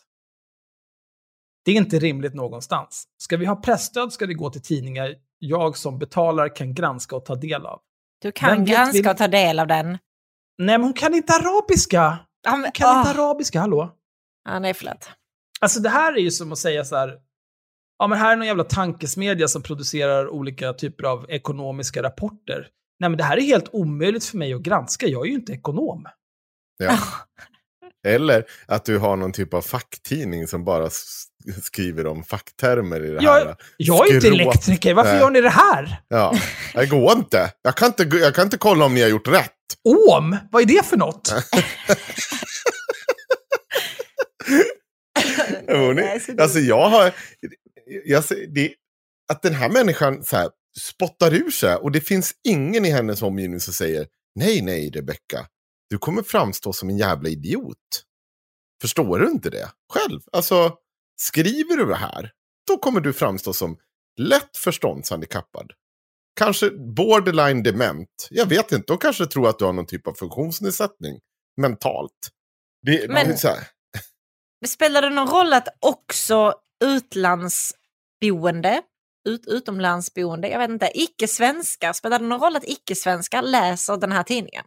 [1.64, 3.08] Det är inte rimligt någonstans.
[3.16, 7.24] Ska vi ha pressstöd ska det gå till tidningar jag som betalar kan granska och
[7.24, 7.80] ta del av.
[8.22, 9.86] Du kan granska vil- och ta del av den.
[10.58, 12.18] Nej, men hon kan inte arabiska!
[12.48, 13.20] Hon kan inte åh.
[13.20, 13.96] arabiska, hallå?
[14.44, 15.10] Ja, nej, förlåt.
[15.60, 17.18] Alltså det här är ju som att säga så här,
[17.98, 22.68] ja men här är någon jävla tankesmedja som producerar olika typer av ekonomiska rapporter.
[23.00, 25.52] Nej men det här är helt omöjligt för mig att granska, jag är ju inte
[25.52, 26.06] ekonom.
[26.78, 26.98] Ja.
[28.06, 30.88] Eller att du har någon typ av facktidning som bara
[31.62, 33.56] skriver om facktermer i det Jag, här.
[33.76, 35.20] jag är inte elektriker, varför Nej.
[35.20, 36.00] gör ni det här?
[36.08, 36.34] Ja,
[36.74, 37.52] det går inte.
[37.62, 38.02] Jag kan inte.
[38.16, 39.52] Jag kan inte kolla om ni har gjort rätt.
[40.12, 40.36] Om?
[40.50, 41.34] Vad är det för något?
[46.26, 47.12] Det- alltså jag har...
[47.86, 48.24] Jag,
[48.54, 48.74] det,
[49.32, 53.22] att den här människan så här, spottar ur sig och det finns ingen i hennes
[53.22, 55.46] omgivning som säger nej, nej, Rebecka.
[55.90, 58.04] Du kommer framstå som en jävla idiot.
[58.82, 60.20] Förstår du inte det själv?
[60.32, 60.76] Alltså,
[61.20, 62.32] skriver du det här,
[62.66, 63.78] då kommer du framstå som
[64.20, 65.72] lätt förståndshandikappad.
[66.38, 68.28] Kanske borderline dement.
[68.30, 71.20] Jag vet inte, de kanske tror att du har någon typ av funktionsnedsättning
[71.60, 72.12] mentalt.
[72.82, 73.68] Det, Men- det är så här,
[74.66, 76.54] Spelar det någon roll att också
[76.84, 78.82] utlandsboende,
[79.28, 84.22] ut, utomlandsboende, jag vet inte, icke-svenskar, spelar det någon roll att icke-svenskar läser den här
[84.22, 84.64] tidningen?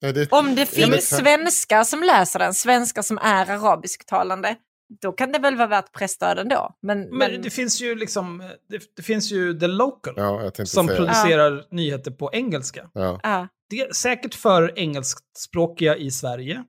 [0.00, 4.56] ja, det, Om det Ja, finns svenskar som läser den, svenskar som är arabisktalande,
[5.02, 6.74] då kan det väl vara värt pressstöd ändå.
[6.82, 8.38] Men, Men men det finns ju liksom,
[8.68, 10.96] det, det finns ju The Local Ja, som det.
[10.96, 12.90] producerar nyheter på engelska.
[12.94, 13.20] Ja.
[13.22, 16.64] ja, Det är säkert för engelskspråkiga i Sverige.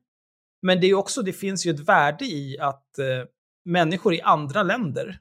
[0.62, 3.06] Men det, är också, det finns ju ett värde i att eh,
[3.66, 5.20] människor i andra länder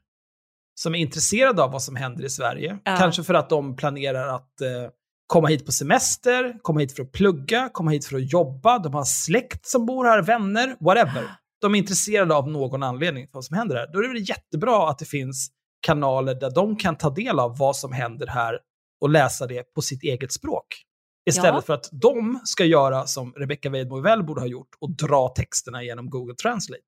[0.74, 2.78] som är intresserade av vad som händer i Sverige.
[2.84, 2.96] Ja.
[2.96, 4.90] Kanske för att de planerar att eh,
[5.26, 8.94] komma hit på semester, komma hit för att plugga, komma hit för att jobba, de
[8.94, 11.24] har släkt som bor här, vänner, whatever.
[11.60, 13.92] De är intresserade av någon anledning för vad som händer här.
[13.92, 15.50] Då är det väl jättebra att det finns
[15.86, 18.58] kanaler där de kan ta del av vad som händer här
[19.00, 20.66] och läsa det på sitt eget språk.
[21.30, 21.62] Istället Ja.
[21.62, 25.82] för att de ska göra som Rebecca Weidmo väl borde ha gjort och dra texterna
[25.82, 26.82] genom Google Translate.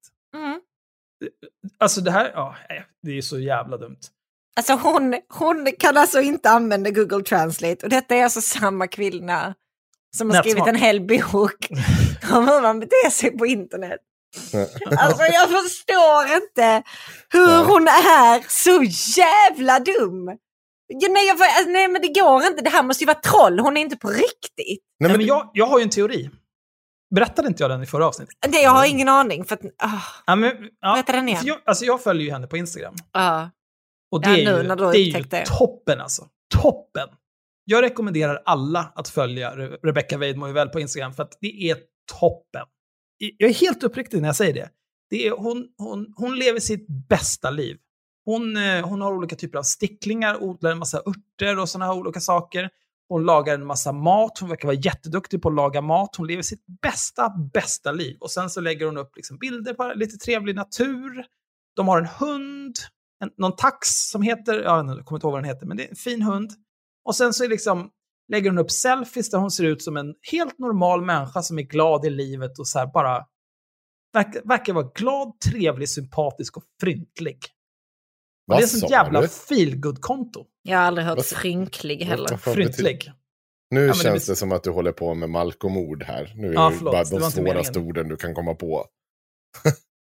[1.79, 2.55] Alltså det här, ja,
[3.03, 4.01] det är så jävla dumt.
[4.57, 9.55] Alltså hon, hon kan alltså inte använda Google Translate och detta är alltså samma kvinna
[10.17, 11.69] som har skrivit en hel bok
[12.33, 14.01] om hur man beter sig på internet.
[14.99, 16.83] Alltså jag förstår inte
[17.33, 18.83] hur hon är så
[19.21, 20.39] jävla dum.
[20.87, 23.59] Ja, nej, jag, alltså, nej men det går inte, det här måste ju vara troll,
[23.59, 24.85] hon är inte på riktigt.
[25.01, 26.31] Nej, men jag, jag har ju en teori.
[27.15, 28.35] Berättade inte jag den i förra avsnittet?
[28.53, 29.61] Det, jag har ingen aning för att...
[29.79, 31.41] ah, Ja, men, ja, Berätta den igen.
[31.45, 32.95] Jag, alltså jag följer ju henne på Instagram.
[33.13, 33.47] ah.
[34.11, 35.45] Och det Ja, är ju, det är ju det.
[35.47, 36.29] toppen alltså.
[36.63, 37.09] Toppen!
[37.65, 41.77] Jag rekommenderar alla att följa Re- Rebecca Weidmo väl på Instagram för att det är
[42.21, 42.63] toppen.
[43.39, 44.69] Jag är helt uppriktig när jag säger det.
[45.11, 47.77] det är, hon, hon, hon lever sitt bästa liv.
[48.25, 51.99] Hon, eh, hon har olika typer av sticklingar, odlar en massa örter och sådana här
[52.01, 52.71] olika saker.
[53.09, 56.17] Hon lagar en massa mat, hon verkar vara jätteduktig på att laga mat.
[56.17, 58.17] Hon lever sitt bästa, bästa liv.
[58.21, 61.25] Och sen så lägger hon upp liksom bilder på lite trevlig natur.
[61.77, 62.77] De har en hund,
[63.21, 65.91] en, någon tax som heter, jag kommer inte ihåg vad den heter, men det är
[65.91, 66.51] en fin hund.
[67.05, 67.91] Och sen så är liksom,
[68.33, 71.63] lägger hon upp selfies där hon ser ut som en helt normal människa som är
[71.63, 73.25] glad i livet och så här bara
[74.13, 77.39] verkar, verkar vara glad, trevlig, sympatisk och fryntlig.
[78.47, 80.45] Det är sånt jävla feelgood-konto.
[80.63, 82.37] Jag har aldrig hört Vad- frynklig heller.
[82.37, 83.13] Fryntlig.
[83.71, 86.33] Nu det känns blir- det som att du håller på med Malcolm-ord här.
[86.37, 88.87] Nu är Ja, det förlåt, bara det de svåraste orden du kan komma på.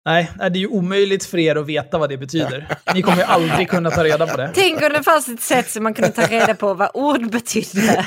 [0.06, 2.76] Nej, nej, det är ju omöjligt för er att veta vad det betyder.
[2.94, 4.50] Ni kommer ju aldrig kunna ta reda på det.
[4.54, 8.06] Tänk om det fanns ett sätt som man kunde ta reda på vad ord betydde.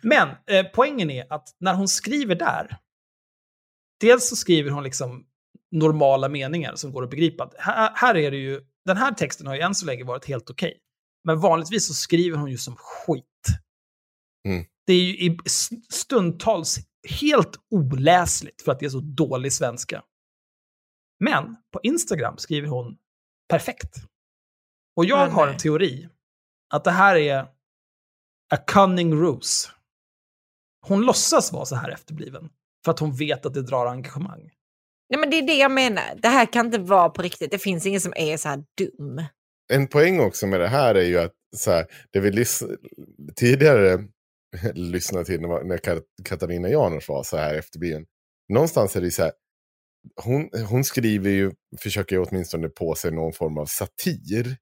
[0.02, 2.76] Men eh, poängen är att när hon skriver där,
[4.00, 5.24] dels så skriver hon liksom
[5.78, 7.50] normala meningar som går att begripa.
[7.58, 10.50] Här, här är det ju, den här texten har ju än så länge varit helt
[10.50, 10.78] okej.
[11.24, 13.24] Men vanligtvis så skriver hon ju som skit.
[14.48, 14.64] Mm.
[14.86, 15.38] Det är ju
[15.90, 16.78] stundtals
[17.20, 20.02] helt oläsligt för att det är så dålig svenska.
[21.20, 22.96] Men på Instagram skriver hon
[23.48, 23.96] perfekt.
[24.96, 25.54] Och jag Men har nej.
[25.54, 26.08] en teori
[26.74, 27.40] att det här är
[28.54, 29.70] a cunning ruse.
[30.86, 32.50] Hon låtsas vara så här efterbliven
[32.84, 34.50] för att hon vet att det drar engagemang.
[35.10, 36.04] Nej, men det är det jag menar.
[36.22, 37.50] Det här kan inte vara på riktigt.
[37.50, 39.22] Det finns ingen som är så här dum.
[39.72, 42.76] En poäng också med det här är ju att så här, det vi lys-
[43.36, 43.98] tidigare
[44.74, 48.04] lyssnade till när, när Kat- Katarina Janouch var så här efterbliven.
[48.48, 49.32] Någonstans är det så här,
[50.24, 54.56] hon, hon skriver ju, försöker ju åtminstone på sig någon form av satir.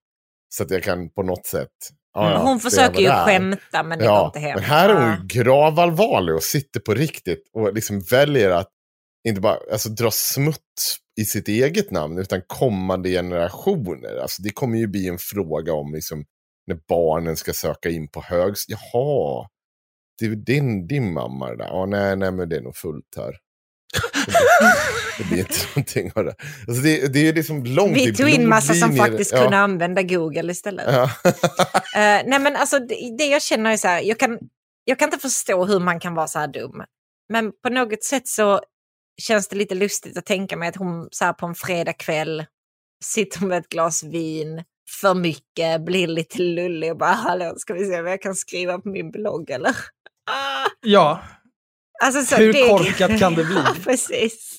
[0.54, 1.68] Så att jag kan på något sätt...
[2.14, 3.24] ja, ja, Hon försöker ju där.
[3.24, 4.54] skämta men det går Ja, inte hem.
[4.54, 8.68] men här är hon ju gravallvarlig och sitter på riktigt och liksom väljer att
[9.28, 14.16] inte bara alltså, dra smuts i sitt eget namn utan kommande generationer.
[14.22, 16.24] Alltså, det kommer ju bli en fråga om liksom,
[16.66, 18.80] när barnen ska söka in på högskolan.
[18.92, 19.48] Jaha,
[20.18, 21.64] det är din, din mamma det där.
[21.64, 23.36] Ja, nej, nej, men det är nog fullt här.
[25.18, 26.34] det blir inte någonting av det.
[26.68, 29.42] Alltså, det, det är liksom långt Vi tog in massa som faktiskt Ja.
[29.42, 30.86] kunde använda Google istället.
[30.88, 31.10] Ja.
[31.94, 34.38] Eh, nej men alltså det, det jag känner är så här, jag kan,
[34.84, 36.82] jag kan inte förstå hur man kan vara så här dum.
[37.28, 38.60] Men på något sätt så
[39.22, 42.44] känns det lite lustigt att tänka mig att hon så här på en fredagkväll
[43.04, 44.64] sitter med ett glas vin,
[45.00, 48.78] för mycket, blir lite lullig och bara hallå ska vi se vad jag kan skriva
[48.78, 49.76] på min blogg eller?
[50.30, 50.66] Ah!
[50.80, 51.22] Ja,
[52.02, 53.54] Alltså, så Hur korkat kan det bli?
[53.64, 54.58] Ja, precis.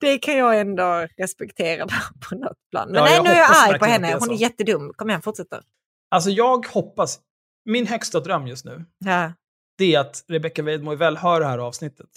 [0.00, 1.86] Det kan jag ändå respektera
[2.28, 2.88] på, något plan.
[2.90, 4.16] Men Ja, nej, nu är jag arg på det henne.
[4.20, 4.92] Hon är jättedum.
[4.96, 5.60] Kom igen, fortsätt då.
[6.10, 7.20] alltså jag hoppas,
[7.64, 9.32] min högsta dröm just nu, Ja.
[9.78, 12.08] det är att Rebecca Weidmo väl hör det här avsnittet.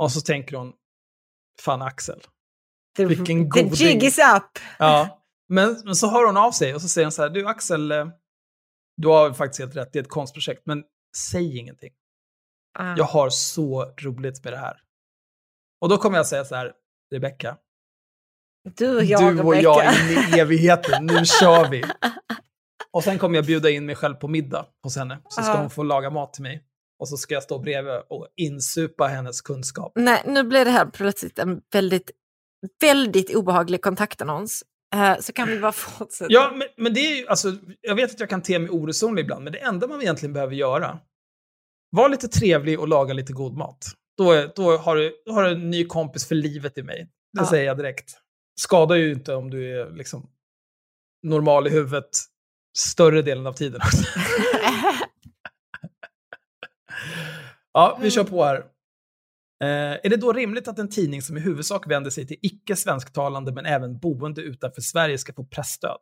[0.00, 0.72] Och så tänker hon,
[1.60, 2.20] fan Axel.
[2.96, 3.72] The, Vilken the goding.
[3.74, 4.58] jig is up.
[4.78, 7.46] Ja, men, men så hör hon av sig och så säger hon så här, du
[7.46, 8.08] Axel, eh,
[8.96, 10.84] du har faktiskt helt rätt, det är ett konstprojekt, men
[11.16, 11.92] säg ingenting.
[12.78, 12.94] Ah.
[12.96, 14.76] Jag har så roligt med det här.
[15.80, 16.72] Och då kommer jag säga så här,
[17.14, 17.56] Rebecca,
[18.76, 19.62] Du och jag, du och Rebecca.
[19.62, 21.84] jag in i evigheten, nu kör vi.
[22.92, 25.60] Och sen kommer jag bjuda in mig själv på middag hos henne, så ska Ja.
[25.60, 26.64] hon få laga mat till mig.
[27.00, 29.92] Och så ska jag stå bredvid och insupa hennes kunskap.
[29.94, 32.10] Nej, nu blir det här plötsligt en väldigt,
[32.80, 34.62] väldigt obehaglig kontaktannons.
[34.94, 36.32] Eh, så kan vi bara fortsätta.
[36.32, 39.22] Ja, men, men det är ju, alltså, jag vet att jag kan te mig oresonlig
[39.22, 40.98] ibland, men det enda man egentligen behöver göra,
[41.90, 43.84] var lite trevlig och laga lite god mat.
[44.18, 46.98] Då, då, har, du, då har du en ny kompis för livet i mig.
[47.32, 47.50] Det Ja.
[47.50, 48.10] säger jag direkt.
[48.60, 50.30] skadar ju inte om du är liksom
[51.22, 52.08] normal i huvudet
[52.78, 53.80] större delen av tiden.
[57.72, 58.56] ja, vi kör på här.
[59.64, 62.76] Eh, är det då rimligt att en tidning som i huvudsak vänder sig till icke
[62.76, 65.98] svensktalande men även boende utanför Sverige ska få pressstöd?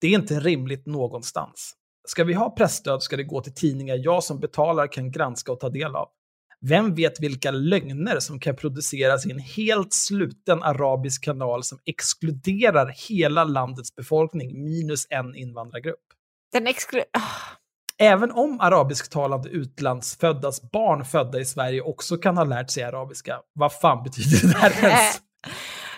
[0.00, 1.74] Det är inte rimligt någonstans.
[2.08, 5.60] Ska vi ha pressstöd ska det gå till tidningar jag som betalar kan granska och
[5.60, 6.08] ta del av.
[6.60, 12.94] Vem vet vilka lögner som kan produceras i en helt sluten arabisk kanal som exkluderar
[13.08, 16.04] hela landets befolkning minus en invandrargrupp?
[16.52, 17.08] Den exkluderar...
[17.16, 17.63] Oh.
[18.02, 23.72] Även om arabisktalande utlandsföddas barn födda i Sverige också kan ha lärt sig arabiska, vad
[23.72, 25.20] fan betyder det här ens?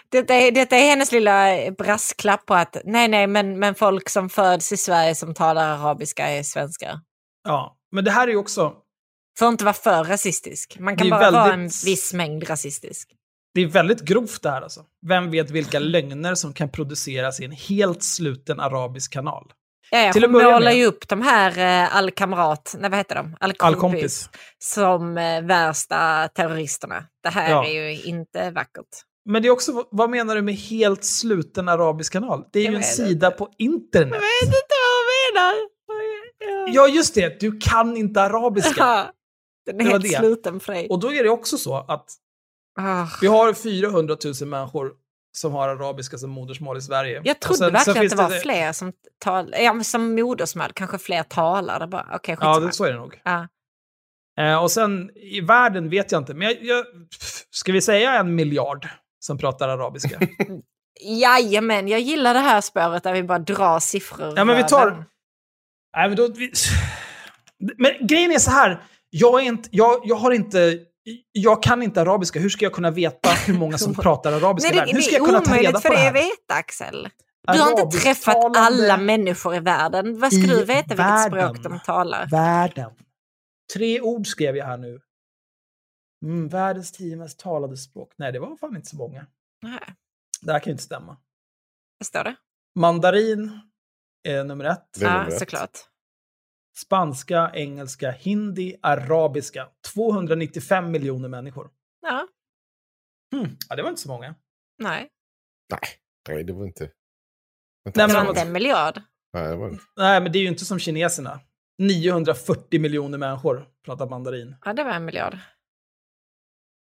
[0.08, 4.28] Detta är, detta är hennes lilla brasklapp på att nej, nej, men, men folk som
[4.28, 7.00] föds i Sverige som talar arabiska är svenskar.
[7.48, 8.72] Ja, men det här är ju också,
[9.38, 10.76] Får inte vara för rasistisk.
[10.80, 13.08] Man kan bara vara en väldigt- viss mängd rasistisk.
[13.54, 14.84] det är väldigt grovt det här alltså.
[15.06, 19.52] Vem vet vilka lögner som kan produceras i en helt sluten arabisk kanal?
[19.90, 23.14] Ja, ja, Till att börja målar ju upp de här eh, Al-Kamrat, nej vad heter
[23.14, 23.36] de?
[23.40, 24.28] Al-Kompis, Al-Kompis.
[24.58, 27.04] som eh, värsta terroristerna.
[27.22, 27.66] Det här Ja.
[27.66, 28.86] är ju inte vackert.
[29.28, 32.44] Men det är också, vad menar du med helt sluten arabisk kanal?
[32.52, 34.14] Det är Jag ju en sida på internet.
[34.14, 35.54] Jag vet inte vad hon menar.
[36.74, 37.40] Ja, just det.
[37.40, 38.74] Du kan inte arabiska.
[38.78, 39.06] Ja,
[39.66, 40.08] den är Det helt det.
[40.18, 40.86] sluten för dig.
[40.88, 42.04] Och då är det också så att
[42.80, 43.06] Ah.
[43.20, 44.92] vi har 400 000 människor
[45.36, 47.22] som har arabiska som modersmål i Sverige.
[47.24, 51.22] Jag trodde sen- verkligen att det var fler som talar, ja, som modersmål, kanske fler
[51.22, 51.80] talar.
[51.80, 53.20] Det bara, okej, Ja, det, så är det nog.
[53.24, 53.48] Ja.
[54.38, 56.84] Eh, och sen i världen vet jag inte, men jag, jag,
[57.50, 58.88] ska vi säga en miljard
[59.20, 60.18] som pratar arabiska?
[61.00, 64.32] Jajamän, jag gillar det här spåret där vi bara drar siffror.
[64.36, 65.04] Ja, men vi tar-
[65.96, 66.52] Nej, men, då, vi,
[67.78, 70.78] men grejen är så här, jag, är inte, jag, jag har inte...
[71.32, 72.40] Jag kan inte arabiska.
[72.40, 74.86] Hur ska jag kunna veta hur många som pratar arabiska Nej, det?
[74.92, 76.10] Hur det ska jag är kunna ta reda omöjligt på för det dig här?
[76.10, 77.08] att veta, Axel.
[77.52, 80.20] Du har inte träffat alla människor i världen.
[80.20, 81.54] Vad ska du veta vilket världen.
[81.54, 82.26] språk de talar?
[82.30, 82.90] Världen.
[83.74, 85.00] Tre ord skrev jag här nu.
[86.24, 88.12] Mm, världens tio mest talade språk.
[88.16, 89.26] Nej, det var fan inte så många.
[89.62, 89.80] Nej,
[90.42, 91.16] Det här kan ju inte stämma.
[91.98, 92.34] vad står det?
[92.74, 93.60] Mandarin
[94.28, 94.88] är nummer ett.
[94.98, 95.38] Det är Ja, nummer ett.
[95.38, 95.78] såklart.
[96.78, 99.68] Spanska, engelska, hindi, arabiska.
[99.94, 101.70] 295 miljoner människor.
[102.02, 102.28] Ja,
[103.34, 103.56] Hmm.
[103.68, 104.34] Ja, det var inte så många.
[104.78, 105.10] nej.
[106.28, 106.90] Nej, det var inte...
[107.84, 109.02] Vänta, Nej, Det men inte en miljard.
[109.32, 109.84] nej, det var inte.
[109.96, 111.40] Nej, men det är ju inte som kineserna.
[111.78, 114.56] 940 miljoner människor pratar mandarin.
[114.64, 115.38] Ja, det var en miljard.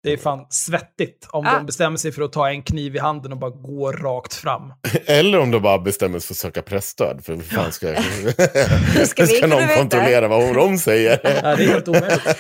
[0.07, 1.55] Det är fan svettigt om Ja.
[1.55, 4.73] de bestämmer sig för att ta en kniv i handen och bara gå rakt fram.
[5.07, 7.25] Eller om de bara bestämmer sig för att söka pressstöd.
[7.25, 7.95] För hur fan ska,
[9.07, 11.21] ska vi ska kunna någon kontrollera vad de säger?
[11.43, 12.39] Ja, det är helt omöjligt.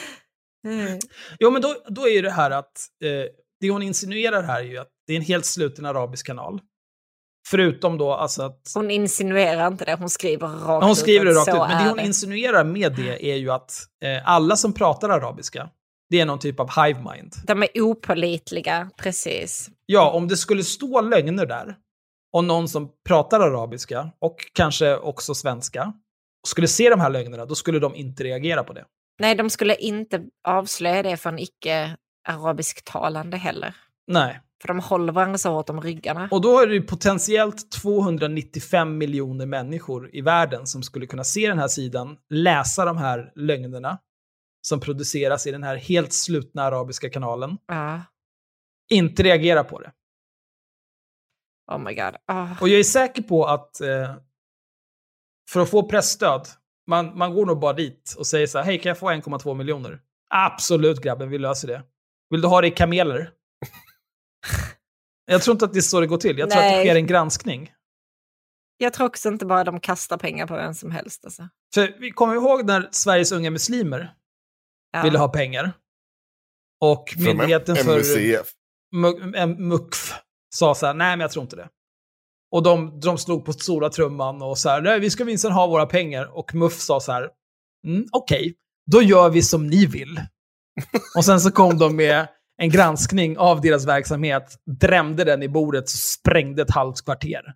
[0.66, 0.98] Mm.
[1.38, 2.72] Jo, men då, då är ju det här att
[3.04, 3.10] eh,
[3.60, 6.60] det hon insinuerar här är ju att det är en helt sluten arabisk kanal.
[7.48, 8.60] Förutom då alltså att...
[8.74, 11.90] Hon insinuerar inte det, hon skriver rakt Hon ut skriver det rakt ut, men det
[11.90, 13.72] hon insinuerar med det är ju att
[14.04, 15.68] eh, alla som pratar arabiska,
[16.10, 17.34] det är någon typ av hive mind.
[17.46, 19.70] De är opålitliga, precis.
[19.86, 21.76] Ja, om det skulle stå lögner där,
[22.32, 25.92] och någon som pratar arabiska, och kanske också svenska,
[26.46, 28.84] skulle se de här lögnerna, då skulle de inte reagera på det.
[29.20, 33.76] Nej, de skulle inte avslöja det för en icke-arabisktalande heller.
[34.06, 34.40] Nej.
[34.62, 36.28] För de håller varandra så hårt om ryggarna.
[36.30, 41.58] Och då är det potentiellt 295 miljoner människor i världen som skulle kunna se den
[41.58, 43.98] här sidan, läsa de här lögnerna
[44.68, 48.02] som produceras i den här helt slutna arabiska kanalen, Ja.
[48.90, 49.92] inte reagera på det.
[51.72, 52.16] Oh my god.
[52.26, 52.48] Ah.
[52.60, 54.16] Och jag är säker på att eh,
[55.50, 56.48] för att få pressstöd,
[56.86, 59.54] man, man går nog bara dit och säger så här, hej kan jag få 1,2
[59.54, 60.00] miljoner?
[60.30, 61.82] Absolut grabben, vi löser det.
[62.30, 63.30] Vill du ha det i kameler?
[65.26, 66.38] jag tror inte att det är så det går till.
[66.38, 67.72] Jag tror att det sker en granskning.
[68.78, 71.24] Jag tror också inte bara de kastar pengar på vem som helst.
[71.24, 71.48] Alltså.
[71.74, 74.14] För vi kommer ihåg när Sveriges unga muslimer
[74.96, 75.02] Ja.
[75.02, 75.72] ville ha pengar.
[76.80, 78.52] Och myndigheten för MUCF.
[78.96, 80.14] Mu- M- MUKF
[80.54, 81.68] sa så här, nej men jag tror inte det.
[82.52, 85.66] Och de, de slog på stora trumman och så här, nej vi ska minsann ha
[85.66, 86.38] våra pengar.
[86.38, 87.30] Och MUF sa så här,
[87.86, 88.54] mm, okej,
[88.90, 90.20] då gör vi som ni vill.
[91.16, 92.28] och sen så kom de med
[92.62, 97.54] en granskning av deras verksamhet, drämde den i bordet sprängde ett halvt kvarter.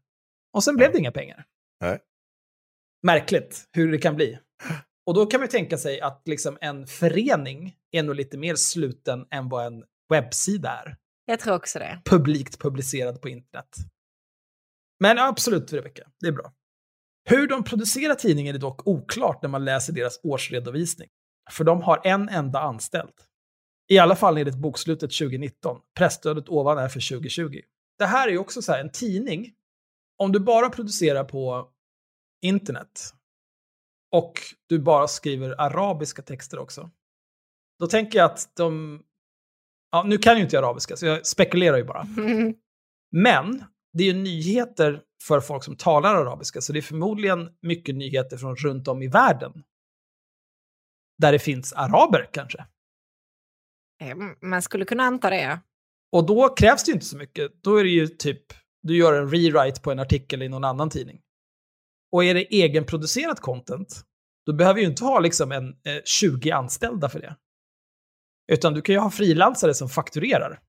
[0.53, 1.45] Och sen blev det inga pengar.
[1.81, 1.99] Nej.
[3.03, 4.39] Märkligt hur det kan bli.
[5.07, 9.27] Och då kan man tänka sig att liksom en förening är nog lite mer sluten
[9.31, 12.03] än vad en webbsida är Jag tror också det.
[12.05, 13.77] publikt publicerad på internet.
[15.01, 16.53] Men absolut, Rebecka, det är bra.
[17.25, 21.09] Hur de producerar tidningen är dock oklart när man läser deras årsredovisning.
[21.51, 23.13] För de har en enda anställd.
[23.89, 25.81] I alla fall enligt bokslutet 2019.
[25.99, 27.61] Pressstödet ovan är för 2020.
[27.99, 29.53] det här är ju också så här, en tidning,
[30.19, 31.69] om du bara producerar på
[32.43, 33.15] internet
[34.13, 34.33] och
[34.69, 36.91] du bara skriver arabiska texter också,
[37.79, 39.03] då tänker jag att de...
[39.93, 42.07] Ja, nu kan ju inte jag arabiska, så jag spekulerar ju bara.
[43.13, 47.95] Men det är ju nyheter för folk som talar arabiska, så det är förmodligen mycket
[47.95, 49.65] nyheter från runt om i världen.
[51.19, 52.67] Där det finns araber kanske.
[54.03, 55.61] Eh, Man skulle kunna anta det.
[56.13, 57.63] Och då krävs det ju inte så mycket.
[57.63, 58.43] Då är det ju typ,
[58.83, 61.21] du gör en rewrite på en artikel i någon annan tidning.
[62.13, 64.05] Och är det egenproducerat content,
[64.47, 67.37] då behöver ju inte ha liksom en eh, 20 anställda för det.
[68.53, 70.61] Utan du kan ju ha frilansare som fakturerar.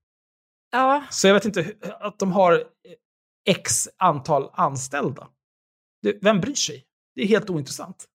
[0.71, 2.59] Ja, Så jag vet inte, att de har eh,
[3.49, 5.29] x antal anställda.
[6.01, 6.85] Det, vem bryr sig?
[7.15, 8.05] Det är helt ointressant.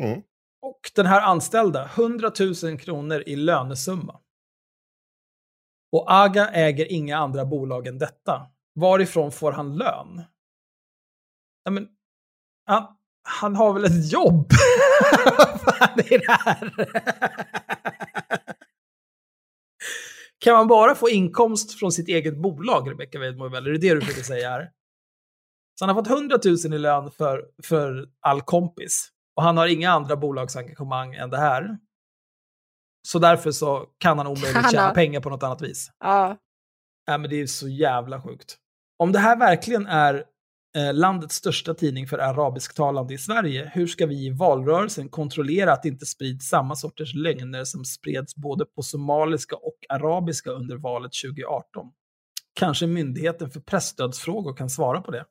[0.00, 0.22] Mm.
[0.62, 2.32] Och den här anställda, 100
[2.62, 4.20] 000 kronor i lönesumma.
[5.92, 8.50] Och Aga äger inga andra bolag än detta.
[8.74, 10.22] Varifrån får han lön?
[11.64, 11.88] Ja, men,
[12.66, 12.86] han,
[13.22, 14.50] han har väl ett jobb?
[15.38, 16.72] Vad fan är det här?
[20.38, 23.94] kan man bara få inkomst från sitt eget bolag, Rebecca Weidmo, eller är det det
[23.94, 24.70] du försöker säga här?
[25.78, 29.08] Så han har fått 100 000 i lön för, för all kompis.
[29.36, 31.78] Och han har inga andra bolagsengagemang än det här.
[33.08, 35.90] Så därför så kan han omöjligt Han tjäna pengar på något annat vis.
[36.00, 36.36] ja.
[37.08, 38.56] Nej, men det är så jävla sjukt.
[38.98, 40.24] Om det här verkligen är
[40.76, 45.82] eh, landets största tidning för arabisktalande i Sverige, hur ska vi i valrörelsen kontrollera att
[45.82, 51.12] det inte sprids samma sorters lögner som spreds både på somaliska och arabiska under valet
[51.24, 51.86] 2018?
[52.54, 55.24] Kanske Myndigheten för pressstödsfrågor kan svara på det.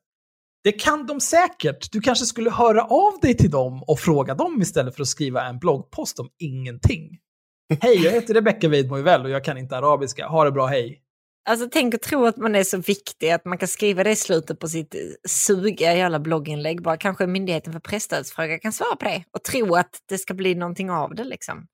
[0.64, 1.92] Det kan de säkert.
[1.92, 5.46] Du kanske skulle höra av dig till dem och fråga dem istället för att skriva
[5.46, 7.18] en bloggpost om ingenting.
[7.80, 10.26] Hej, jag heter Rebecca Weidmo och jag kan inte arabiska.
[10.26, 11.02] Ha det bra, hej.
[11.48, 14.16] Alltså tänk att tro att man är så viktig att man kan skriva det i
[14.16, 16.82] slutet på sitt eh, sugiga jävla blogginlägg.
[16.82, 20.54] Bara kanske Myndigheten för pressstödsfrågor kan svara på det och tro att det ska bli
[20.54, 21.66] någonting av det liksom.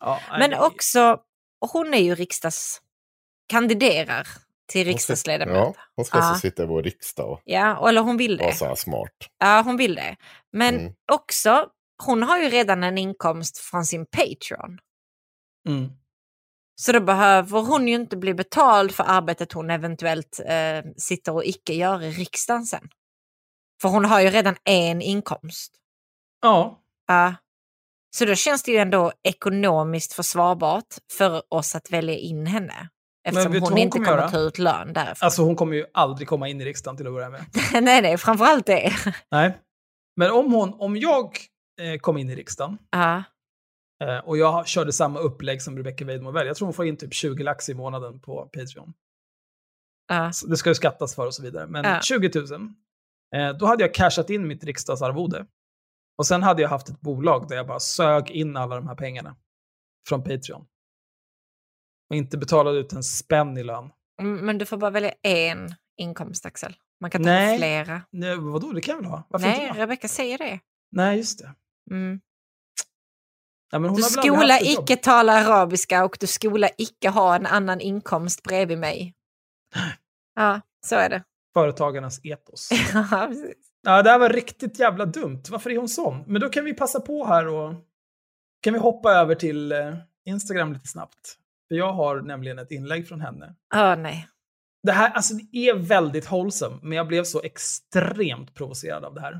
[0.00, 1.18] Ja, nej, Men det- också,
[1.60, 2.80] och hon är ju riksdags...
[3.46, 4.28] kandiderar
[4.66, 5.56] till riksdagsledamot.
[5.56, 6.24] Ja, hon ska Ja.
[6.24, 8.56] alltså sitta i vår riksdag och Ja, eller hon vill vara det.
[8.56, 9.10] så här smart.
[9.38, 10.16] Ja, hon vill det.
[10.52, 10.92] Men Mm.
[11.12, 11.66] också,
[12.04, 14.78] hon har ju redan en inkomst från sin Patreon.
[15.68, 15.90] Mm.
[16.76, 21.44] Så då behöver hon ju inte bli betald för arbetet hon eventuellt eh, sitter och
[21.44, 22.88] icke gör i riksdagen sen.
[23.82, 25.72] För hon har ju redan en inkomst.
[26.42, 27.34] Ja, Ja.
[28.16, 32.88] så då känns det ju ändå ekonomiskt försvarbart för oss att välja in henne.
[33.28, 35.26] Eftersom hon, hon inte kommer ta ut lön därifrån.
[35.26, 37.44] alltså hon kommer ju aldrig komma in i riksdagen till att börja med.
[37.72, 38.92] nej, nej, framförallt det.
[39.30, 39.58] Nej.
[40.16, 41.24] Men om, hon, om jag
[41.80, 43.22] eh, kom in i riksdagen Ja.
[44.02, 46.96] Eh, och jag körde samma upplägg som Rebecca Weidmo väl, jag tror hon får in
[46.96, 48.94] typ 20 lax i månaden på Patreon.
[50.08, 50.32] Ja.
[50.32, 51.66] Så det ska ju skattas för och så vidare.
[51.66, 52.00] Men Ja.
[52.02, 52.74] 20 000,
[53.34, 55.46] eh, då hade jag cashat in mitt riksdagsarvode.
[56.18, 58.94] Och sen hade jag haft ett bolag där jag bara sög in alla de här
[58.94, 59.36] pengarna
[60.08, 60.66] från Patreon.
[62.10, 63.90] Och inte betalade ut en spänn i lön.
[64.20, 66.76] Mm, Men du får bara välja en inkomst, Axel.
[67.00, 67.50] Man kan inte Nej.
[67.50, 68.02] ha flera.
[68.10, 69.26] Nej, vadå, det kan jag väl ha?
[69.28, 69.72] Varför Nej?
[69.74, 70.60] Rebecka säger det.
[70.92, 71.54] Nej, just det.
[71.90, 72.20] Mm.
[73.70, 78.78] Ja, Du skola icke tala arabiska och du skola icke ha en annan inkomst bredvid
[78.78, 79.14] mig.
[80.36, 81.22] Ja, så är det.
[81.54, 82.68] Företagarnas etos.
[82.94, 83.54] Ja, precis.
[83.82, 85.42] Ja, det här var riktigt jävla dumt.
[85.50, 86.24] Varför är hon sån?
[86.26, 87.74] Men då kan vi passa på här och
[88.62, 89.94] kan vi hoppa över till eh,
[90.24, 91.38] Instagram lite snabbt.
[91.68, 93.54] För jag har nämligen ett inlägg från henne.
[93.74, 94.28] Åh, nej.
[94.82, 99.20] Det här alltså, det är väldigt wholesome, men jag blev så extremt provocerad av det
[99.20, 99.32] här.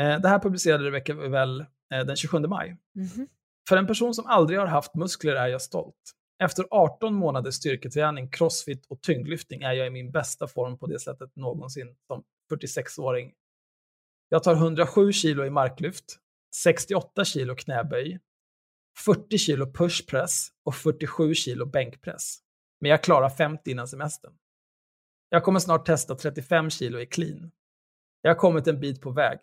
[0.00, 2.76] Eh, det här publicerade Rebecca väl den 27 maj.
[2.94, 3.28] Mhm.
[3.68, 6.12] För en person som aldrig har haft muskler är jag stolt.
[6.38, 11.00] Efter 18 månaders styrketräning, crossfit och tyngdlyftning är jag i min bästa form på det
[11.00, 13.32] sättet någonsin som 46-åring.
[14.28, 16.04] Jag tar 107 kilo i marklyft,
[16.62, 18.18] 68 kilo knäböj,
[19.04, 22.38] 40 kilo pushpress och 47 kilo bänkpress.
[22.80, 24.32] Men jag klarar 50 innan semestern.
[25.28, 27.50] Jag kommer snart testa 35 kilo i clean.
[28.22, 29.38] Jag har kommit en bit på väg.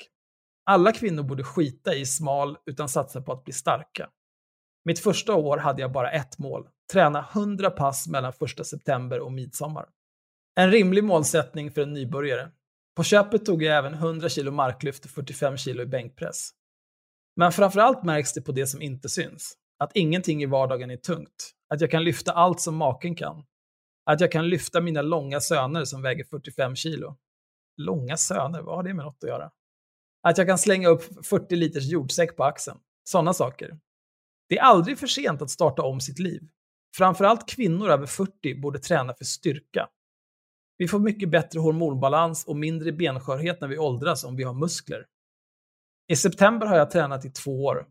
[0.65, 4.09] Alla kvinnor borde skita i smal utan satsa på att bli starka.
[4.85, 6.67] Mitt första år hade jag bara ett mål.
[6.91, 9.85] Träna 100 pass mellan 1 september och midsommar.
[10.55, 12.51] En rimlig målsättning för en nybörjare.
[12.95, 16.49] På köpet tog jag även 100 kilo marklyft och 45 kilo i bänkpress.
[17.35, 19.57] Men framförallt märks det på det som inte syns.
[19.79, 21.53] Att ingenting i vardagen är tungt.
[21.69, 23.45] Att jag kan lyfta allt som maken kan.
[24.05, 27.17] Att jag kan lyfta mina långa söner som väger 45 kilo.
[27.77, 29.51] Långa söner, vad har det med något att göra?
[30.27, 32.79] Att jag kan slänga upp 40 liters jordsäck på axeln.
[33.03, 33.79] Sådana saker.
[34.49, 36.41] Det är aldrig för sent att starta om sitt liv.
[36.95, 39.89] Framförallt kvinnor över 40 borde träna för styrka.
[40.77, 45.05] Vi får mycket bättre hormonbalans och mindre benskörhet när vi åldras om vi har muskler.
[46.07, 47.87] I september har jag tränat i två år.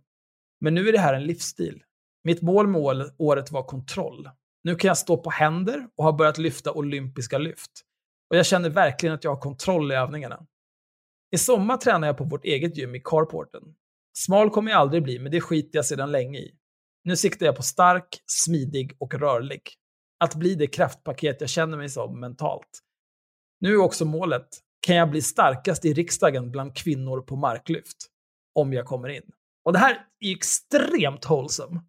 [0.61, 1.83] Men nu är det här en livsstil.
[2.25, 4.31] Mitt mål med året var kontroll.
[4.65, 7.71] Nu kan jag stå på händer och har börjat lyfta olympiska lyft.
[8.31, 10.47] Och jag känner verkligen att jag har kontroll i övningarna.
[11.35, 13.63] I sommar tränar jag på vårt eget gym i carporten.
[14.19, 16.55] Smal kommer jag aldrig bli, men det skiter jag sedan länge i.
[17.05, 19.63] Nu siktar jag på stark, smidig och rörlig.
[20.25, 22.81] Att bli det kraftpaket jag känner mig som mentalt.
[23.61, 24.49] Nu är också målet,
[24.87, 27.97] kan jag bli starkast i riksdagen bland kvinnor på marklyft?
[28.55, 29.31] Om jag kommer in.
[29.65, 31.81] Och det här är extremt wholesome.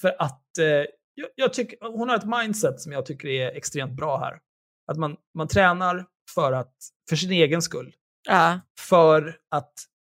[0.00, 0.66] För att eh,
[1.14, 4.40] jag, jag, tycker, hon har ett mindset som jag tycker är extremt bra här.
[4.86, 6.74] Att man, man tränar för, att,
[7.08, 7.94] för sin egen skull.
[8.28, 8.60] Ja.
[8.78, 9.72] För att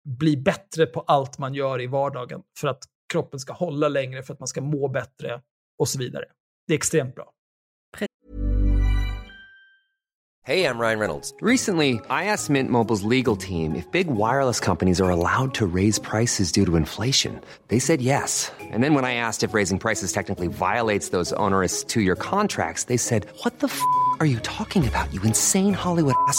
[0.04, 2.42] bli bättre på allt man gör i vardagen.
[2.58, 5.40] För att kroppen ska hålla längre, för att man ska må bättre
[5.78, 6.24] och så vidare.
[6.66, 7.30] Det är extremt bra.
[10.46, 11.32] Hey, I'm Ryan Reynolds.
[11.40, 15.98] Recently, I asked Mint Mobile's legal team if big wireless companies are allowed to raise
[15.98, 17.40] prices due to inflation.
[17.68, 18.52] They said yes.
[18.60, 22.84] And then when I asked if raising prices technically violates those onerous two year contracts,
[22.84, 23.80] they said, What the f
[24.20, 26.38] are you talking about, you insane Hollywood ass?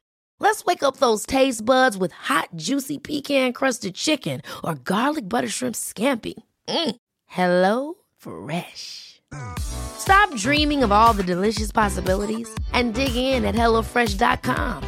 [0.41, 5.75] Let's wake up those taste buds with hot, juicy pecan-crusted chicken or garlic butter shrimp
[5.75, 6.33] scampi.
[6.67, 6.95] Mm.
[7.27, 9.21] Hello Fresh.
[9.59, 14.83] Stop dreaming of all the delicious possibilities and dig in at HelloFresh.com.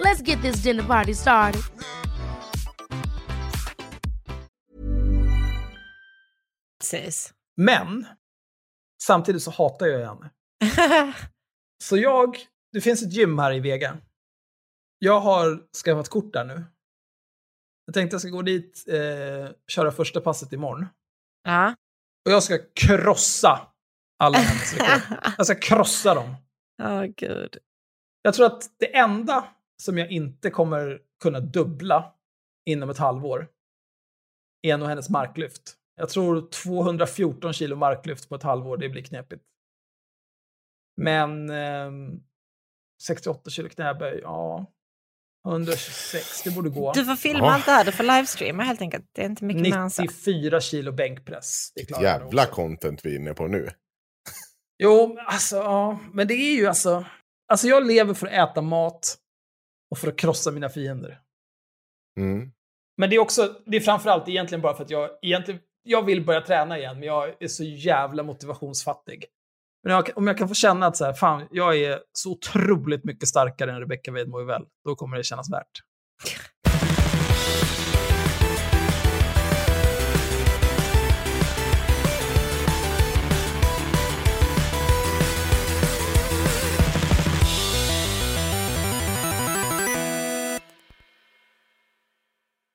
[0.00, 1.62] Let's get this dinner party started.
[6.80, 7.32] Precis.
[7.56, 8.06] Men,
[9.02, 10.30] samtidigt så hatar jag henne.
[11.82, 12.38] Så jag,
[12.72, 13.96] det finns ett gym här i Vega.
[14.98, 16.64] Jag har skaffat kort där nu.
[17.84, 20.86] Jag tänkte jag ska gå dit, eh, köra första passet imorgon.
[21.44, 21.74] ja.
[22.26, 23.60] Och jag ska krossa
[24.18, 25.18] alla hennes rekord.
[25.36, 26.34] Jag ska krossa dem.
[26.82, 27.58] Åh gud.
[28.22, 29.48] Jag tror att det enda
[29.82, 32.14] som jag inte kommer kunna dubbla
[32.66, 33.48] inom ett halvår
[34.62, 35.74] är nog hennes marklyft.
[35.96, 39.44] Jag tror 214 kilo marklyft på ett halvår, det blir knepigt.
[40.96, 41.90] Men eh,
[43.02, 44.66] 68 kilo knäböj, ja.
[45.50, 46.92] 126, det borde gå.
[46.92, 47.52] Du får filma Ja.
[47.54, 49.04] allt det här, du får livestreama helt enkelt.
[49.14, 50.02] Det är inte mycket mer än så.
[50.02, 51.72] 94 kilo bänkpress.
[51.74, 52.54] Det Jävla också.
[52.54, 53.68] content vi är inne på nu.
[54.82, 55.98] Jo, alltså, ja.
[56.12, 57.04] Men det är ju alltså...
[57.52, 59.16] Alltså jag lever för att äta mat
[59.90, 61.20] och för att krossa mina fiender.
[62.20, 62.50] Mm.
[62.96, 66.24] Men det är också, det är framförallt egentligen bara för att jag egentligen, jag vill
[66.24, 69.24] börja träna igen, men jag är så jävla motivationsfattig.
[69.82, 73.04] Men jag, om jag kan få känna att så här, fan, jag är så otroligt
[73.04, 75.82] mycket starkare än Rebecca Weidmo väl, då kommer det kännas värt.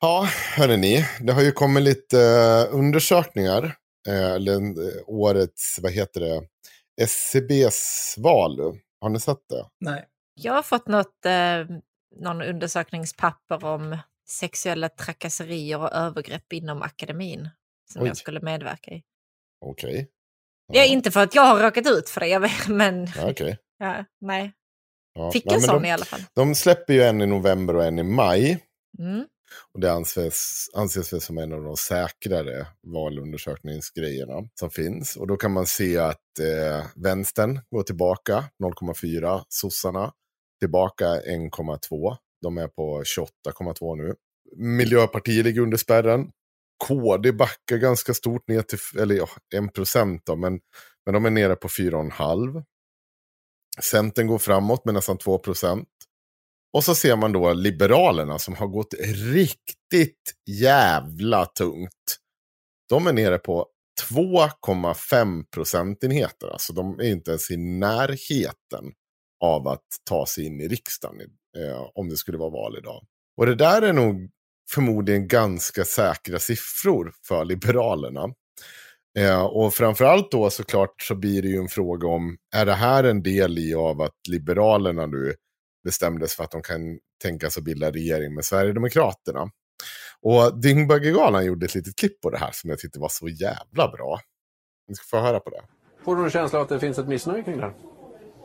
[0.02, 0.28] Ja,
[0.58, 1.06] hörni.
[1.20, 3.76] Det har ju kommit lite eh, undersökningar.
[4.08, 6.42] Eh, eller eh, årets, vad heter det,
[7.02, 8.60] SCBs val.
[9.02, 9.66] Har ni sett det?
[9.80, 10.06] Nej.
[10.34, 11.66] Jag har fått något, eh,
[12.22, 13.98] någon undersökningspapper om
[14.30, 17.50] sexuella trakasserier och övergrepp inom akademin
[17.94, 18.08] som Oj.
[18.08, 19.04] jag skulle medverka i.
[19.66, 20.10] Okej.
[20.74, 23.58] Ja, inte för att jag har råkat ut för det, jag vet, men Ja, okej.
[23.78, 24.54] ja, nej.
[25.14, 25.32] Ja.
[25.32, 26.22] Fick Ja, en men sån de, i alla fall.
[26.36, 28.64] de släpper ju en i november och en i maj.
[29.00, 29.26] Mm.
[29.74, 35.16] Och det anses, anses väl som en av de säkrare valundersökningsgrejerna som finns.
[35.16, 40.12] Och då kan man se att eh, vänstern går tillbaka 0,4, sossarna
[40.60, 42.16] tillbaka 1,2.
[42.42, 44.16] De är på 28,2 nu.
[44.56, 46.32] Miljöpartiet ligger under spärren.
[46.88, 50.60] KD backar ganska stort ner till, eller ja, 1 procent då, men,
[51.06, 52.64] men de är nere på 4,5.
[53.82, 55.88] Centern går framåt med nästan 2 procent.
[56.74, 58.94] Och så ser man då Liberalerna som har gått
[59.34, 62.18] riktigt jävla tungt.
[62.90, 63.68] De är nere på
[64.12, 66.48] 2,5 procentenheter.
[66.48, 68.92] Alltså de är inte ens i närheten
[69.44, 71.22] av att ta sig in i riksdagen
[71.58, 73.06] eh, om det skulle vara val idag.
[73.38, 74.30] Och det där är nog
[74.74, 78.34] förmodligen ganska säkra siffror för Liberalerna.
[79.20, 83.04] Eh, och framförallt då såklart så blir det ju en fråga om, är det här
[83.04, 85.34] en del i av att Liberalerna nu
[85.84, 89.50] bestämdes för att de kan tänka sig att bilda regering med Sverigedemokraterna.
[90.22, 93.88] Och Dyngbaggegalan gjorde ett litet klipp på det här som jag tyckte var så jävla
[93.92, 94.20] bra.
[94.88, 95.62] Ni ska få höra på det.
[96.06, 97.74] Får du en känsla av att det finns ett missnöje kring det här?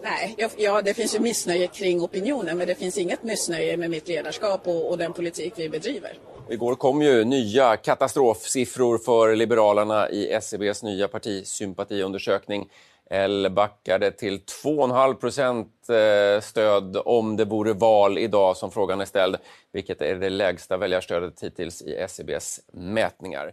[0.02, 3.90] Nej, jag, ja, det finns ju missnöje kring opinionen men det finns inget missnöje med
[3.90, 6.18] mitt ledarskap och, och den politik vi bedriver.
[6.50, 12.68] Igår kom ju nya katastrofsiffror för Liberalerna i SCBs nya partisympatiundersökning.
[13.10, 19.04] L backade till 2,5 procent eh, stöd om det vore val idag som frågan är
[19.04, 19.36] ställd,
[19.72, 23.52] vilket är det lägsta väljarstödet hittills i SCBs mätningar.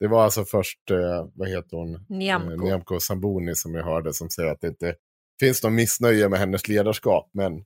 [0.00, 2.06] Det var alltså först, eh, vad heter hon?
[2.08, 2.52] Nyamko.
[2.52, 4.94] Eh, Nyamko Samboni som jag hörde som säger att det inte
[5.40, 7.30] finns någon missnöje med hennes ledarskap.
[7.32, 7.64] Men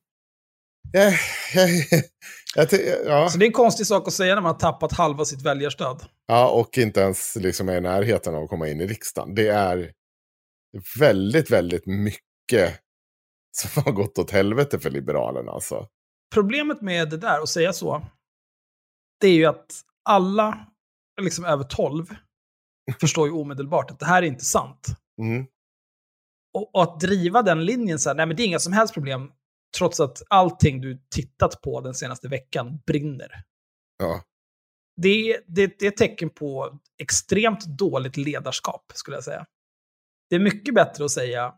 [0.93, 1.13] jag,
[1.55, 1.69] jag,
[2.57, 3.29] jag, ty- ja.
[3.29, 5.97] Så det är en konstig sak att säga när man har tappat halva sitt väljarstöd.
[6.27, 9.35] ja, och inte ens liksom är i närheten av att komma in i riksdagen.
[9.35, 9.93] Det är
[10.99, 12.81] väldigt, väldigt mycket
[13.57, 15.53] som har gått åt helvete för Liberalerna.
[15.53, 15.89] Alltså.
[16.35, 18.07] Problemet med det där, att säga så,
[19.21, 20.67] det är ju att alla
[21.21, 22.07] liksom över 12
[23.01, 24.87] förstår ju omedelbart att det här är inte sant.
[25.21, 25.47] Mm.
[26.55, 28.95] Och, och att driva den linjen så här, nej men det är inga som helst
[28.95, 29.33] problem,
[29.79, 33.45] trots att allting du tittat på den senaste veckan brinner.
[33.99, 34.23] Ja.
[34.97, 39.47] Det, det, det är ett tecken på extremt dåligt ledarskap, skulle jag säga.
[40.31, 41.55] Det är mycket bättre att säga,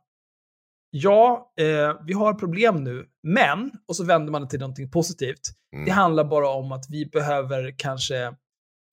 [0.90, 5.40] ja, eh, vi har problem nu, men, och så vänder man det till någonting positivt.
[5.74, 5.84] Mm.
[5.84, 8.34] Det handlar bara om att vi behöver kanske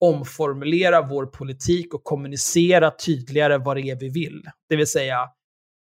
[0.00, 4.42] omformulera vår politik och kommunicera tydligare vad det är vi vill.
[4.68, 5.30] Det vill säga,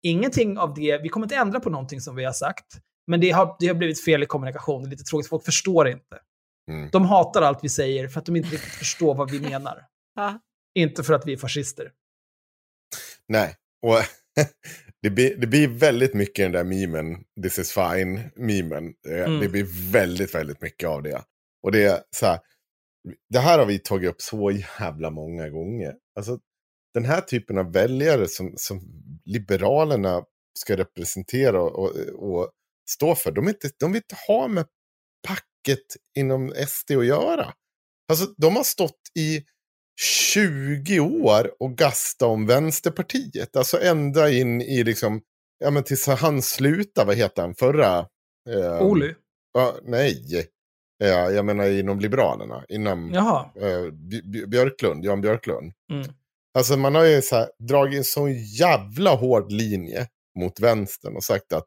[0.03, 2.65] ingenting av det, vi kommer inte ändra på någonting som vi har sagt,
[3.07, 5.87] men det har, det har blivit fel i kommunikation, det är lite tråkigt, folk förstår
[5.87, 6.19] inte.
[6.71, 6.89] Mm.
[6.91, 9.85] De hatar allt vi säger för att de inte riktigt förstår vad vi menar.
[10.75, 11.91] Inte för att vi är fascister.
[13.27, 13.95] Nej, och
[15.01, 18.93] det blir, det blir väldigt mycket den där memen, this is fine-memen.
[19.03, 19.39] Det, Mm.
[19.39, 21.23] det blir väldigt, väldigt mycket av det.
[21.63, 22.39] Och det är så här,
[23.29, 25.95] det här har vi tagit upp så jävla många gånger.
[26.15, 26.39] Alltså,
[26.93, 28.81] den här typen av väljare som, som
[29.25, 30.23] Liberalerna
[30.59, 32.51] ska representera och, och,
[32.89, 34.65] stå för, de, inte, de vill inte ha med
[35.27, 35.85] packet
[36.17, 37.53] inom SD att göra.
[38.11, 39.45] Alltså, de har stått i
[39.99, 43.55] 20 år och gasta om Vänsterpartiet.
[43.55, 45.21] Alltså ända in i liksom,
[45.59, 47.97] ja men tills han slutade, vad heter han, förra?
[48.49, 49.13] Eh, Olu?
[49.53, 50.47] Ja, nej.
[50.97, 53.13] Ja, jag menar inom Liberalerna, inom
[53.55, 55.73] eh, Bj- Bj- Björklund, Jan Björklund.
[55.91, 56.07] Mm.
[56.57, 58.29] Alltså man har ju så här, dragit en så
[58.59, 60.07] jävla hård linje
[60.39, 61.65] mot vänstern och sagt att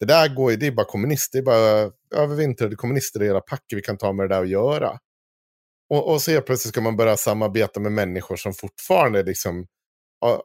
[0.00, 1.90] det där går ju, det är bara kommunister, det är bara
[2.22, 4.98] övervintrade kommunister i hela packet, vi kan ta med det där att göra.
[5.90, 9.66] Och, och så helt plötsligt ska man börja samarbeta med människor som fortfarande liksom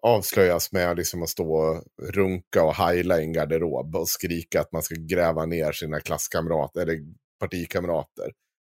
[0.01, 1.83] avslöjas med liksom att stå och
[2.13, 6.81] runka och heila i en garderob och skrika att man ska gräva ner sina klasskamrater
[6.81, 6.97] eller
[7.39, 8.31] partikamrater.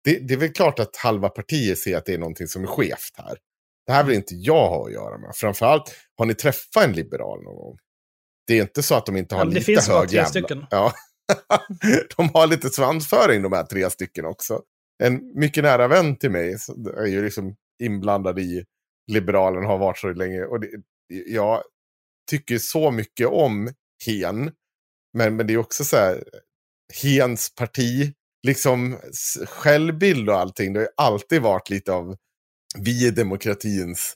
[0.03, 2.67] Det, det är väl klart att halva partiet ser att det är någonting som är
[2.67, 3.37] skevt här.
[3.85, 5.31] Det här vill inte jag ha att göra med.
[5.35, 7.77] Framförallt, har ni träffat en liberal någon gång?
[8.47, 10.09] Det är inte så att de inte har Ja, men det lite finns bara hög
[10.09, 10.29] tre jävla...
[10.29, 10.65] stycken.
[10.69, 10.93] Ja.
[12.17, 14.61] de har lite svansföring de här tre stycken också.
[15.01, 16.57] En mycket nära vän till mig
[16.97, 18.65] är ju liksom inblandad i
[19.11, 20.43] Liberalen har varit så länge.
[20.43, 20.69] Och det,
[21.27, 21.63] jag
[22.29, 23.73] tycker så mycket om
[24.05, 24.51] Hen.
[25.13, 26.23] Men, men det är också så här,
[27.03, 28.13] Hens parti,
[28.47, 28.97] liksom
[29.47, 30.73] självbild och allting.
[30.73, 32.15] Det har ju alltid varit lite av
[32.77, 34.15] vi är demokratins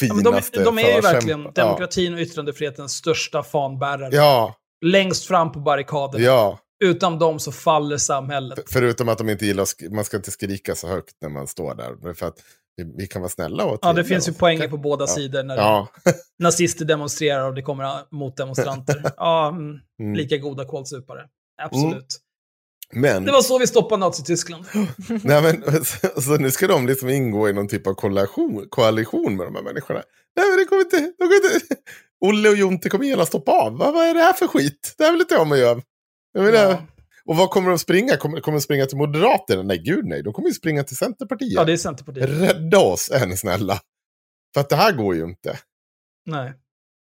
[0.00, 4.16] Ja, finaste de, de är ju verkligen demokratin och yttrandefrihetens största fanbärare.
[4.16, 4.54] Ja,
[4.84, 6.22] Längst fram på barrikaden.
[6.22, 6.58] ja.
[6.84, 8.58] Utan dem så faller samhället.
[8.66, 12.14] Förutom att de inte gillar, man ska inte skrika så högt när man står där.
[12.14, 12.38] För att
[12.76, 15.06] vi, vi kan vara snälla och Ja, det finns ju poänger på båda Ja.
[15.14, 15.88] sidor när Ja,
[16.38, 19.02] nazister demonstrerar och det kommer motdemonstranter.
[19.16, 20.14] Ja, mm, Mm.
[20.14, 21.20] lika goda kålsupare.
[21.62, 22.06] Absolut.
[22.92, 24.64] men, Det var så vi stoppade Nazityskland.
[25.22, 29.36] nej, men så, så nu ska de liksom ingå i någon typ av koalition, koalition
[29.36, 30.02] med de här människorna.
[30.36, 31.60] Nej, men det kommer inte, de kommer inte.
[32.20, 33.78] Olle och Jonte kommer gärna stoppa av.
[33.78, 34.94] Vad, vad är det här för skit?
[34.98, 35.80] Det här vill inte jag med göra.
[36.32, 36.86] Jag menar, Ja.
[37.24, 38.16] Och vad kommer de springa?
[38.16, 39.62] Kommer, kommer de springa till Moderaterna?
[39.62, 40.22] Nej, gud nej.
[40.22, 41.52] De kommer ju springa till Centerpartiet.
[41.52, 42.30] Ja, det är Centerpartiet.
[42.30, 43.80] Rädda oss, ni snälla.
[44.54, 45.58] För att det här går ju inte.
[46.26, 46.52] Nej.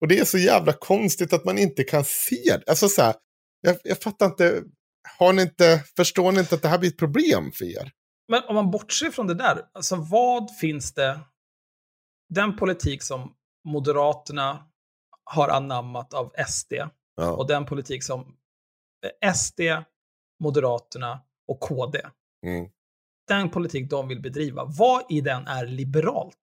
[0.00, 2.70] Och det är så jävla konstigt att man inte kan se det.
[2.70, 3.14] Alltså så här,
[3.60, 4.62] jag, jag fattar inte.
[5.18, 7.90] Har ni inte, förstår ni inte att det här blir ett problem för er?
[8.28, 11.20] Men om man bortser från det där, alltså vad finns det,
[12.34, 13.32] den politik som
[13.64, 14.64] Moderaterna
[15.24, 16.72] har anammat av SD
[17.16, 17.32] Ja.
[17.32, 18.36] och den politik som
[19.34, 19.60] SD,
[20.42, 22.00] Moderaterna och KD,
[22.46, 22.66] Mm.
[23.28, 26.34] den politik de vill bedriva, vad i den är liberalt?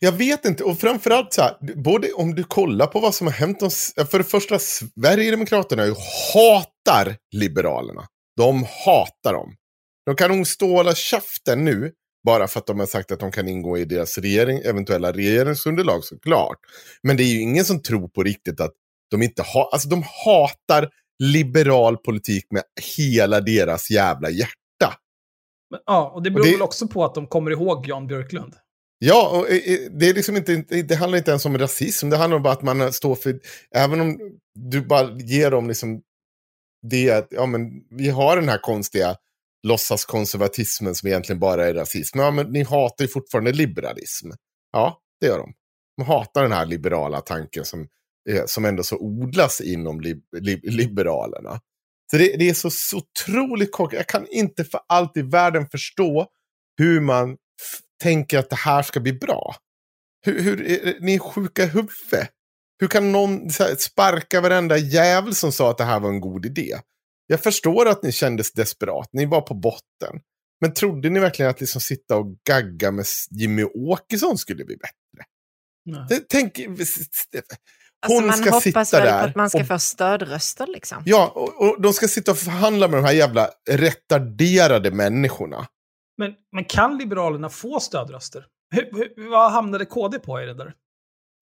[0.00, 3.34] Jag vet inte, och framförallt så här, både om du kollar på vad som har
[3.34, 3.58] hänt,
[4.10, 5.94] för det första, Sverigedemokraterna ju
[6.34, 8.06] hatar Liberalerna.
[8.36, 9.56] De hatar dem.
[10.06, 11.92] De kan nog stå och hålla käften nu,
[12.24, 16.04] Bara för att de har sagt att de kan ingå i deras regering, eventuella regeringsunderlag
[16.04, 16.58] såklart.
[17.02, 18.72] Men det är ju ingen som tror på riktigt att
[19.10, 20.88] de inte har, alltså de hatar
[21.22, 22.62] liberal politik med
[22.96, 24.98] hela deras jävla hjärta.
[25.70, 28.06] Men, ja, och det beror Och det- väl också på att de kommer ihåg Jan
[28.06, 28.54] Björklund.
[28.98, 32.10] Ja, och eh, eh, det, är liksom inte, det handlar inte ens om rasism.
[32.10, 33.40] Det handlar om bara att man står för...
[33.74, 34.18] Även om
[34.54, 36.02] du bara ger dem liksom
[36.90, 39.16] det att ja, men vi har den här konstiga
[39.66, 42.18] låtsaskonservatismen som egentligen bara är rasism.
[42.18, 44.30] Ja, men ni hatar ju fortfarande liberalism.
[44.72, 45.52] Ja, det gör de.
[45.96, 47.88] De hatar den här liberala tanken som,
[48.30, 51.60] eh, som ändå så odlas inom li, li, liberalerna.
[52.10, 53.96] Så det, det är så, så otroligt korkat.
[53.96, 56.26] Jag kan inte för allt i världen förstå
[56.78, 57.36] hur man
[58.02, 59.56] tänker att det här ska bli bra.
[60.26, 62.30] Hur, hur, är- ni är sjuka i huvudet.
[62.80, 66.46] Hur kan någon här, sparka varenda jävel som sa att det här var en god
[66.46, 66.78] idé?
[67.26, 70.20] Jag förstår att ni kändes desperat, ni var på botten.
[70.60, 75.26] Men trodde ni verkligen att liksom sitta och gagga med Jimmy Åkesson skulle bli bättre?
[75.84, 76.06] Nej.
[77.32, 77.42] Det,
[78.06, 79.22] hon Alltså man ska hoppas sitta väl där.
[79.22, 81.02] på att man ska och, få stödröster liksom.
[81.06, 85.66] Ja, och, och de ska sitta och förhandla med de här jävla retarderade människorna.
[86.18, 88.46] Men, men kan Liberalerna få stödröster?
[88.74, 90.74] Hur, hur, vad hamnade KD på i det där?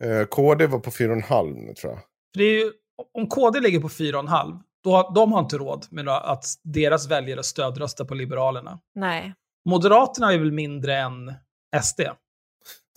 [0.05, 2.01] Eh, KD var på 4,5 nu tror jag.
[2.35, 2.73] För det är ju,
[3.15, 7.43] om KD ligger på 4,5, då har, de har inte råd med att deras väljare
[7.43, 8.79] stödröstar på Liberalerna.
[8.95, 9.35] Nej.
[9.69, 11.35] Moderaterna är väl mindre än
[11.83, 12.01] SD?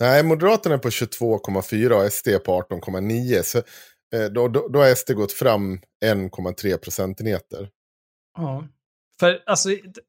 [0.00, 3.42] Nej, Moderaterna är på 22,4 och SD på 18,9.
[3.42, 3.58] Så
[4.18, 7.70] eh, då, då, då har SD gått fram 1,3 procentenheter.
[8.36, 8.68] Ja.
[9.20, 10.00] För alltså, det,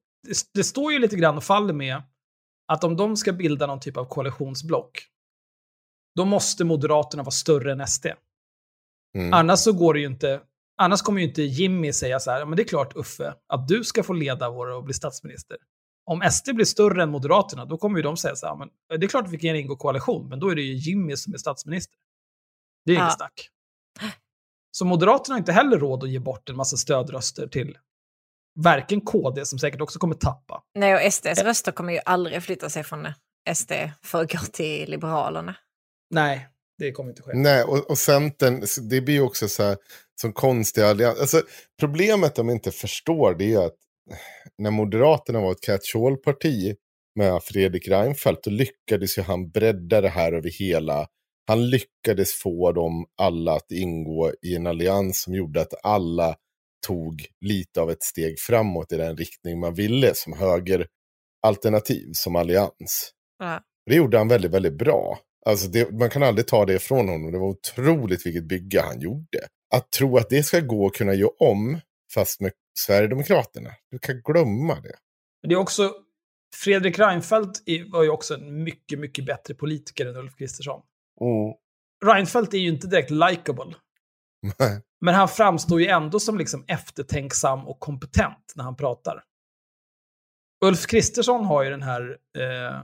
[0.53, 2.01] det står ju lite grann och faller med
[2.67, 5.07] att om de ska bilda någon typ av koalitionsblock,
[6.15, 8.05] då måste Moderaterna vara större än SD.
[9.17, 9.33] Mm.
[9.33, 10.41] Annars så går det ju inte,
[10.77, 13.67] annars kommer ju inte Jimmy säga så här, "Ja, men det är klart Uffe, att
[13.67, 15.57] du ska få leda vår och bli statsminister.
[16.05, 18.57] Om SD blir större än Moderaterna, då kommer ju de säga så här, "Ja,
[18.89, 21.15] men det är klart att vi kan ingå koalition, men då är det ju Jimmy
[21.17, 21.97] som är statsminister.
[22.85, 23.01] Det är Ja.
[23.03, 23.49] inget snack.
[24.71, 27.77] Så Moderaterna har inte heller råd att ge bort en massa stödröster till
[28.59, 30.63] varken KD, som säkert också kommer tappa.
[30.75, 33.07] Nej, och SDs röster kommer ju aldrig flytta sig från
[33.55, 33.71] SD
[34.03, 35.55] för att gå till Liberalerna.
[36.09, 37.31] Nej, det kommer inte ske.
[37.33, 39.77] Nej, och, och Centern, det blir ju också så här,
[40.21, 41.19] som konstiga allians.
[41.19, 41.41] Alltså,
[41.79, 43.75] problemet de inte förstår det är att
[44.57, 46.75] när Moderaterna var ett catch-all-parti
[47.15, 51.07] med Fredrik Reinfeldt, då lyckades ju han bredda det här över hela.
[51.47, 56.35] Han lyckades få dem alla att ingå i en allians som gjorde att alla
[56.87, 63.11] tog lite av ett steg framåt i den riktning man ville som högeralternativ, som allians.
[63.39, 63.61] Ja.
[63.85, 65.19] Det gjorde han väldigt, väldigt bra.
[65.45, 67.31] Alltså det, man kan aldrig ta det ifrån honom.
[67.31, 69.47] Det var otroligt vilket bygge han gjorde.
[69.75, 71.79] Att tro att det ska gå att kunna göra om,
[72.13, 73.69] fast med Sverigedemokraterna.
[73.91, 74.95] Du kan glömma det.
[75.41, 75.93] Men det är också,
[76.55, 77.61] Fredrik Reinfeldt
[77.91, 80.81] var ju också en mycket, mycket bättre politiker än Ulf Kristersson.
[82.05, 83.75] Reinfeldt är ju inte direkt likable.
[85.01, 89.23] Men han framstår ju ändå som liksom eftertänksam och kompetent när han pratar.
[90.65, 92.81] Ulf Kristersson har ju den här eh,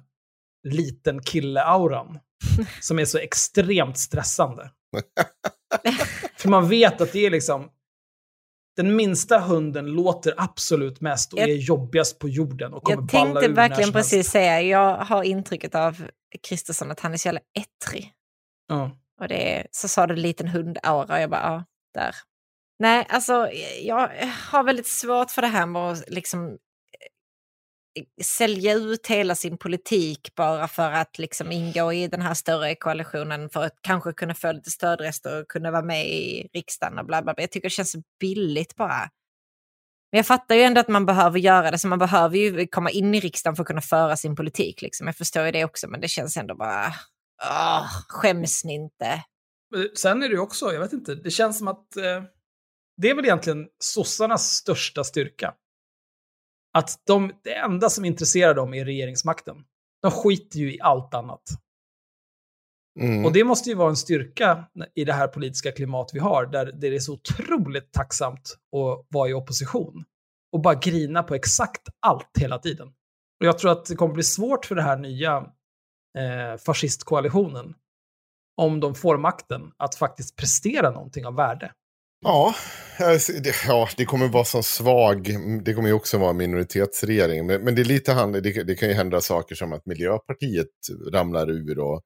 [0.63, 2.19] liten kille-auran
[2.81, 4.71] som är så extremt stressande.
[6.37, 7.69] För man vet att det är liksom
[8.83, 13.09] den minsta hunden låter absolut mest och Jag- är jobbigast på jorden och kommer Jag
[13.09, 16.07] tänkte verkligen precis säga, jag har intrycket av
[16.47, 18.11] Kristersson att han är så jävla ettrig.
[18.67, 18.91] Ja.
[19.21, 21.63] Och det är, så sa du liten hundaura och jag bara, ja,
[21.93, 22.15] där.
[22.79, 23.49] Nej, alltså
[23.81, 24.09] jag
[24.51, 26.57] har väldigt svårt för det här med att liksom
[28.21, 33.49] sälja ut hela sin politik bara för att liksom ingå i den här större koalitionen
[33.49, 37.21] för att kanske kunna få lite stödrester och kunna vara med i riksdagen och bla
[37.21, 37.43] bla bla.
[37.43, 39.09] Jag tycker det känns billigt bara.
[40.11, 42.89] Men jag fattar ju ändå att man behöver göra det, så man behöver ju komma
[42.89, 44.81] in i riksdagen för att kunna föra sin politik.
[44.81, 45.07] Liksom.
[45.07, 46.93] Jag förstår ju det också, men det känns ändå bara,
[47.43, 49.23] åh, skäms ni inte?
[49.95, 52.23] Sen är det ju också, jag vet inte, det känns som att eh,
[52.97, 55.53] det är väl egentligen sossarnas största styrka.
[56.73, 59.55] Att de, det enda som intresserar dem är regeringsmakten.
[60.01, 61.41] De skiter ju i allt annat.
[62.99, 63.25] Mm.
[63.25, 64.65] Och det måste ju vara en styrka
[64.95, 69.29] i det här politiska klimat vi har, där det är så otroligt tacksamt att vara
[69.29, 70.05] i opposition.
[70.51, 72.87] Och bara grina på exakt allt hela tiden.
[73.39, 75.37] Och jag tror att det kommer bli svårt för den här nya
[76.17, 77.75] eh, fascistkoalitionen,
[78.57, 81.73] om de får makten, att faktiskt prestera någonting av värde.
[82.21, 82.55] Ja,
[82.99, 85.27] alltså, det, ja, det kommer vara så svag.
[85.63, 87.45] Det kommer ju också vara minoritetsregering.
[87.45, 90.67] Men, men det är lite hand, det, det kan ju hända saker som att Miljöpartiet
[91.11, 92.01] ramlar ur och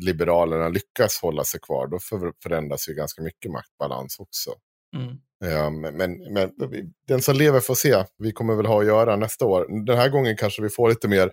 [0.00, 1.86] Liberalerna lyckas hålla sig kvar.
[1.86, 4.50] Då för, förändras ju ganska mycket maktbalans också.
[4.96, 5.16] Mm.
[5.38, 6.50] Ja, men, men, men
[7.08, 8.04] den som lever får se.
[8.18, 9.84] Vi kommer väl ha att göra nästa år.
[9.86, 11.30] Den här gången kanske vi får lite mer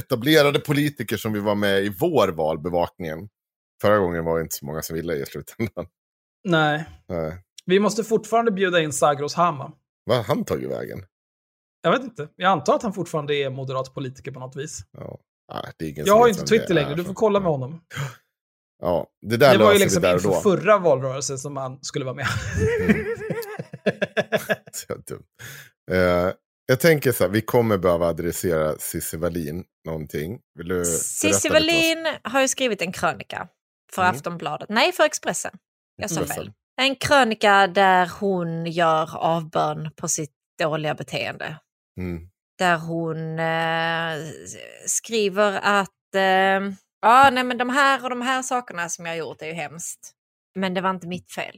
[0.00, 3.28] etablerade politiker som vi var med i vår valbevakningen.
[3.82, 5.86] Förra gången var det inte så många som ville i slutändan.
[6.44, 6.84] Nej.
[7.08, 7.43] Nej.
[7.66, 9.72] Vi måste fortfarande bjuda in Zagros Hama.
[10.04, 11.04] Vad har han tagit vägen?
[11.82, 12.28] Jag vet inte.
[12.36, 14.80] Jag antar att han fortfarande är moderat politiker på något vis.
[14.92, 15.18] Ja.
[15.52, 17.80] Nej, det är ingen Jag har inte Twitter längre, du får kolla med honom.
[18.82, 20.34] Ja, det där Det var ju liksom där inför då.
[20.40, 22.26] förra valrörelsen som han skulle vara med.
[25.08, 25.22] Dumt.
[25.90, 26.32] Eh,
[26.66, 30.40] jag tänker så här, vi kommer behöva adressera Cissi Wallin någonting.
[30.58, 33.48] Vill du Cissi Wallin har ju skrivit en krönika
[33.92, 34.14] för Mm.
[34.14, 34.68] Aftonbladet.
[34.68, 35.52] Nej, för Expressen.
[35.96, 36.52] Jag sa fel.
[36.76, 40.32] En krönika där hon gör avbön på sitt
[40.62, 41.56] dåliga beteende.
[41.98, 42.28] Mm.
[42.58, 44.32] Där hon eh,
[44.86, 46.72] skriver att eh,
[47.02, 49.52] ja, nej, men de här och de här sakerna som jag har gjort är ju
[49.52, 50.10] hemskt.
[50.54, 51.56] Men det var inte mitt fel.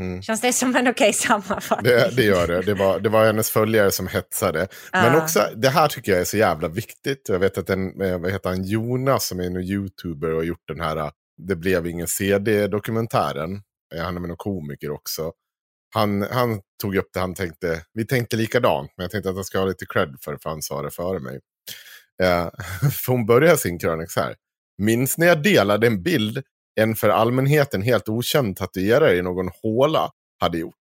[0.00, 0.22] Mm.
[0.22, 1.92] Känns det som en okej sammanfattning?
[1.92, 2.62] Det, det gör det.
[2.62, 4.68] Det var, det var hennes följare som hetsade.
[4.92, 5.22] Men Ja.
[5.22, 7.28] också, det här tycker jag är så jävla viktigt.
[7.28, 10.42] Jag vet att en, eh, vad heter han, Jonas som är en youtuber och har
[10.42, 13.62] gjort den här eh, Det blev ingen CD-dokumentären.
[13.94, 15.32] Han är med någon komiker också.
[15.94, 19.46] Han, han tog upp det, han tänkte, vi tänkte likadant, men jag tänkte att jag
[19.46, 21.40] ska ha lite cred för det, för han sa det före mig.
[22.22, 22.50] Eh,
[23.04, 24.36] för hon börjar sin krönika så här.
[24.78, 26.42] Minns när jag delade en bild
[26.80, 30.10] en för allmänheten helt okänd tatuerare i någon håla
[30.40, 30.74] hade gjort.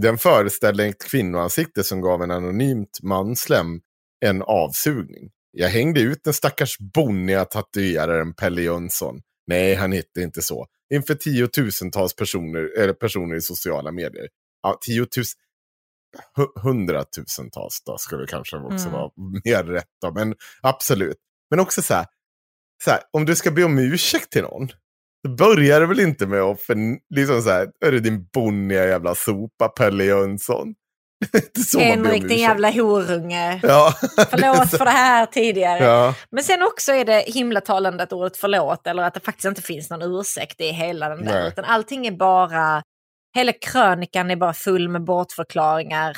[0.00, 3.80] Den föreställde ett kvinnoansikte som gav en anonymt manslem
[4.20, 5.30] en avsugning.
[5.50, 9.20] Jag hängde ut den stackars boniga tatueraren Pelle Jönsson.
[9.46, 10.66] Nej, han hette inte så.
[10.94, 14.28] Inför tiotusentals personer, eller personer i sociala medier.
[14.62, 15.32] Ja, tiotus...
[16.36, 18.92] hu- Hundratusentals då skulle kanske också Mm.
[18.92, 19.10] vara
[19.44, 20.12] mer rätt då.
[20.12, 21.16] Men absolut.
[21.50, 22.06] Men också så här,
[22.84, 24.68] så här, om du ska be om ursäkt till någon.
[25.24, 26.76] Då börjar det väl inte med att, för,
[27.14, 30.74] liksom så här, är det din bonniga jävla sopa Pelle Jönsson.
[31.78, 33.60] Henrik, din jävla horunge.
[33.62, 33.92] Ja.
[34.30, 35.84] Förlåt för det här tidigare.
[35.84, 36.14] Ja.
[36.30, 39.62] Men sen också är det himla talande att ordet förlåt eller att det faktiskt inte
[39.62, 41.40] finns någon ursäkt i hela den där.
[41.40, 41.48] Nej.
[41.48, 42.82] Utan allting är bara,
[43.34, 46.16] hela krönikan är bara full med bortförklaringar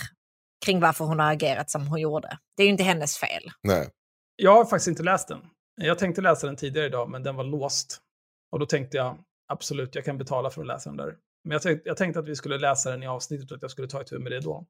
[0.65, 2.39] kring varför hon har agerat som hon gjorde.
[2.57, 3.43] Det är ju inte hennes fel.
[3.63, 3.89] Nej.
[4.37, 5.41] Jag har faktiskt inte läst den.
[5.81, 7.99] Jag tänkte läsa den tidigare idag, men den var låst.
[8.53, 9.19] Och då tänkte jag,
[9.53, 11.15] absolut, jag kan betala för att läsa den där.
[11.45, 13.71] Men jag tänkte, jag tänkte att vi skulle läsa den i avsnittet och att jag
[13.71, 14.67] skulle ta itu med det då.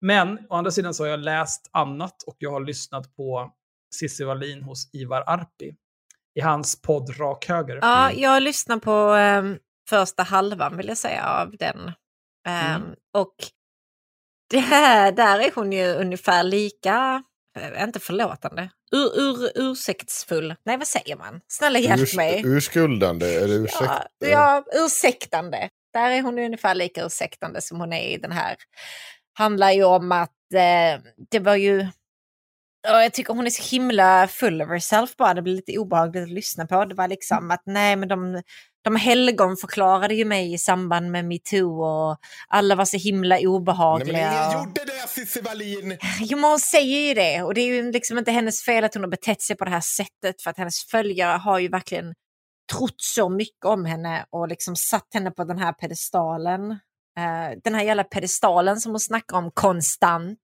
[0.00, 3.52] Men å andra sidan så har jag läst annat och jag har lyssnat på
[3.94, 5.74] Cissi Wallin hos Ivar Arpi
[6.34, 7.78] i hans podd Rak Höger.
[7.82, 9.58] Ja, jag lyssnar på ehm,
[9.88, 11.92] första halvan vill jag säga av den.
[12.46, 12.82] Ehm,
[13.14, 13.34] Och
[14.50, 17.22] det här, där är hon ju ungefär lika,
[17.58, 20.54] eh, inte förlåtande, ur, ur, ursäktsfull.
[20.64, 21.40] Nej, vad säger man?
[21.48, 22.42] Snälla hjälp Urs- mig.
[22.44, 23.80] Urskuldande, eller ursäkt?
[24.18, 25.68] Ja, ja, ursäktande.
[25.92, 28.56] Där är hon ungefär lika ursäktande som hon är i den här.
[29.40, 31.86] Handlar ju om att eh, det var ju...
[32.82, 35.34] Ja, jag tycker hon är så himla full of herself bara.
[35.34, 36.84] Det blir lite obehagligt att lyssna på.
[36.84, 38.42] Det var liksom att nej men de,
[38.84, 42.18] de helgon förklarade ju mig i samband med metoo och
[42.48, 44.18] alla var så himla Nej, men obehagliga.
[44.32, 45.98] ingen och- gjorde det, Cissi Wallin!
[46.20, 47.42] Jo, men hon säger ju det.
[47.42, 49.70] Och det är ju liksom inte hennes fel att hon har betett sig på det
[49.70, 50.42] här sättet.
[50.42, 52.14] För att hennes följare har ju verkligen
[52.72, 56.78] trott så mycket om henne och liksom satt henne på den här pedestalen.
[57.20, 60.38] Eh, den här jävla pedestalen som hon snackar om konstant.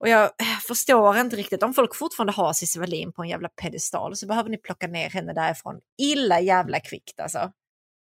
[0.00, 3.48] Och jag eh, förstår inte riktigt, om folk fortfarande har Cissi Wallin på en jävla
[3.48, 7.38] pedestal så behöver ni plocka ner henne därifrån illa jävla kvickt alltså.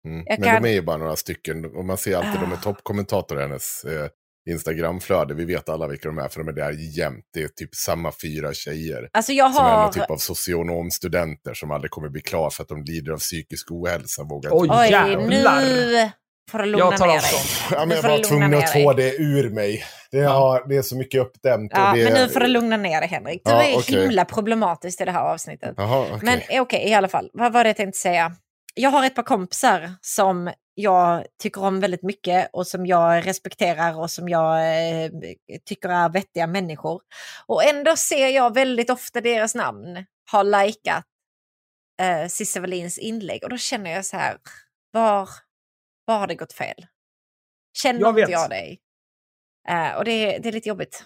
[0.08, 0.26] Mm.
[0.30, 1.66] Men kan- de är ju bara några stycken.
[1.66, 2.60] Och man ser alltid de är Ah.
[2.62, 4.08] toppkommentatorer i hennes eh,
[4.50, 5.34] Instagramflöde.
[5.34, 7.26] Vi vet alla vilka de är, för de är där jämt.
[7.34, 9.10] Det är typ samma fyra tjejer.
[9.14, 9.84] Alltså jag Som är har...
[9.84, 13.72] någon typ av socionomstudenter som aldrig kommer bli klar för att de lider av psykisk
[13.72, 14.24] ohälsa.
[14.24, 15.62] Vågar Oj, jävlar.
[15.62, 16.12] nu
[16.52, 17.44] får du lugna Jag tar ner avstånd.
[17.44, 17.80] dig.
[17.80, 19.84] Ja, men jag var tvungen ner att få det ur mig.
[20.12, 21.72] Det, har, det är så mycket uppdämt.
[21.76, 23.42] Ja, det, men nu får du lugna ner dig Henrik.
[23.46, 24.02] Du Ja, är okej.
[24.02, 25.74] himla problematiskt i det här avsnittet.
[25.78, 26.20] Jaha, okej.
[26.22, 27.30] Men eh, okej, i alla fall.
[27.34, 28.36] Vad var det jag tänkte säga?
[28.74, 34.00] Jag har ett par kompisar som jag tycker om väldigt mycket och som jag respekterar
[34.00, 35.10] och som jag eh,
[35.66, 37.02] tycker är vettiga människor.
[37.46, 41.04] Och ändå ser jag väldigt ofta deras namn har likat
[42.02, 44.38] eh, Cissi Wallins inlägg och då känner jag så här,
[44.92, 45.30] var,
[46.06, 46.86] var har det gått fel?
[47.78, 48.82] Känner Jag inte jag dig?
[49.70, 51.06] Eh, och det, är- det är lite jobbigt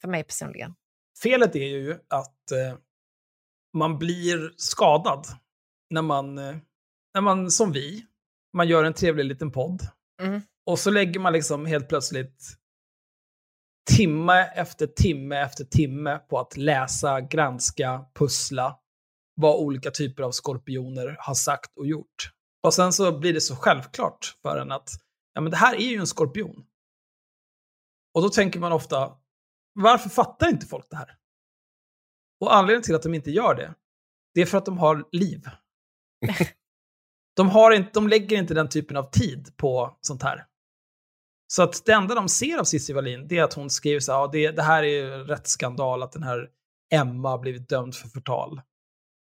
[0.00, 0.74] för mig personligen.
[1.22, 2.78] Felet är ju att eh,
[3.76, 5.26] man blir skadad
[5.90, 6.56] när man, eh,
[7.14, 8.06] när man, som vi,
[8.56, 9.80] man gör en trevlig liten podd.
[10.22, 10.40] Mm.
[10.66, 12.44] Och så lägger man liksom helt plötsligt
[13.96, 18.78] timme efter timme efter timme på att läsa, granska, pussla
[19.34, 22.32] vad olika typer av skorpioner har sagt och gjort.
[22.62, 24.90] Och sen så blir det så självklart för en att
[25.34, 26.64] ja, men det här är ju en skorpion.
[28.14, 29.16] Och då tänker man ofta,
[29.72, 31.16] varför fattar inte folk det här?
[32.40, 33.74] Och anledningen till att de inte gör det,
[34.34, 35.42] det är för att de har liv.
[37.36, 40.46] de, har inte, de lägger inte den typen av tid på sånt här.
[41.46, 44.12] Så att det enda de ser av Cissi Wallin, det är att hon skriver så
[44.12, 46.48] här, ja, det, det här är rätt skandal att den här
[46.92, 48.60] Emma har blivit dömd för förtal.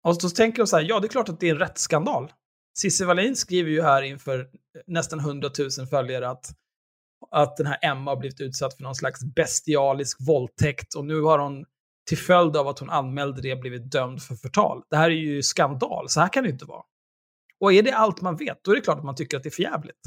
[0.02, 2.32] Och så tänker de så här, ja det är klart att det är en rättsskandal.
[2.78, 4.48] Cissi Wallin skriver ju här inför
[4.86, 6.46] nästan 100 000 följare att,
[7.30, 11.38] att den här Emma har blivit utsatt för någon slags bestialisk våldtäkt och nu har
[11.38, 11.64] hon
[12.08, 14.82] till följd av att hon anmälde det blivit dömd för förtal.
[14.90, 16.82] Det här är ju skandal, så här kan det inte vara.
[17.60, 19.48] Och är det allt man vet, då är det klart att man tycker att det
[19.48, 20.00] är förjävligt.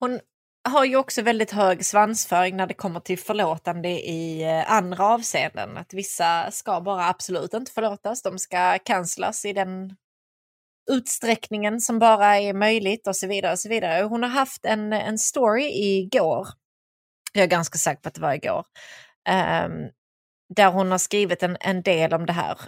[0.00, 0.20] Hon
[0.68, 5.76] har ju också väldigt hög svansföring när det kommer till förlåtande i eh, andra avseenden.
[5.76, 9.96] Att vissa ska bara absolut inte förlåtas, de ska cancelas i den
[10.90, 13.52] utsträckningen som bara är möjligt och så vidare.
[13.52, 14.02] Och så vidare.
[14.02, 16.46] Hon har haft en, en story igår,
[17.32, 18.64] jag är ganska säker på att det var igår,
[19.28, 19.90] um,
[20.54, 22.58] där hon har skrivit en, en del om det här.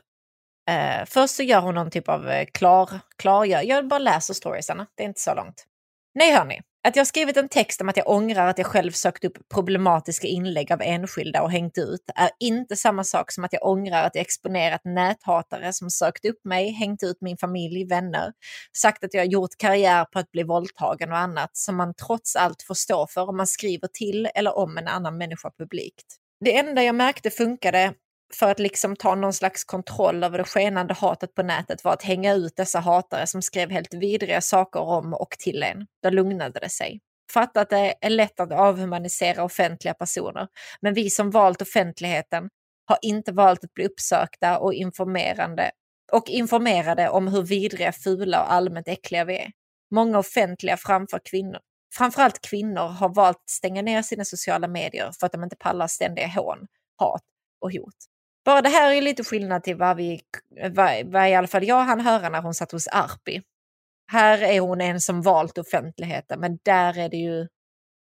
[0.70, 4.86] Uh, först så gör hon någon typ av eh, klar, klargör, jag bara läser storiesarna,
[4.94, 5.66] det är inte så långt.
[6.14, 9.24] Nej hörni, att jag skrivit en text om att jag ångrar att jag själv sökt
[9.24, 13.66] upp problematiska inlägg av enskilda och hängt ut är inte samma sak som att jag
[13.66, 18.32] ångrar att jag exponerat näthatare som sökt upp mig, hängt ut min familj, vänner,
[18.76, 22.62] sagt att jag gjort karriär på att bli våldtagen och annat som man trots allt
[22.62, 26.06] får stå för om man skriver till eller om en annan människa publikt.
[26.44, 27.94] Det enda jag märkte funkade
[28.34, 32.02] för att liksom ta någon slags kontroll över det skenande hatet på nätet var att
[32.02, 35.86] hänga ut dessa hatare som skrev helt vidriga saker om och till en.
[36.02, 37.00] Då lugnade det sig.
[37.32, 40.48] Fatta att det är lätt att avhumanisera offentliga personer,
[40.80, 42.48] men vi som valt offentligheten
[42.86, 45.70] har inte valt att bli uppsökta och informerande
[46.12, 49.50] och informerade om hur vidriga, fula och allmänt äckliga vi är.
[49.90, 51.60] Många offentliga framför kvinnor,
[51.94, 55.86] framförallt kvinnor har valt att stänga ner sina sociala medier för att de inte pallar
[55.86, 57.22] ständiga hån, hat
[57.60, 57.94] och hot.
[58.48, 60.20] Bara det här är lite skillnad till vad, vi,
[60.70, 63.42] vad, vad i alla fall jag hann höra när hon satt hos Arpi.
[64.12, 67.48] Här är hon en som valt offentligheten, men där är det ju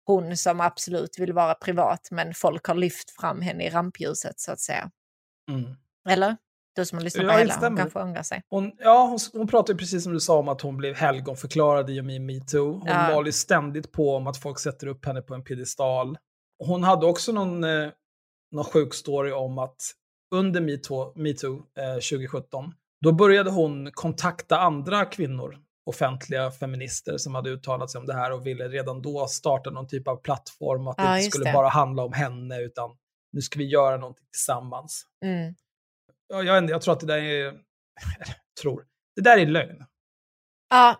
[0.05, 4.51] hon som absolut vill vara privat, men folk har lyft fram henne i rampljuset så
[4.51, 4.91] att säga.
[5.51, 5.75] Mm.
[6.09, 6.37] Eller?
[6.75, 8.41] Du som har lyssnat på Ja, hela, hon kanske ångrar sig.
[8.49, 11.89] Hon, ja, hon, hon pratade ju precis som du sa om att hon blev helgonförklarad
[11.89, 12.71] i och med metoo.
[12.71, 13.25] Hon Ja.
[13.25, 16.17] ju ständigt på om att folk sätter upp henne på en piedestal.
[16.59, 17.89] Hon hade också någon, eh,
[18.51, 19.93] någon sjuk story om att
[20.35, 27.49] under metoo, metoo eh, 2017, då började hon kontakta andra kvinnor, offentliga feminister som hade
[27.49, 30.91] uttalat sig om det här och ville redan då starta någon typ av plattform och
[30.91, 31.53] att det Ja, inte just skulle det.
[31.53, 32.97] bara handla om henne utan
[33.31, 35.05] nu ska vi göra någonting tillsammans.
[35.25, 35.55] Mm.
[36.27, 37.53] Ja, jag, inte, jag tror att det där är...
[38.61, 38.85] tror.
[39.15, 39.85] Det där är lögn.
[40.69, 40.95] Ja,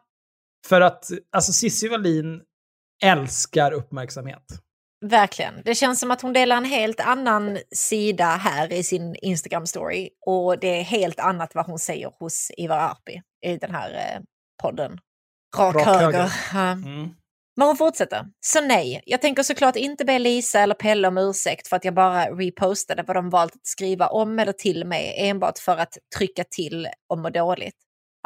[0.67, 2.41] För att alltså Cissi Wallin
[3.03, 4.43] älskar uppmärksamhet.
[5.05, 5.61] Verkligen.
[5.65, 10.59] Det känns som att hon delar en helt annan sida här i sin Instagram-story och
[10.59, 14.21] det är helt annat vad hon säger hos Ivar Arpi i den här eh,
[14.63, 14.99] podden.
[15.57, 16.31] Rak, Rak höger.
[16.51, 16.87] höger.
[16.87, 17.09] Mm.
[17.57, 18.25] Men hon fortsätter.
[18.39, 21.93] Så nej, jag tänker såklart inte be Lisa eller Pelle om ursäkt för att jag
[21.93, 26.43] bara repostade vad de valt att skriva om eller till mig enbart för att trycka
[26.43, 27.75] till och må dåligt.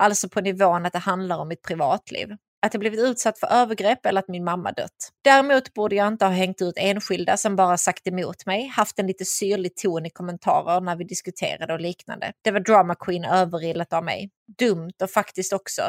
[0.01, 2.27] Alltså på nivån att det handlar om mitt privatliv.
[2.65, 5.11] Att jag blivit utsatt för övergrepp eller att min mamma dött.
[5.23, 9.07] Däremot borde jag inte ha hängt ut enskilda som bara sagt emot mig, haft en
[9.07, 12.33] lite syrlig ton i kommentarer när vi diskuterade och liknande.
[12.41, 14.29] Det var drama queen överilat av mig.
[14.59, 15.81] Dumt och faktiskt också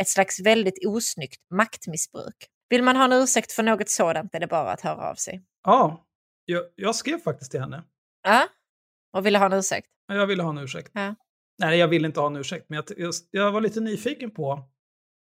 [0.00, 2.36] ett slags väldigt osnyggt maktmissbruk.
[2.68, 5.42] Vill man ha en ursäkt för något sådant är det bara att höra av sig.
[5.64, 6.06] Ja,
[6.44, 7.84] jag, jag skrev faktiskt till henne.
[8.22, 8.48] Ja,
[9.16, 9.88] och ville ha en ursäkt.
[10.06, 10.90] Jag ville ha en ursäkt.
[10.94, 11.14] Ja.
[11.58, 14.68] Nej, jag ville inte ha en ursäkt, men jag, jag, jag var lite nyfiken på...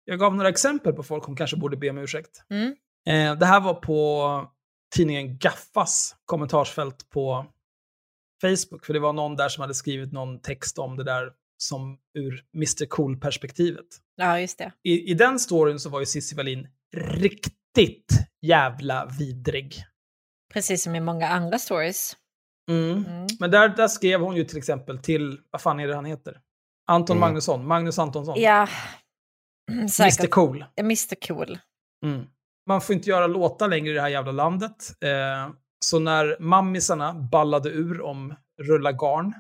[0.09, 2.43] Jag gav några exempel på folk hon kanske borde be om ursäkt.
[2.49, 2.75] Mm.
[3.07, 4.51] Eh, det här var på
[4.95, 7.45] tidningen Gaffas kommentarsfält på
[8.41, 11.97] Facebook, för det var någon där som hade skrivit någon text om det där som
[12.13, 13.85] ur Mr Cool-perspektivet.
[14.15, 14.71] Ja, just det.
[14.83, 19.83] I, I den storyn så var ju Cissi Wallin riktigt jävla vidrig.
[20.53, 22.15] Precis som i många andra stories.
[22.71, 23.05] Mm.
[23.05, 23.27] Mm.
[23.39, 26.37] Men där, där skrev hon ju till exempel till, vad fan är det han heter?
[26.87, 27.27] Anton Mm.
[27.27, 28.41] Magnusson, Magnus Antonsson.
[28.41, 28.67] Ja,
[29.71, 30.29] Mr säkert.
[30.29, 30.65] Cool.
[30.79, 31.59] Mr Cool.
[32.05, 32.25] Mm.
[32.67, 35.03] Man får inte göra låtar längre i det här jävla landet.
[35.03, 35.53] Eh,
[35.85, 39.33] så när mammisarna ballade ur om rulla garn,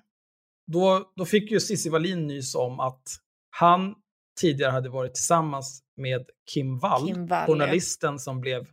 [0.71, 3.03] då, då fick ju Cissi Wallin nys om att
[3.49, 3.95] han
[4.39, 7.45] tidigare hade varit tillsammans med Kim Wall, Kim Wall, ja.
[7.45, 8.67] journalisten som blev,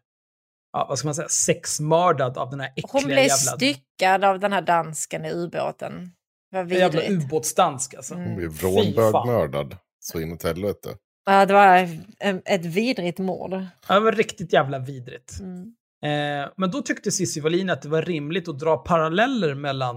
[0.73, 4.41] ja, vad ska man säga, sexmördad av den här äckliga Hon blev jävla, styckad av
[4.41, 6.13] den här dansken i ubåten.
[6.51, 7.25] Vad jävla vidrigt.
[7.25, 8.15] ubåtsdansk alltså.
[8.15, 8.27] Mm.
[8.27, 9.77] Hon blev vrånbögmördad.
[10.01, 10.97] Så inåt helvete.
[11.27, 11.89] Ja, det var
[12.19, 13.53] en- ett vidrigt mord.
[13.89, 15.41] Ja, Det var riktigt jävla vidrigt.
[15.41, 15.75] Mm.
[16.05, 19.97] Eh, men då tyckte Cissi Wallin att det var rimligt att dra paralleller mellan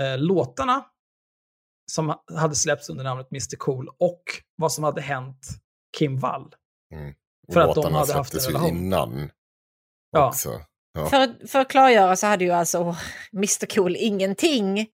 [0.00, 0.84] eh, låtarna
[1.92, 4.22] som hade släppts under namnet Mr Cool och
[4.56, 5.48] vad som hade hänt
[5.98, 6.54] Kim Wall.
[6.94, 7.14] Mm.
[7.52, 8.68] För att de hade haft en relation.
[8.68, 9.30] innan.
[10.10, 10.28] Ja.
[10.28, 10.60] Också.
[10.92, 11.06] Ja.
[11.06, 12.96] För, för att klargöra så hade ju alltså
[13.32, 14.86] Mr Cool ingenting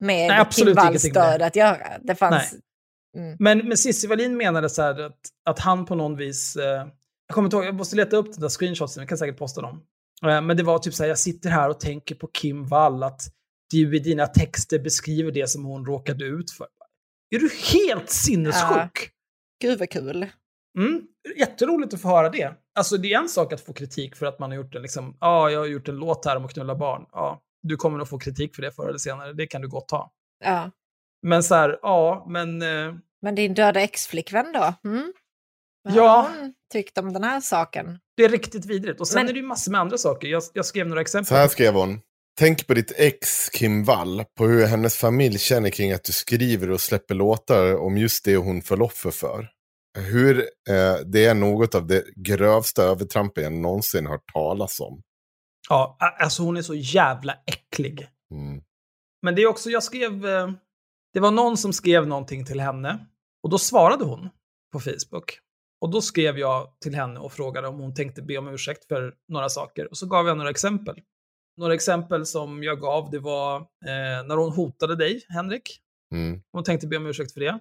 [0.00, 1.98] med Nej, Kim Walls död att göra.
[2.02, 2.52] Det fanns...
[2.52, 2.60] Nej.
[3.14, 3.36] Mm.
[3.38, 6.56] Men, men Cissi Wallin menade så att, att han på någon vis...
[6.56, 6.86] Eh,
[7.26, 9.60] jag kommer inte ihåg, jag måste leta upp de där screenshotsen, jag kan säkert posta
[9.60, 9.82] dem.
[10.22, 13.02] Eh, men det var typ så här, jag sitter här och tänker på Kim Wall,
[13.02, 13.20] att
[13.70, 16.66] du i dina texter beskriver det som hon råkade ut för.
[17.34, 19.10] Är du helt sinnessjuk?
[19.62, 20.26] Gud vad kul.
[20.78, 21.02] Mm,
[21.36, 22.54] jätteroligt att få höra det.
[22.74, 25.16] Alltså det är en sak att få kritik för att man har gjort en liksom,
[25.20, 27.06] ja, ah, jag har gjort en låt här om att knulla barn.
[27.12, 29.88] Ja, du kommer nog få kritik för det förr eller senare, det kan du gott
[29.88, 30.12] ta.
[30.44, 30.70] Ja.
[31.24, 32.62] Men så här, ja, men...
[32.62, 34.74] Eh, Men din döda ex-flickvän då?
[34.90, 35.12] Mm?
[35.84, 36.08] Vad Ja.
[36.08, 37.98] har hon tyckt om den här saken?
[38.16, 39.00] det är riktigt vidrigt.
[39.00, 40.28] Och sen Men- är det ju massor med andra saker.
[40.28, 41.26] Jag, jag skrev några exempel.
[41.26, 42.00] Så här skrev hon.
[42.38, 46.70] Tänk på ditt ex Kim Wall, på hur hennes familj känner kring att du skriver
[46.70, 49.48] och släpper låtar om just det hon föll offer för.
[49.98, 50.38] Hur
[50.70, 55.02] eh, det är något av det grövsta övertrampet jag någonsin hört talas om.
[55.68, 58.08] Ja, alltså hon är så jävla äcklig.
[58.30, 58.62] Mm.
[59.22, 60.50] Men det är också, jag skrev, eh,
[61.14, 63.06] det var någon som skrev någonting till henne
[63.42, 64.28] och då svarade hon
[64.72, 65.38] på Facebook.
[65.80, 69.14] Och då skrev jag till henne och frågade om hon tänkte be om ursäkt för
[69.28, 69.90] några saker.
[69.90, 71.00] Och så gav jag några exempel.
[71.56, 75.80] Några exempel som jag gav, det var eh, när hon hotade dig, Henrik.
[76.12, 76.42] Mm.
[76.52, 77.58] Hon tänkte be om ursäkt för det.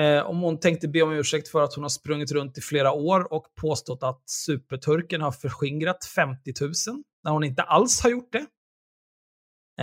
[0.00, 2.92] Eh, om hon tänkte be om ursäkt för att hon har sprungit runt i flera
[2.92, 6.72] år och påstått att superturken har förskingrat 50 000
[7.24, 8.46] när hon inte alls har gjort det.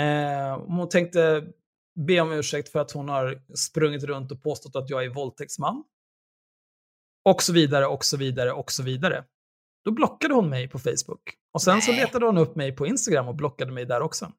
[0.01, 1.47] Eh, om hon tänkte
[2.07, 5.84] be om ursäkt för att hon har sprungit runt och påstått att jag är våldtäktsman.
[7.26, 9.26] Och så vidare, och så vidare, och så vidare.
[9.85, 11.21] Då blockade hon mig på Facebook.
[11.53, 14.31] Och sen så letade hon upp mig på Instagram och blockade mig där också.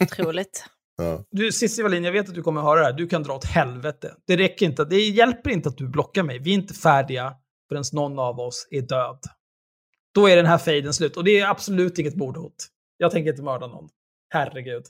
[0.00, 0.64] Otroligt.
[0.98, 1.24] Ja.
[1.30, 2.92] Du, Cissi Wallin, jag vet att du kommer höra det här.
[2.92, 4.14] Du kan dra åt helvete.
[4.26, 4.84] Det räcker inte.
[4.84, 6.38] Det hjälper inte att du blockar mig.
[6.38, 7.34] Vi är inte färdiga
[7.68, 9.18] förrän någon av oss är död.
[10.14, 11.16] Då är den här fejden slut.
[11.16, 12.54] Och det är absolut inget mordhot.
[12.96, 13.88] Jag tänker inte mörda någon.
[14.28, 14.84] Herregud.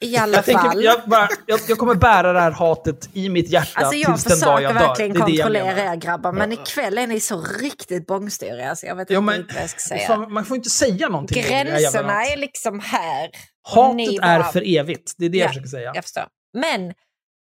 [0.00, 0.84] I alla Jag, tänker, fall.
[0.84, 4.24] jag, bara, jag, jag kommer bära det här hatet i mitt hjärta Alltså jag tills
[4.24, 4.88] den dag försöker jag dör.
[4.88, 8.76] verkligen Det är det jag kontrollera er grabbar, men ikväll är ni så riktigt bångstyriga
[8.76, 10.06] så jag vet Ja, inte men, vad jag ska säga.
[10.06, 11.42] fan, man får inte säga någonting.
[11.42, 13.30] Gränserna är liksom här.
[13.68, 15.12] Hatet ni är bara- för evigt.
[15.18, 15.92] Det är det Ja, jag försöker säga.
[15.94, 16.24] Jag förstår.
[16.58, 16.94] Men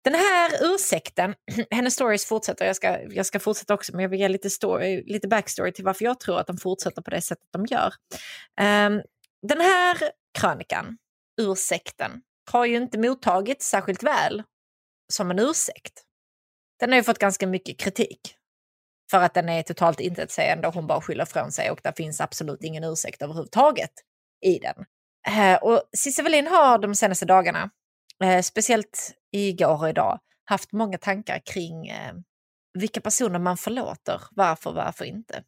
[0.04, 1.34] den här ursäkten,
[1.70, 5.02] hennes stories fortsätter, jag ska, jag ska fortsätta också, men jag vill ge lite, story,
[5.06, 7.92] lite backstory till varför jag tror att de fortsätter på det sättet de gör.
[8.60, 9.00] Ehm,
[9.48, 9.96] den här
[10.38, 10.96] krönikan,
[11.40, 12.10] ursäkten,
[12.50, 14.42] har ju inte mottagits särskilt väl
[15.12, 16.02] som en ursäkt.
[16.80, 18.20] Den har ju fått ganska mycket kritik.
[19.10, 22.20] För att den är totalt intetsägande och hon bara skyller från sig och det finns
[22.20, 23.90] absolut ingen ursäkt överhuvudtaget
[24.44, 24.84] i den.
[25.28, 27.70] Eh, och Cissi Wallin har de senaste dagarna,
[28.24, 32.14] eh, speciellt igår och idag, haft många tankar kring eh,
[32.78, 35.42] vilka personer man förlåter, varför, varför inte.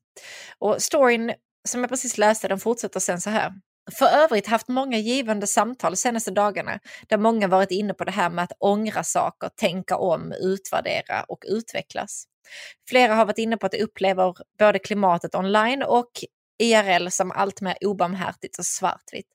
[0.58, 1.34] Och storyn
[1.68, 3.52] som jag precis läste, den fortsätter sen så här.
[3.92, 6.78] För övrigt haft många givande samtal de senaste dagarna
[7.08, 11.44] där många varit inne på det här med att ångra saker, tänka om, utvärdera och
[11.48, 12.24] utvecklas.
[12.88, 16.10] Flera har varit inne på att de upplever både klimatet online och
[16.58, 19.26] IRL som allt mer obarmhärtigt och svartvitt.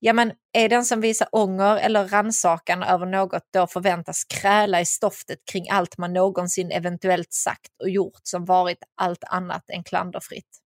[0.00, 4.86] Ja, men är den som visar ånger eller rannsakan över något då förväntas kräla i
[4.86, 10.63] stoftet kring allt man någonsin eventuellt sagt och gjort som varit allt annat än klanderfritt?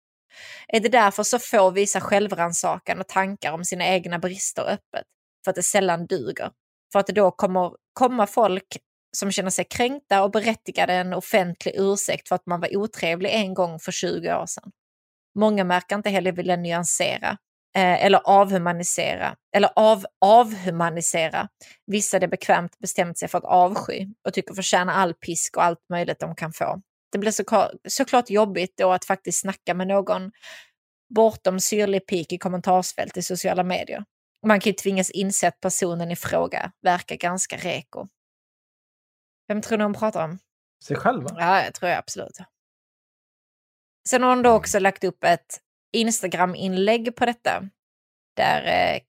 [0.67, 5.05] Är det därför så få visar självrannsakan och tankar om sina egna brister öppet?
[5.43, 6.51] För att det sällan duger?
[6.91, 8.77] För att det då kommer komma folk
[9.17, 13.53] som känner sig kränkta och berättigade en offentlig ursäkt för att man var otrevlig en
[13.53, 14.71] gång för 20 år sedan.
[15.39, 17.37] Många märker inte heller vilja nyansera
[17.75, 21.49] eh, eller avhumanisera eller av, avhumanisera
[21.85, 25.89] vissa det bekvämt bestämt sig för att avsky och tycker förtjänar all pisk och allt
[25.89, 26.81] möjligt de kan få.
[27.15, 30.31] Det blir så, såklart jobbigt då att faktiskt snacka med någon
[31.15, 34.05] bortom syrlig pik i kommentarsfält i sociala medier.
[34.47, 38.07] Man kan ju tvingas inse att personen i fråga verkar ganska reko.
[39.47, 40.39] Vem tror ni hon pratar om?
[40.83, 41.25] Sig själv?
[41.35, 42.37] Ja, jag tror jag absolut.
[44.09, 45.59] Sen har hon då också lagt upp ett
[45.93, 47.69] Instagram-inlägg på detta.
[48.35, 49.01] Där eh,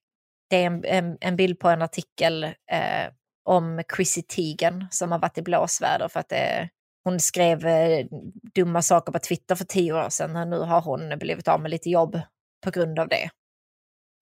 [0.50, 3.12] det är en, en, en bild på en artikel eh,
[3.44, 6.66] om Chrissy Teigen som har varit i blåsväder för att eh,
[7.06, 8.06] hon skrev eh,
[8.54, 11.70] dumma saker på Twitter för tio år sedan och nu har hon blivit av med
[11.70, 12.20] lite jobb
[12.64, 13.30] på grund av det.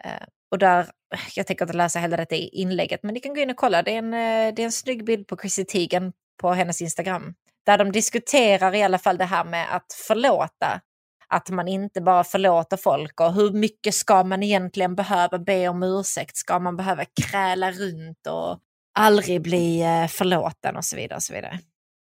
[0.04, 0.90] Eh, och där,
[1.34, 3.82] jag tänker inte läsa hela detta inlägget, men ni kan gå in och kolla.
[3.82, 7.34] Det är en, eh, det är en snygg bild på Chrissy Teigen på hennes Instagram.
[7.66, 10.80] Där de diskuterar i alla fall det här med att förlåta.
[11.28, 15.82] Att man inte bara förlåter folk och hur mycket ska man egentligen behöva be om
[15.82, 16.36] ursäkt?
[16.36, 18.58] Ska man behöva kräla runt och
[18.98, 21.16] aldrig bli eh, förlåten och så vidare.
[21.16, 21.60] Och så vidare.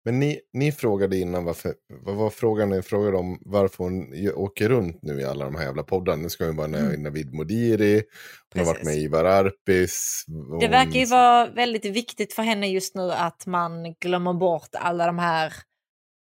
[0.07, 1.73] Men ni, ni frågade innan, varför,
[2.03, 5.63] vad var frågan ni frågade om varför hon åker runt nu i alla de här
[5.63, 6.21] jävla poddarna.
[6.21, 7.03] Nu ska hon vara Mm.
[7.03, 8.03] Navid Modiri,
[8.53, 10.23] hon har varit med i Ivar Arpis.
[10.27, 14.69] Det hon- verkar ju vara väldigt viktigt för henne just nu att man glömmer bort
[14.73, 15.53] alla de här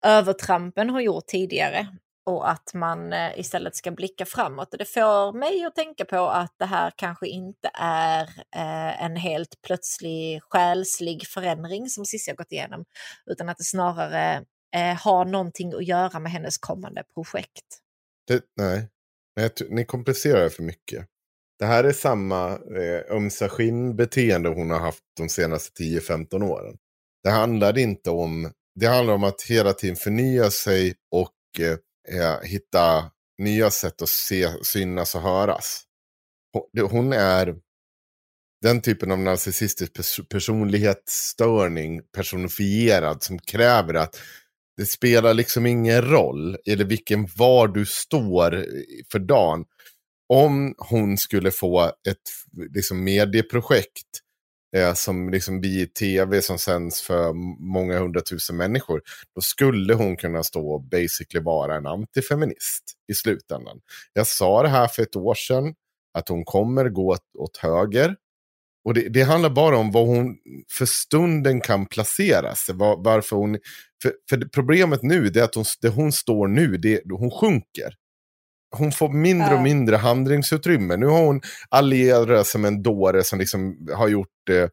[0.07, 1.87] övertrampen hon gjort tidigare
[2.27, 4.73] och att man eh, istället ska blicka framåt.
[4.73, 8.23] Och det får mig att tänka på att det här kanske inte är
[8.57, 12.85] eh, en helt plötslig själslig förändring som Cissi har gått igenom,
[13.31, 14.45] utan att det snarare
[14.77, 17.67] eh, har någonting att göra med hennes kommande projekt.
[18.27, 18.89] Det, nej,
[19.69, 21.07] ni komplicerar det för mycket.
[21.59, 26.77] Det här är samma eh, ömsa skinn-beteende hon har haft de senaste 10-15 åren.
[27.25, 31.77] Det handlar inte om, det handlar om att hela tiden förnya sig och eh,
[32.13, 35.83] eh, hitta nya sätt att se, synas och höras.
[36.53, 37.55] Hon, hon är
[38.63, 44.21] den typen av narcissistisk pers- personlighetsstörning personifierad som kräver att
[44.77, 48.63] det spelar liksom ingen roll eller vilken var du står eh,
[49.13, 49.65] för dagen.
[50.29, 52.23] Om hon skulle få ett
[52.75, 54.07] liksom, medieprojekt
[54.77, 57.33] eh, som liksom blir tv som sänds för
[57.73, 59.03] många hundratusen människor,
[59.35, 63.81] då skulle hon kunna stå och basically vara en antifeminist i slutändan.
[64.13, 65.75] Jag sa det här för ett år sedan,
[66.19, 68.17] att hon kommer gå åt, åt höger.
[68.85, 70.37] Och det, det handlar bara om vad hon
[70.73, 72.75] för stunden kan placera sig.
[72.75, 73.59] Var, varför hon,
[74.03, 77.95] för, för problemet nu är att hon, det hon står nu, det, hon sjunker.
[78.79, 80.97] Hon får mindre och mindre handlingsutrymme.
[80.97, 84.69] Nu har hon allierat sig med en dåre som liksom har gjort eh,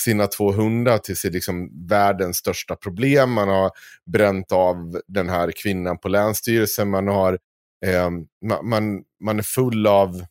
[0.00, 3.32] sina två hundar till sin, liksom, världens största problem.
[3.32, 3.70] Man har
[4.12, 6.90] bränt av den här kvinnan på länsstyrelsen.
[6.90, 7.38] Man, har,
[7.86, 8.10] eh,
[8.48, 10.24] man, man, man är full av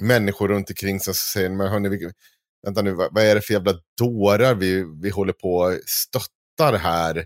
[0.00, 2.10] människor runt omkring sig som säger, men hörni, vi,
[2.66, 6.78] vänta nu, vad, vad är det för jävla dårar vi, vi håller på och stöttar
[6.78, 7.16] här?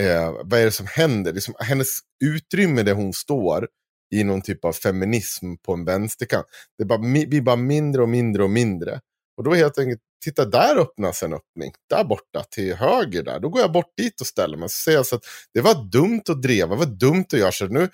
[0.00, 1.32] Eh, vad är det som händer?
[1.32, 1.88] Liksom, hennes
[2.24, 3.68] utrymme där hon står
[4.10, 6.46] i någon typ av feminism på en vänsterkant,
[6.78, 9.00] det bara, blir bara mindre och mindre och mindre.
[9.36, 13.48] Och då helt enkelt, titta där öppnas en öppning, där borta till höger där, då
[13.48, 14.68] går jag bort dit och ställer mig.
[14.68, 15.22] Så säger jag så att
[15.54, 17.88] det var dumt att dreva, det var dumt att göra så nu.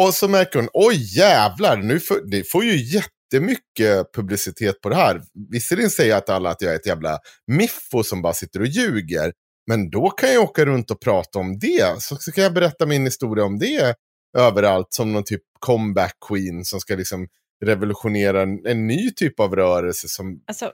[0.00, 4.96] Och så märker hon, oj jävlar, nu får, det får ju jättemycket publicitet på det
[4.96, 5.22] här.
[5.50, 8.66] Visserligen säger jag att alla att jag är ett jävla miffo som bara sitter och
[8.66, 9.32] ljuger.
[9.66, 12.02] Men då kan jag åka runt och prata om det.
[12.02, 13.94] Så, så kan jag berätta min historia om det
[14.38, 17.28] överallt som någon typ comeback queen som ska liksom
[17.64, 20.72] revolutionera en, en ny typ av rörelse som, Alltså,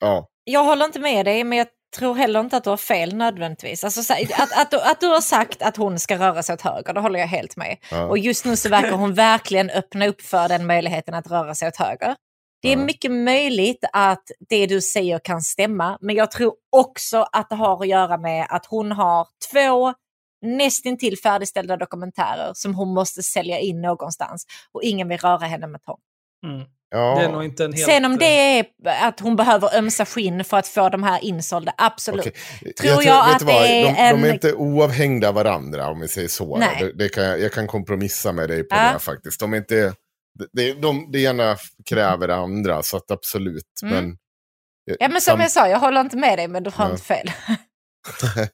[0.00, 0.28] ja.
[0.44, 1.66] jag håller inte med dig, men jag
[1.96, 3.84] tror heller inte att du har fel nödvändigtvis.
[3.84, 6.60] Alltså, så- att, att, du, att du har sagt att hon ska röra sig åt
[6.60, 7.76] höger, det håller jag helt med.
[7.90, 8.06] Ja.
[8.06, 11.68] Och just nu så verkar hon verkligen öppna upp för den möjligheten att röra sig
[11.68, 12.16] åt höger.
[12.62, 17.48] Det är mycket möjligt att det du säger kan stämma, men jag tror också att
[17.50, 19.94] det har att göra med att hon har två
[20.42, 25.82] nästintill färdigställda dokumentärer som hon måste sälja in någonstans och ingen vill röra henne med
[25.82, 25.98] tång.
[26.46, 26.66] Mm.
[26.90, 27.14] ja.
[27.18, 27.84] Det är nog inte en helt...
[27.86, 28.64] Sen om det är
[29.02, 32.26] att hon behöver ömsa skinn för att få de här insålda, absolut.
[32.26, 32.72] Okej.
[32.72, 36.00] Tror jag vet att det är de, de en- är inte oavhängda av varandra om
[36.00, 36.56] vi säger så.
[36.56, 36.76] Nej.
[36.80, 38.92] Det, det kan jag, jag kan kompromissa med dig på Ja.
[38.92, 39.40] det faktiskt.
[39.40, 39.94] De är inte,
[40.38, 41.56] det, det, de, det ena
[41.88, 43.64] kräver det andra, så att absolut.
[43.82, 43.94] Mm.
[43.94, 44.16] Men,
[45.00, 46.90] Ja men som sam- jag sa, jag håller inte med dig men du har Ja.
[46.90, 47.30] inte fel.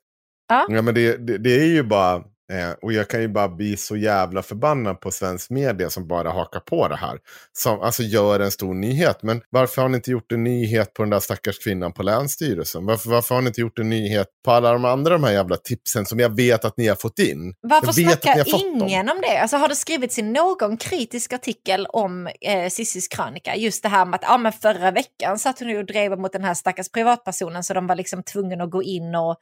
[0.48, 2.14] Ja, men det, det, det är ju bara,
[2.52, 6.30] eh, och jag kan ju bara bli så jävla förbannad på svensk media som bara
[6.30, 7.18] hakar på det här.
[7.52, 9.22] Som alltså gör en stor nyhet.
[9.22, 12.86] Men varför har ni inte gjort en nyhet på den där stackars kvinnan på Länsstyrelsen?
[12.86, 15.56] Varför, varför har ni inte gjort en nyhet på alla de andra de här jävla
[15.56, 17.54] tipsen som jag vet att ni har fått in?
[17.60, 19.38] Varför snackar ingen om det?
[19.38, 23.56] Alltså, har det skrivits i någon kritisk artikel om eh, Cissis krönika?
[23.56, 26.44] Just det här med att ja, men förra veckan satt hon och drev mot den
[26.44, 29.36] här stackars privatpersonen så de var liksom tvungna att gå in och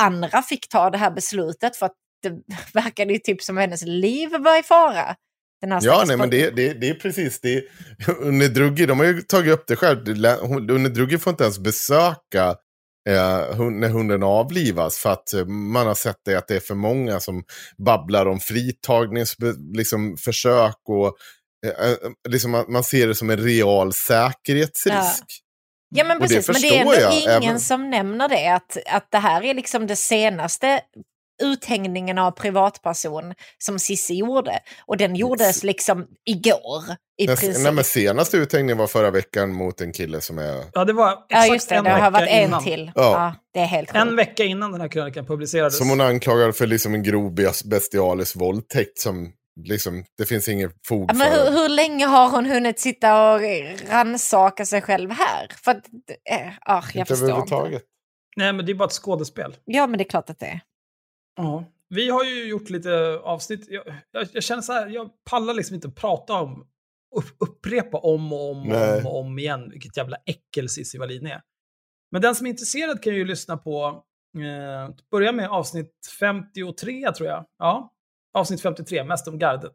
[0.00, 2.30] andra fick ta det här beslutet för att det
[2.74, 5.16] verkade ju typ som hennes liv var i fara.
[5.80, 7.64] Ja, nej, men det, det, det är precis det.
[8.18, 10.04] Unne Drugge, de har ju tagit upp det själv.
[10.92, 12.48] Drugge får inte ens besöka
[13.08, 16.74] eh, när hunden avlivas för att eh, man har sett det att det är för
[16.74, 17.44] många som
[17.78, 21.16] babblar om fritagningsförsök liksom, försök och
[21.66, 21.96] eh, eh,
[22.28, 25.24] liksom, man, man ser det som en real säkerhetsrisk.
[25.28, 25.47] Ja
[26.04, 28.46] men Och det precis, men det är ändå jag, ingen även- som nämner det.
[28.54, 30.80] Att, att det här är liksom det senaste
[31.42, 34.58] uthängningen av privatperson som Sissi gjorde.
[34.86, 36.82] Och den gjordes liksom igår
[37.18, 37.62] i Den- princip.
[37.62, 40.64] Nej, men senaste uthängningen var förra veckan mot en kille som är...
[40.72, 42.64] Ja, det var ja exakt just det, en det har varit en innan.
[42.64, 42.92] till.
[42.94, 43.02] Ja.
[43.02, 43.34] Ja.
[43.54, 45.78] det är helt En vecka innan den här krönikan publicerades.
[45.78, 49.32] Som hon anklagar för liksom en grov bes- bestialisk våldtäkt som
[49.64, 51.44] liksom, det finns inget fog Ja, men för.
[51.50, 53.40] hur, hur länge har hon hunnit sitta och
[53.88, 55.48] rannsaka sig själv här?
[55.64, 55.84] För att,
[56.66, 57.80] ah, jag Inte förstår inte.
[58.36, 59.56] Nej, men det är bara ett skådespel.
[59.64, 60.60] Ja, men det är klart att det är.
[61.36, 61.64] Ja.
[61.88, 63.66] Vi har ju gjort lite avsnitt.
[63.68, 66.66] Jag, jag, jag känner så här, jag pallar liksom inte att prata om,
[67.16, 68.98] upp, upprepa om och om, Nej.
[69.00, 71.40] om och om igen vilket jävla äckel Cissi Wallin är.
[72.10, 74.02] Men den som är intresserad kan ju lyssna på,
[74.36, 77.44] eh, börja med avsnitt 53 tror jag.
[77.58, 77.92] Ja,
[78.34, 79.74] avsnitt 53, mest om gardet.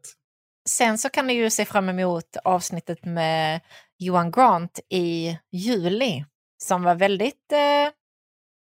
[0.68, 3.60] Sen så kan ni ju se fram emot avsnittet med
[3.98, 6.24] Johan Grant i juli.
[6.62, 7.52] Som var väldigt...
[7.52, 7.92] Eh,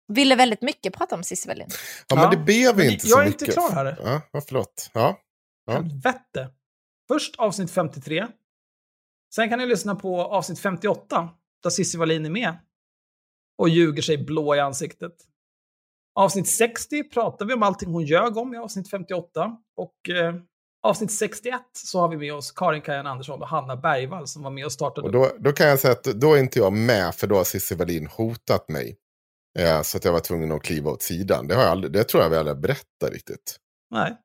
[0.09, 1.69] ville väldigt mycket prata om Cissi Wallin.
[2.09, 3.43] Ja, men det blev men inte jag så är mycket.
[3.43, 3.97] inte klar här.
[4.05, 4.91] Ja, ja, förlåt.
[4.95, 5.19] Ja.
[5.67, 5.73] Ja.
[5.73, 6.49] Helvete.
[7.09, 8.27] Först avsnitt 53.
[9.35, 11.29] Sen kan ni lyssna på avsnitt 58,
[11.63, 12.57] där Cissi Wallin är med.
[13.59, 15.13] Och ljuger sig blå i ansiktet.
[16.15, 19.57] Avsnitt 60 pratar vi om allting hon ljög om i avsnitt 58.
[19.77, 20.35] Och eh,
[20.83, 24.51] avsnitt 61 så har vi med oss Karin Kajan Andersson och Hanna Bergvall som var
[24.51, 25.07] med och startade.
[25.07, 27.45] Och då, då kan jag säga att då är inte jag med för då har
[27.45, 28.97] Cissi Wallin hotat mig.
[29.59, 31.49] Eh, så att jag var tvungen att kliva åt sidan.
[31.49, 33.57] Det, har jag aldrig, det tror jag vi aldrig berättat riktigt.
[33.91, 34.17] Nej.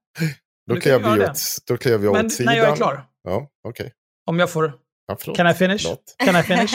[0.67, 2.53] Då klev, vi åt, då klev jag Men åt sidan.
[2.53, 3.93] när jag är klar, Ja, okej.
[4.25, 4.73] om jag får...
[5.07, 5.37] Ja, förlåt.
[5.37, 5.81] Can I finish?
[5.81, 6.15] Förlåt.
[6.17, 6.73] Can I finish?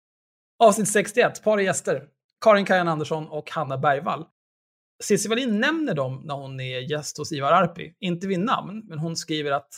[0.64, 2.02] Avsnitt 61, par gäster.
[2.44, 4.24] Karin Kajan Andersson och Hanna Bergvall.
[5.02, 7.94] Cissi Wallin nämner dem när hon är gäst hos Ivar Arpi.
[8.00, 9.68] Inte vid namn, men hon skriver att,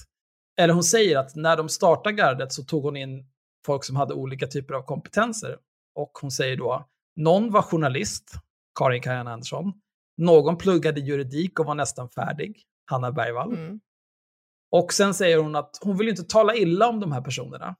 [0.60, 3.26] eller hon säger att när de startade gardet så tog hon in
[3.66, 5.58] folk som hade olika typer av kompetenser.
[5.94, 8.32] Och hon säger då, någon var journalist,
[8.78, 9.72] Karin Kajan Andersson.
[10.16, 13.54] Någon pluggade juridik och var nästan färdig, Hanna Bergvall.
[13.54, 13.80] Mm.
[14.70, 17.76] Och sen säger hon att hon vill inte tala illa om de här personerna.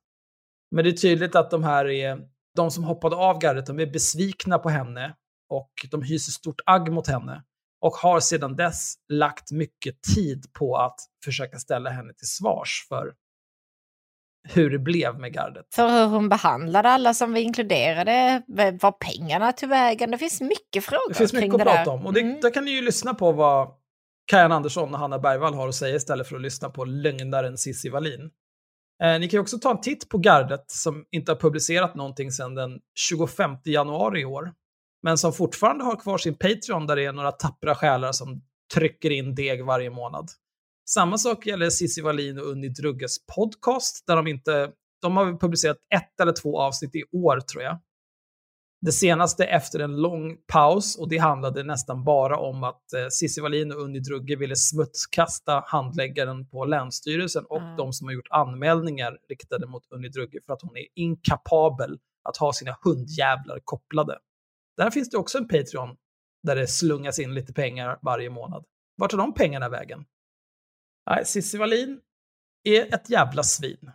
[0.71, 3.87] Men det är tydligt att de här är, de som hoppade av gardet, de är
[3.87, 5.17] besvikna på henne
[5.49, 7.43] och de hyser stort agg mot henne.
[7.81, 13.13] Och har sedan dess lagt mycket tid på att försöka ställa henne till svars för
[14.49, 15.67] hur det blev med gardet.
[15.75, 18.43] För hur hon behandlade alla som vi inkluderade,
[18.81, 20.11] var pengarna tog vägen.
[20.11, 22.07] Det finns mycket frågor Det finns kring mycket att det prata om.
[22.07, 22.41] Och det, Mm.
[22.41, 23.69] där kan ni ju lyssna på vad
[24.31, 27.89] Kajan Andersson och Hanna Bergvall har att säga istället för att lyssna på lögnaren Cissi
[27.89, 28.31] Wallin.
[29.03, 32.31] Eh, ni kan ju också ta en titt på gardet som inte har publicerat någonting
[32.33, 34.53] sedan den 25 januari i år.
[35.03, 38.43] Men som fortfarande har kvar sin Patreon där det är några tappra själar som
[38.75, 40.31] trycker in deg varje månad.
[40.91, 44.71] Samma sak gäller Cissi Wallin och Unni Drugges podcast där de inte,
[45.03, 47.79] de har publicerat ett eller två avsnitt i år tror jag.
[48.81, 53.41] Det senaste efter en lång paus och det handlade nästan bara om att eh, Cissi
[53.41, 57.77] Wallin och Unni Drugge ville smutskasta handläggaren på Länsstyrelsen och Mm.
[57.77, 61.99] de som har gjort anmälningar riktade mot Unni Drugge för att hon är inkapabel
[62.29, 64.19] att ha sina hundjävlar kopplade.
[64.77, 65.97] Där finns det också en Patreon
[66.43, 68.65] där det slungas in lite pengar varje månad.
[68.97, 70.05] Vart tar de pengarna vägen?
[71.11, 72.01] Nej, Cissi Wallin
[72.65, 73.91] är ett jävla svin.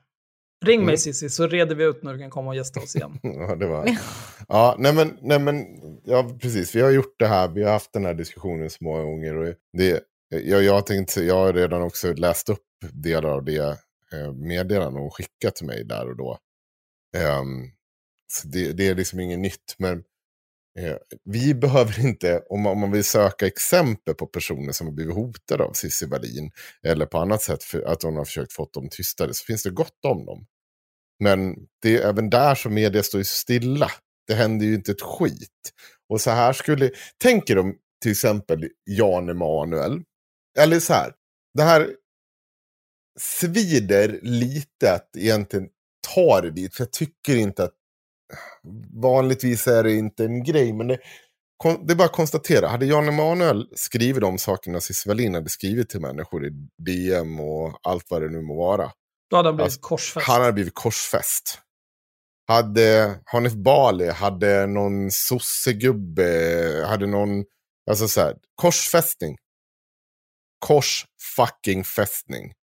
[0.65, 0.97] Ring mig Mm.
[0.97, 3.19] Cissi så reder vi ut när du kan komma och gästa oss igen.
[3.23, 3.97] Ja, det var...
[4.47, 5.65] ja, nej men, nej men,
[6.03, 6.75] ja precis.
[6.75, 9.35] Vi har gjort det här, vi har haft den här diskussionen så många gånger.
[9.35, 13.77] Och det, jag, jag, har tänkt, jag har redan också läst upp delar av det
[14.13, 16.37] eh, meddelande hon skickat till mig där och då.
[18.27, 20.03] Så det, det är liksom inget nytt, men
[20.79, 25.63] Eh, vi behöver inte, om man, vill söka exempel på personer som har blivit hotade
[25.63, 26.51] av Cissi Wallin,
[26.87, 29.69] eller på annat sätt för att hon har försökt få dem tystade, så finns det
[29.69, 30.45] gott om dem.
[31.19, 33.91] Men det är även där som media står stilla.
[34.27, 35.71] Det händer ju inte ett skit.
[36.09, 40.03] Och så här skulle, tänker de till exempel Jan Emanuel,
[40.59, 41.13] eller så här,
[41.53, 41.95] det här
[43.19, 45.69] svider lite att egentligen
[46.15, 47.73] ta det dit, för jag tycker inte att
[49.01, 50.97] vanligtvis är det inte en grej, men det,
[51.87, 55.89] det är bara att konstatera, hade Jan Emanuel skrivit de sakerna Cissi Wallin hade skrivit
[55.89, 56.49] till människor i
[56.85, 58.91] DM och allt vad det nu må vara,
[59.29, 60.27] Då hade han blivit Alltså, korsfäst.
[60.27, 61.59] han hade blivit korsfäst.
[62.47, 67.43] Hade Hanif Bali, hade någon sossegubbe, hade någon,
[67.89, 69.37] alltså så här, korsfästning.
[70.59, 71.05] Kors
[71.35, 72.53] fucking fästning.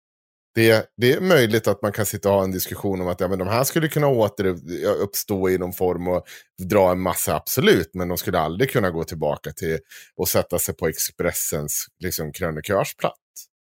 [0.59, 3.29] Det, det är möjligt att man kan sitta och ha en diskussion om att ja,
[3.29, 6.25] men de här skulle kunna återuppstå i någon form och
[6.63, 7.91] dra en massa, absolut.
[7.95, 9.79] Men de skulle aldrig kunna gå tillbaka till
[10.17, 13.19] och sätta sig på Expressens liksom, krönikörsplats.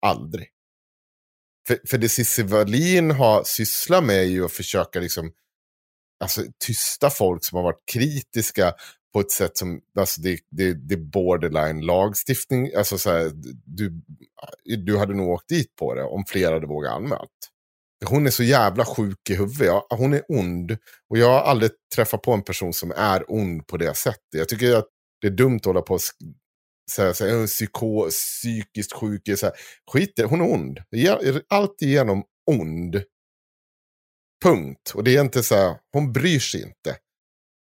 [0.06, 0.48] Aldrig.
[1.68, 5.32] För, för det Cissi Wallin har sysslat med är ju att försöka liksom,
[6.20, 8.74] alltså, tysta folk som har varit kritiska
[9.15, 12.74] på ett sätt som, alltså det, det, det är borderline lagstiftning.
[12.77, 13.31] Alltså så här,
[13.65, 14.03] du,
[14.77, 17.31] du hade nog åkt dit på det om fler hade vågat anmält.
[18.07, 19.82] Hon är så jävla sjuk i huvudet.
[19.91, 20.77] Hon är ond.
[21.11, 24.20] Och jag har aldrig träffat på en person som är ond på det sättet.
[24.31, 24.89] Jag tycker att
[25.20, 26.01] det är dumt att hålla på och
[26.93, 29.39] säga så här, psyko, psykiskt sjuk.
[29.39, 29.55] Så här.
[29.93, 30.78] Skit det, hon är ond.
[30.78, 33.03] Alltigenom Allt igenom ond.
[34.45, 34.93] Punkt.
[34.95, 36.97] Och det är inte så här, hon bryr sig inte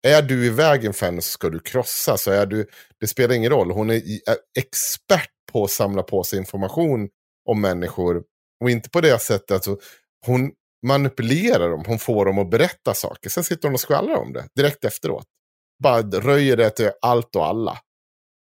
[0.07, 2.17] är du i vägen för henne så ska du krossa.
[2.17, 2.67] Så är du,
[2.99, 3.71] det spelar ingen roll.
[3.71, 7.09] Hon är, i- är expert på att samla på sig information
[7.49, 8.23] om människor.
[8.63, 9.51] Och inte på det sättet.
[9.51, 9.77] Alltså,
[10.25, 10.51] hon
[10.87, 11.83] manipulerar dem.
[11.87, 13.29] Hon får dem att berätta saker.
[13.29, 15.25] Sen sitter hon och skvallrar om det direkt efteråt.
[15.83, 17.77] Bara röjer det till allt och alla.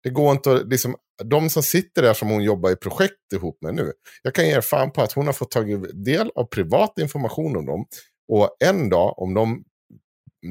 [0.04, 3.58] Det går inte att, liksom, de som sitter där som hon jobbar i projekt ihop
[3.62, 3.92] med nu.
[4.24, 7.58] Jag kan ge er fan på att hon har fått tagit del av privat information
[7.58, 7.86] om dem.
[8.32, 9.64] Och en dag, om de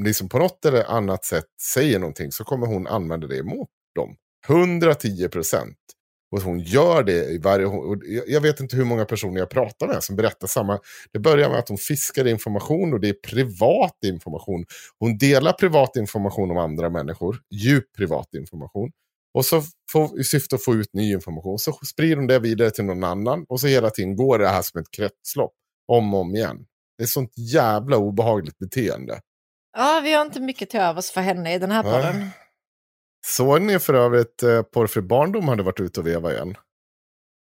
[0.04, 1.44] liksom på något eller annat sätt
[1.74, 4.16] säger någonting så kommer hon använda det emot dem.
[4.48, 5.76] 110 procent.
[6.36, 7.66] Och hon gör det i varje...
[8.14, 10.80] jag- Jag vet inte hur många personer jag pratar med som berättar samma.
[11.12, 14.64] Det börjar med att hon fiskar information och det är privat information.
[14.98, 17.36] Hon delar privat information om andra människor.
[17.50, 18.90] Djup privat information.
[19.34, 19.62] Och så
[19.92, 23.04] får, i syfte att få ut ny information så sprider hon det vidare till någon
[23.04, 23.44] annan.
[23.48, 25.52] Och så hela tiden går det här som ett kretslopp.
[25.92, 26.66] Om och om igen.
[26.98, 29.20] Det är sånt jävla obehagligt beteende.
[29.74, 31.92] Ja, vi har inte mycket till övers för henne i den här Nej.
[31.92, 32.28] podden.
[33.26, 36.54] Såg ni för övrigt eh, Porrfri barndom hade varit ute och veva igen?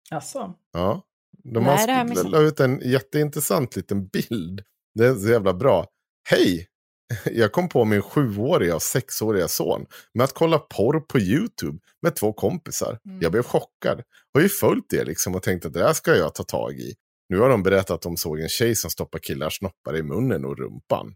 [0.10, 0.54] Jaså?
[0.74, 1.04] Ja.
[1.44, 2.30] De Nej, har missat.
[2.32, 4.64] la ut en jätteintressant liten bild.
[4.96, 5.88] Det är så jävla bra.
[6.30, 6.68] Hej!
[7.26, 12.16] Jag kom på min sjuåriga och sexåriga son med att kolla porr på YouTube med
[12.16, 13.00] två kompisar.
[13.06, 13.20] Mm.
[13.22, 14.02] Jag blev chockad.
[14.34, 16.94] Har ju följt det liksom och tänkt att det här ska jag ta tag i.
[17.30, 20.46] Nu har de berättat att de såg en tjej som stoppar killars snoppar i munnen
[20.46, 21.16] och rumpan.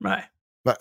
[0.00, 0.24] Nej.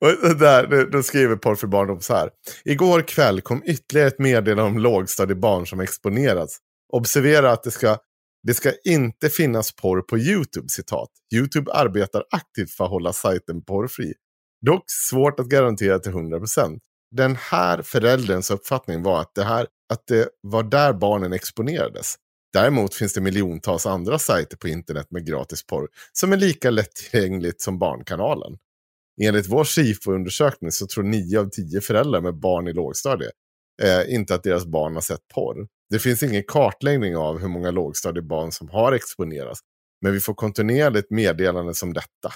[0.00, 2.30] Och där, då- skriver Porr för barndom så här.
[2.64, 6.58] Igår kväll kom ytterligare ett meddelande om lågstadiebarn som exponerats.
[6.92, 7.98] Observera att det ska,
[8.46, 11.08] det ska inte finnas porr på YouTube, citat.
[11.34, 14.14] YouTube arbetar aktivt för att hålla sajten porrfri.
[14.66, 16.78] Dock svårt att garantera till 100%.
[17.16, 22.14] Den här förälderns uppfattning var att det, här, att det var där barnen exponerades.
[22.58, 27.60] Däremot finns det miljontals andra sajter på internet med gratis porr som är lika lättillgängligt
[27.60, 28.58] som Barnkanalen.
[29.22, 33.32] Enligt vår SIFO-undersökning så tror 9 av 10 föräldrar med barn i lågstadiet
[33.82, 35.66] eh, inte att deras barn har sett porr.
[35.90, 39.60] Det finns ingen kartläggning av hur många lågstadiebarn som har exponerats.
[40.02, 42.32] Men vi får kontinuerligt meddelanden som detta.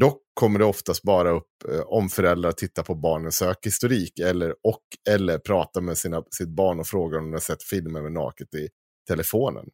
[0.00, 4.82] Dock kommer det oftast bara upp eh, om föräldrar tittar på barnens sökhistorik eller, och
[5.10, 8.54] eller pratar med sina, sitt barn och frågar om de har sett filmer med naket
[8.54, 8.68] i
[9.08, 9.70] telefonen.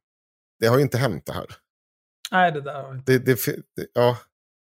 [0.61, 1.47] Det har ju inte hänt det här.
[2.31, 3.13] Nej, det där har inte.
[3.13, 3.47] Det, det,
[3.77, 4.19] det, ja,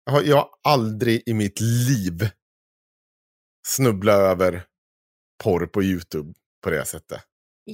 [0.05, 2.29] jag har- jag har aldrig i mitt liv
[3.67, 4.63] snubblat över
[5.45, 7.21] porr på YouTube på det sättet.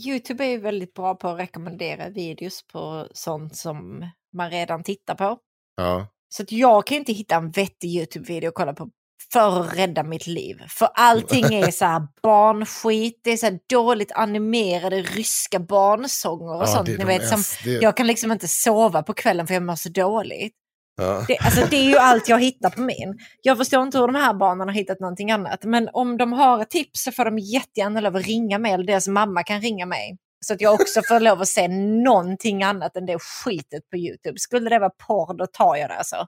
[0.06, 5.14] YouTube är ju väldigt bra på att rekommendera videos på sånt som man redan tittar
[5.14, 5.38] på.
[5.76, 6.06] Ja.
[6.28, 8.90] Så att jag kan inte hitta en vettig YouTube-video att kolla på
[9.32, 10.62] för att rädda mitt liv.
[10.68, 16.62] För allting är så här barnskit, det är så här dåligt animerade ryska barnsånger och
[16.62, 16.88] Ja, sånt.
[16.88, 17.42] Ni vet, som,
[17.80, 20.54] Jag kan liksom inte sova på kvällen för jag mår så dåligt.
[20.96, 21.24] Ja.
[21.28, 23.18] Det, alltså, det är ju allt jag hittar på min.
[23.42, 25.64] Jag förstår inte hur de här barnen har hittat någonting annat.
[25.64, 28.84] Men om de har ett tips så får de jättegärna lov att ringa mig eller
[28.84, 30.16] deras mamma kan ringa mig.
[30.46, 31.68] Så att jag också får lov att se
[32.04, 34.38] någonting annat än det skitet på YouTube.
[34.38, 36.26] Skulle det vara porr då tar jag det alltså.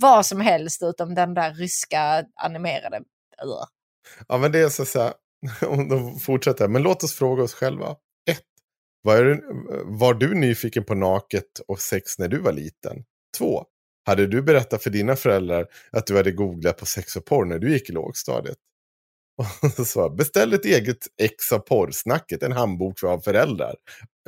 [0.00, 3.00] Vad som helst utom den där ryska animerade.
[4.28, 5.12] Ja, men det är så, så här,
[5.66, 6.68] om de fortsätter.
[6.68, 7.90] Men låt oss fråga oss själva.
[8.30, 8.42] Ett,
[9.02, 9.42] var, är du,
[9.84, 13.04] var du nyfiken på naket och sex när du var liten?
[13.38, 13.64] Två,
[14.06, 17.58] hade du berättat för dina föräldrar att du hade googlat på sex och porr när
[17.58, 18.58] du gick i lågstadiet?
[19.38, 23.74] Och så sa beställ ett eget ex av porrsnacket, en handbok för föräldrar.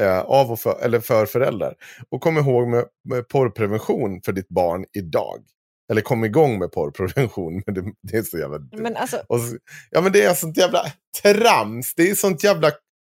[0.01, 1.74] Eh, av och för, eller för föräldrar.
[2.10, 5.44] Och kom ihåg med, med porrprevention för ditt barn idag.
[5.91, 8.59] Eller kom igång med porrprevention, men det, det är så jävla.
[8.73, 9.59] Men alltså, så,
[9.91, 10.85] ja men det är sånt jävla
[11.23, 11.95] trams.
[11.95, 12.71] Det är sånt jävla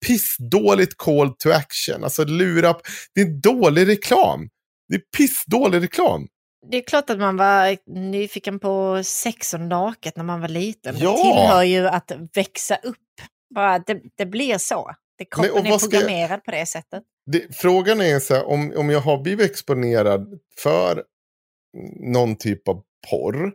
[0.07, 2.05] pissdåligt call to action.
[2.05, 2.75] Alltså lura,
[3.15, 4.49] det är dålig reklam.
[4.89, 6.27] Det är pissdålig reklam.
[6.71, 10.97] det är klart att man var nyfiken på sex och naket när man var liten.
[10.99, 11.11] Ja.
[11.11, 12.97] Det tillhör ju att växa upp.
[13.55, 14.91] Bara, det, det blir så.
[15.19, 17.03] Det, kroppen är vad ska jag- programmerad på det sättet.
[17.33, 21.03] Det, frågan är så här, om, om jag har blivit exponerad för
[22.13, 23.53] någon typ av porr.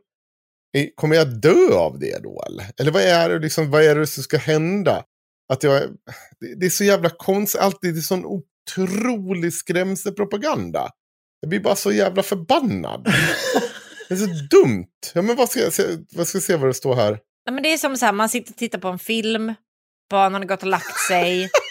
[0.95, 2.65] Kommer jag dö av det då eller?
[2.77, 5.03] Eller vad är det, liksom, vad är det som ska hända?
[5.53, 5.81] Att jag,
[6.59, 10.89] det, är så jävla konstigt, alltid det är sån otrolig skrämselpropaganda.
[11.39, 13.05] Jag blir bara så jävla förbannad.
[14.09, 14.87] Det är så dumt.
[15.13, 17.11] Ja, men vad ska jag, se- vad ska jag se vad det står här?
[17.11, 19.53] Nej, men det är som så här, man sitter och tittar på en film,
[20.09, 21.49] barnen har gått och lagt sig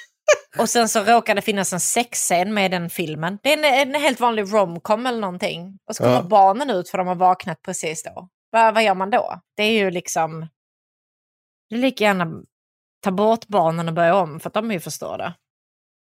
[0.59, 3.39] och sen så råkar det finnas en sexscen med den filmen.
[3.43, 5.79] Det är en, en helt vanlig romcom eller någonting.
[5.89, 6.23] Och så kommer Ja.
[6.23, 8.29] barnen ut för de har vaknat precis då.
[8.51, 9.41] Vad, vad gör man då?
[9.57, 10.49] Det är ju liksom...
[11.69, 12.43] Det är lika gärna
[13.05, 15.35] ta bort barnen och börja om för att de är ju förstörda.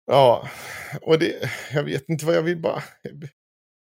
[0.07, 0.49] Ja,
[1.03, 2.83] och det, jag vet inte vad jag vill bara...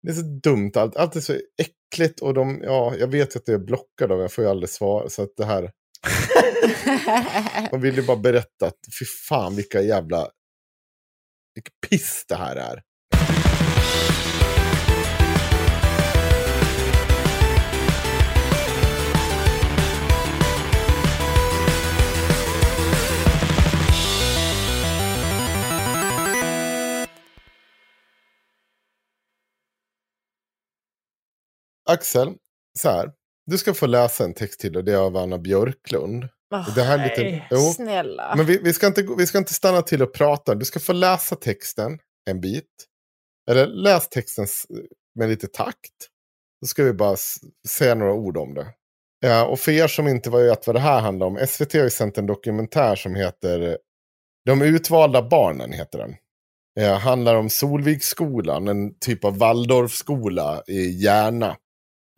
[0.04, 3.46] Det är så dumt, allt, allt är så äckligt och de, ja, jag vet att
[3.46, 5.08] det är blockad av, jag får ju aldrig svar.
[5.10, 5.72] Så att det här,
[7.72, 10.28] man vill ju bara berätta att fy fan vilka jävla,
[11.56, 12.82] vilket piss det här är.
[31.90, 32.36] Axel,
[32.80, 33.11] så här.
[33.45, 36.30] Du ska få läsa en text till och det är av Anna Björklund.
[36.52, 37.48] Åh, det här är lite, nej.
[37.52, 38.34] jo, Snälla.
[38.38, 40.56] men vi, vi, ska inte, vi ska inte stanna till och prata.
[40.56, 41.99] Du ska få läsa texten
[42.30, 42.88] en bit.
[43.52, 44.48] Eller läs texten
[45.15, 46.07] med lite takt.
[46.61, 47.15] Så ska vi bara
[47.68, 48.68] säga några ord om det.
[49.19, 51.40] Ja, och för er som inte vet vad det här handlar om.
[51.48, 53.78] SVT har ju sänt en dokumentär som heter
[54.45, 55.72] De utvalda barnen.
[55.73, 56.15] heter den.
[56.73, 61.57] Ja, handlar om Solviksskolan, en typ av Waldorfskola i Järna.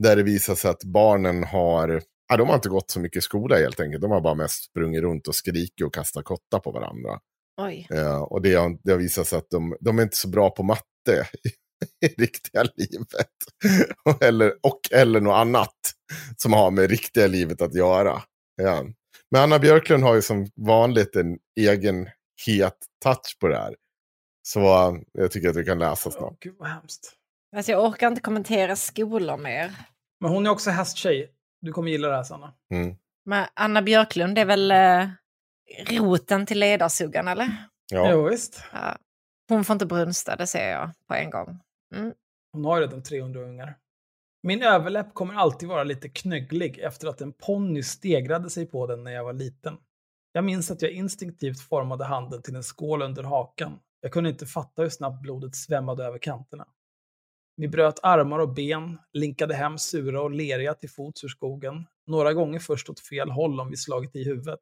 [0.03, 3.21] Där det visar sig att barnen har, ja, de har inte gått så mycket i
[3.21, 4.01] skola helt enkelt.
[4.01, 7.19] De har bara mest sprungit runt och skrikit och kastat kottar på varandra.
[7.61, 7.87] Oj.
[7.89, 10.49] Ja, och det har, det har visat sig att de, de är inte så bra
[10.49, 11.49] på matte i,
[12.05, 13.29] i riktiga livet.
[14.21, 15.75] eller, och eller något annat
[16.37, 18.21] som har med riktiga livet att göra.
[18.55, 18.83] Ja.
[19.31, 22.09] Men Anna Björklund har ju som vanligt en egen
[22.45, 23.75] het touch på det här.
[24.47, 26.39] Så uh, jag tycker att du kan läsa snart.
[26.39, 27.13] gud vad hemskt.
[27.55, 29.71] Alltså, jag orkar inte kommentera skolor mer.
[30.21, 31.31] Men hon är också hästtjej.
[31.64, 32.53] Du kommer gilla det här, Sanna.
[32.73, 32.95] Mm.
[33.26, 35.07] Men Anna Björklund är väl eh,
[35.90, 37.48] roten till ledarsuggan, eller?
[37.91, 38.11] Ja.
[38.11, 38.64] Jo, visst.
[38.73, 38.98] Ja.
[39.49, 41.60] Hon får inte brunsta, det ser jag på en gång.
[41.95, 42.14] Mm.
[42.53, 43.77] Hon har ju redan 300 ungar.
[44.44, 49.03] Min överläpp kommer alltid vara lite knögglig efter att en ponny stegrade sig på den
[49.03, 49.77] när jag var liten.
[50.31, 53.80] Jag minns att jag instinktivt formade handen till en skål under hakan.
[54.02, 56.65] Jag kunde inte fatta hur snabbt blodet svämmade över kanterna.
[57.55, 61.85] Vi bröt armar och ben, linkade hem sura och leriga till fots ur skogen.
[62.07, 64.59] Några gånger först åt fel håll om vi slagit i huvudet.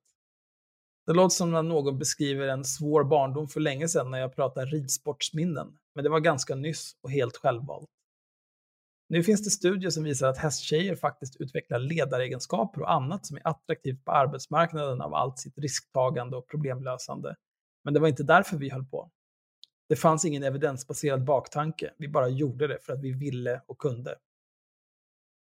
[1.06, 4.66] Det låter som när någon beskriver en svår barndom för länge sedan när jag pratar
[4.66, 7.90] ridsportsminnen, men det var ganska nyss och helt självvalt.
[9.10, 13.48] Nu finns det studier som visar att hästtjejer faktiskt utvecklar ledaregenskaper och annat som är
[13.48, 17.36] attraktivt på arbetsmarknaden av allt sitt risktagande och problemlösande.
[17.84, 19.12] Men det var inte därför vi höll på.
[19.92, 24.16] Det fanns ingen evidensbaserad baktanke, vi bara gjorde det för att vi ville och kunde.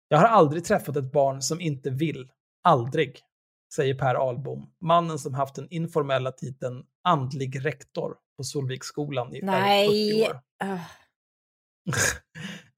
[0.07, 2.31] Jag har aldrig träffat ett barn som inte vill.
[2.63, 3.19] Aldrig,
[3.73, 9.51] säger Per Ahlbom, mannen som haft den informella titeln andlig rektor på Solviksskolan i över
[9.51, 10.27] 40 Nej.
[10.29, 10.41] år.
[10.63, 10.79] Ah.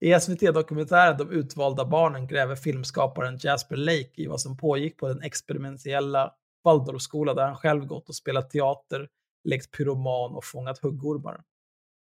[0.00, 5.22] I SVT-dokumentären De utvalda barnen gräver filmskaparen Jasper Lake i vad som pågick på den
[5.22, 6.34] experimentella
[6.64, 9.08] Waldorfskola där han själv gått och spelat teater,
[9.44, 11.44] lekt pyroman och fångat huggormar.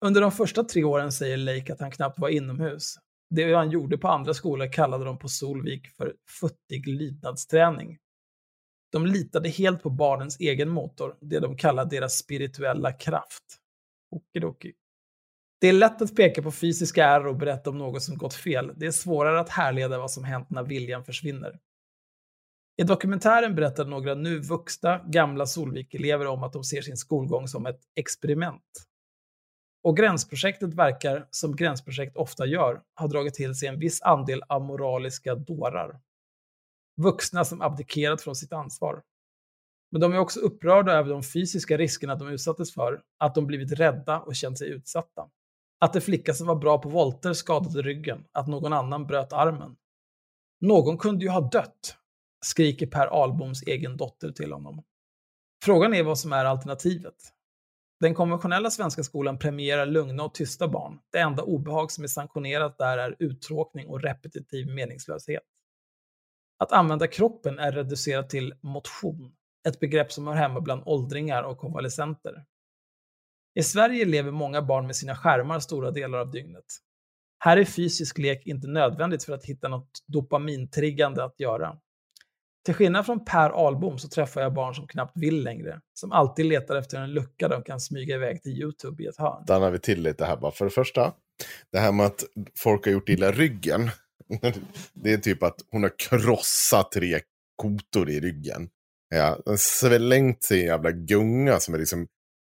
[0.04, 2.94] Under de första tre åren säger Lake att han knappt var inomhus.
[3.30, 7.98] Det han gjorde på andra skolor kallade de på Solvik för futtig lydnadsträning.
[8.92, 13.44] De litade helt på barnens egen motor, det de kallar deras spirituella kraft.
[14.10, 14.72] Okidoki.
[15.60, 18.72] Det är lätt att peka på fysiska ärr och berätta om något som gått fel.
[18.76, 21.58] Det är svårare att härleda vad som hänt när viljan försvinner.
[22.76, 27.66] I dokumentären berättar några nu vuxna, gamla Solvik-elever om att de ser sin skolgång som
[27.66, 28.62] ett experiment.
[29.86, 35.34] Och Gränsprojektet verkar, som Gränsprojekt ofta gör, ha dragit till sig en viss andel amoraliska
[35.34, 36.00] dårar.
[36.96, 39.02] Vuxna som abdikerat från sitt ansvar.
[39.90, 43.72] Men de är också upprörda över de fysiska riskerna de utsattes för, att de blivit
[43.72, 45.28] rädda och känt sig utsatta.
[45.80, 49.76] Att en flicka som var bra på volter skadade ryggen, att någon annan bröt armen.
[50.60, 51.96] Någon kunde ju ha dött,
[52.44, 54.82] skriker Per Ahlboms egen dotter till honom.
[55.64, 57.35] Frågan är vad som är alternativet.
[58.00, 60.98] Den konventionella svenska skolan premierar lugna och tysta barn.
[61.12, 65.42] Det enda obehag som är sanktionerat där är uttråkning och repetitiv meningslöshet.
[66.58, 69.34] Att använda kroppen är reducerat till motion,
[69.68, 72.44] ett begrepp som hör hemma bland åldringar och konvalescenter.
[73.54, 76.64] I Sverige lever många barn med sina skärmar stora delar av dygnet.
[77.38, 81.78] Här är fysisk lek inte nödvändigt för att hitta något dopamintriggande att göra.
[82.66, 86.46] Till skillnad från Per Ahlbom så träffar jag barn som knappt vill längre, som alltid
[86.46, 89.44] letar efter en lucka de kan smyga iväg till YouTube i ett hörn.
[89.44, 90.52] stannar vi till lite här bara.
[90.52, 91.12] För det första,
[91.72, 92.24] det här med att
[92.58, 93.90] folk har gjort illa ryggen.
[94.92, 97.20] Det är typ att hon har krossat tre
[97.56, 98.68] kotor i ryggen.
[99.08, 102.06] Ja, den svälängt sig i en jävla gunga som är liksom,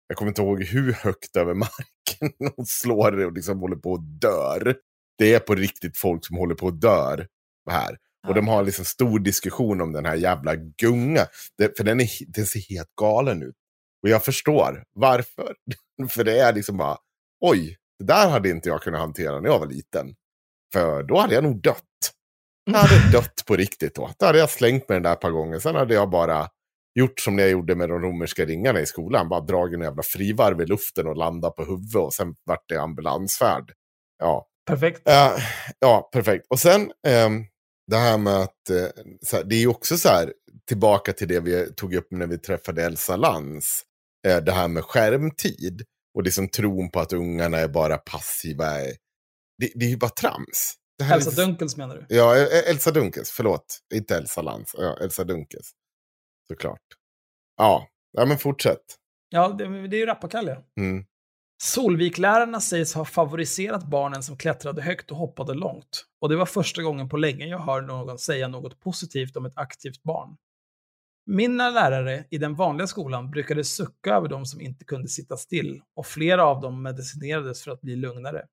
[0.09, 4.21] jag kommer inte ihåg hur högt över marken hon slår och liksom håller på att
[4.21, 4.77] dör.
[5.19, 7.27] Det är på riktigt folk som håller på att dör
[7.71, 7.99] här.
[8.29, 11.27] Och de har liksom stor diskussion om den här jävla gunga.
[11.59, 13.55] Det, för den, är, den ser helt galen ut.
[14.03, 15.55] Och jag förstår varför.
[16.09, 16.99] för det är liksom bara,
[17.41, 20.15] oj, det där hade inte jag kunnat hantera när jag var liten.
[20.73, 21.83] För då hade jag nog dött.
[22.65, 24.11] Jag hade dött på riktigt då.
[24.19, 25.59] Då hade jag slängt mig den där ett par gånger.
[25.59, 26.49] Sen hade jag bara
[26.95, 29.29] gjort som jag gjorde med de romerska ringarna i skolan.
[29.29, 31.97] Bara dragit en jävla frivarv i luften och landat på huvudet.
[31.97, 33.73] Och sen vart det ambulansfärd.
[34.19, 34.47] Ja.
[34.67, 35.09] Perfekt.
[35.09, 35.45] Uh,
[35.79, 36.47] ja, perfekt.
[36.51, 36.93] Och sen
[37.27, 37.47] um,
[37.87, 38.89] det här med att, uh,
[39.33, 40.33] här, det är ju också så här,
[40.69, 43.83] tillbaka till det vi tog upp när vi träffade Elsa Lans.
[44.29, 45.83] Uh, det här med skärmtid.
[46.15, 48.73] Och liksom tron på att ungarna är bara passiva.
[49.59, 50.75] Det, det är ju bara trams.
[51.03, 51.43] Elsa lite...
[51.43, 52.17] Dunkels menar du?
[52.17, 53.79] Ja, Elsa Dunkels, förlåt.
[53.95, 55.71] Inte Elsa Lans, ja, Elsa Dunkels.
[56.49, 56.83] Såklart.
[57.57, 58.85] Ja, ja men fortsätt.
[59.29, 60.63] Ja, det, det är ju rappakalja.
[60.81, 61.05] Mm.
[61.63, 66.07] Solviklärarna sägs ha favoriserat barnen som klättrade högt och hoppade långt.
[66.21, 69.59] Och det var första gången på länge jag hör någon säga något positivt om ett
[69.59, 70.37] aktivt barn.
[71.27, 75.83] Mina lärare i den vanliga skolan brukade sucka över de som inte kunde sitta still
[75.97, 78.47] och flera av dem medicinerades för att bli lugnare.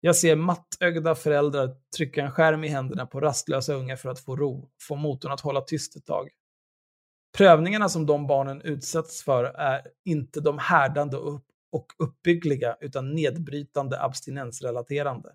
[0.00, 4.36] Jag ser mattögda föräldrar trycka en skärm i händerna på rastlösa ungar för att få
[4.36, 6.28] ro, få motorn att hålla tyst ett tag.
[7.36, 11.42] Prövningarna som de barnen utsätts för är inte de härdande och
[11.72, 15.32] och uppbyggliga utan nedbrytande abstinensrelaterande.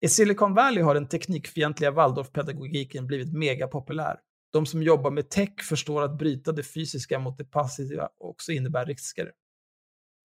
[0.00, 4.20] I Silicon Valley har den teknikfientliga Waldorfpedagogiken blivit megapopulär.
[4.52, 8.86] De som jobbar med tech förstår att bryta det fysiska mot det passiva också innebär
[8.86, 9.32] risker.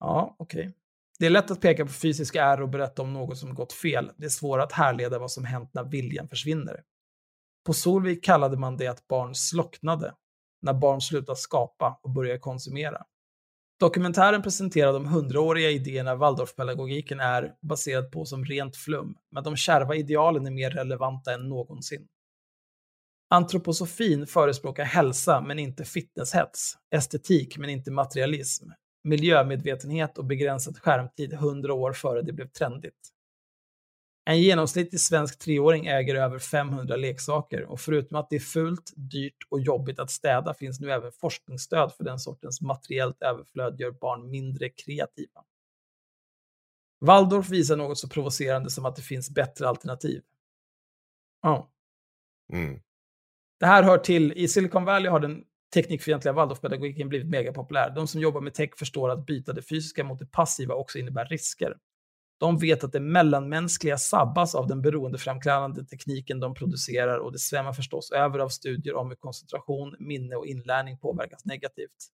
[0.00, 0.60] Ja, okej.
[0.60, 0.72] Okay.
[1.18, 4.10] Det är lätt att peka på fysiska är och berätta om något som gått fel.
[4.16, 6.82] Det är svårare att härleda vad som hänt när viljan försvinner.
[7.64, 10.14] På Solvik kallade man det att barn slocknade,
[10.62, 13.04] när barn slutar skapa och börjar konsumera.
[13.82, 19.94] Dokumentären presenterar de hundraåriga idéerna Waldorfpedagogiken är baserad på som rent flum, men de kärva
[19.94, 22.08] idealen är mer relevanta än någonsin.
[23.30, 28.68] Antroposofin förespråkar hälsa men inte fitnesshets, estetik men inte materialism,
[29.04, 33.08] miljömedvetenhet och begränsad skärmtid hundra år före det blev trendigt.
[34.24, 39.46] En genomsnittlig svensk treåring äger över 500 leksaker och förutom att det är fult, dyrt
[39.48, 44.30] och jobbigt att städa finns nu även forskningsstöd för den sortens materiellt överflöd gör barn
[44.30, 45.44] mindre kreativa.
[47.00, 50.22] Waldorf visar något så provocerande som att det finns bättre alternativ.
[51.42, 51.70] Ja.
[52.52, 52.80] Mm.
[53.60, 55.44] Det här hör till, i Silicon Valley har den
[55.74, 57.90] teknikfientliga Waldorfpedagogiken blivit megapopulär.
[57.90, 61.24] De som jobbar med tech förstår att byta det fysiska mot det passiva också innebär
[61.26, 61.76] risker.
[62.42, 67.72] De vet att det mellanmänskliga sabbas av den beroendeframkallande tekniken de producerar och det svämmar
[67.72, 72.08] förstås över av studier om hur koncentration, minne och inlärning påverkas negativt.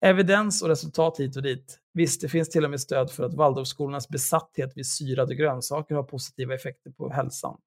[0.00, 1.80] Evidens och resultat hit och dit.
[1.92, 6.02] Visst, det finns till och med stöd för att Waldorfskolornas besatthet vid syrade grönsaker har
[6.02, 7.60] positiva effekter på hälsan.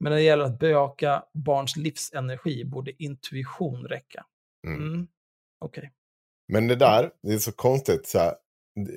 [0.00, 4.26] Men när det gäller att bejaka barns livsenergi borde intuition räcka.
[4.66, 4.82] Mm.
[4.82, 5.06] Mm.
[5.58, 5.80] Okej.
[5.80, 5.90] Okay.
[6.48, 8.06] Men det där, det är så konstigt.
[8.06, 8.34] Så här,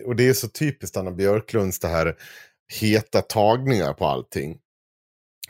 [0.05, 2.15] och det är så typiskt Anna Björklunds det här
[2.73, 4.57] heta tagningar på allting.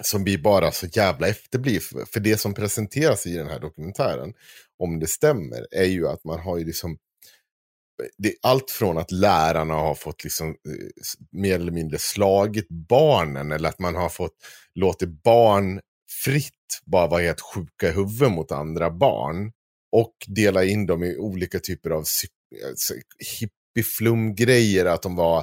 [0.01, 1.79] Som blir bara så jävla efterbliv.
[2.13, 4.33] För det som presenteras i den här dokumentären,
[4.79, 6.97] om det stämmer, är ju att man har ju liksom
[8.17, 10.55] det är allt från att lärarna har fått liksom, eh,
[11.31, 14.35] mer eller mindre slagit barnen eller att man har fått
[14.75, 15.81] låtit barn
[16.23, 19.51] fritt bara vara helt sjuka i huvudet mot andra barn.
[19.91, 22.75] Och dela in dem i olika typer av eh,
[23.77, 25.37] hippieflum-grejer, att de var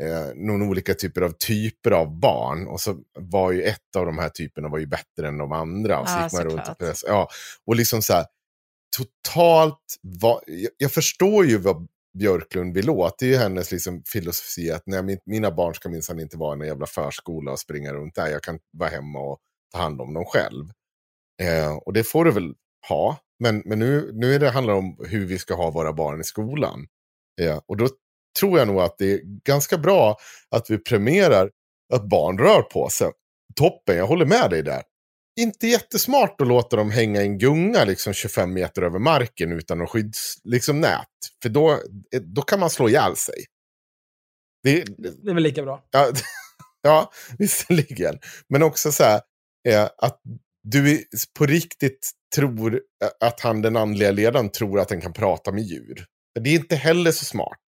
[0.00, 2.68] eh, någon olika typer av typer av barn.
[2.68, 6.00] Och så var ju ett av de här typerna var ju bättre än de andra.
[6.00, 7.28] Och, så ja, man runt och, ja,
[7.66, 8.24] och liksom så här,
[8.96, 11.88] totalt, va, jag, jag, förstår ju vad
[12.18, 13.18] Björklund vill åt.
[13.18, 16.60] Det är ju hennes liksom filosofi att nej, mina barn ska minsann inte vara i
[16.60, 18.26] en jävla förskola och springa runt där.
[18.28, 19.38] Jag kan vara hemma och
[19.72, 20.64] ta hand om dem själv.
[21.42, 22.54] Eh, och det får du väl
[22.88, 23.16] ha.
[23.38, 26.24] Men, men nu, nu är det handlar om hur vi ska ha våra barn i
[26.24, 26.86] skolan.
[27.40, 27.88] Eh, och då
[28.40, 30.16] tror jag nog att det är ganska bra
[30.50, 31.50] att vi premierar
[31.94, 33.10] att barn rör på sig.
[33.56, 34.82] Toppen, jag håller med dig där
[35.38, 39.78] inte jättesmart att låta dem hänga i en gunga liksom 25 meter över marken utan
[39.78, 40.44] något skyddsnät.
[40.44, 40.84] Liksom,
[41.42, 43.44] För då, eh, då kan man slå ihjäl sig.
[44.62, 44.84] Det,
[45.24, 45.88] det är väl lika bra.
[45.90, 46.12] Ja,
[46.82, 48.18] ja visserligen.
[48.48, 49.20] Men också så här,
[49.68, 50.20] eh, att
[50.62, 51.04] du
[51.38, 55.62] på riktigt tror eh, att han, den andliga ledaren, tror att den kan prata med
[55.62, 56.06] djur.
[56.40, 57.66] Det är inte heller så smart.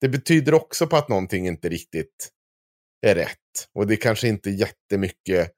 [0.00, 2.30] Det betyder också på att någonting inte riktigt
[3.06, 3.68] är rätt.
[3.74, 5.52] Och det är kanske inte jättemycket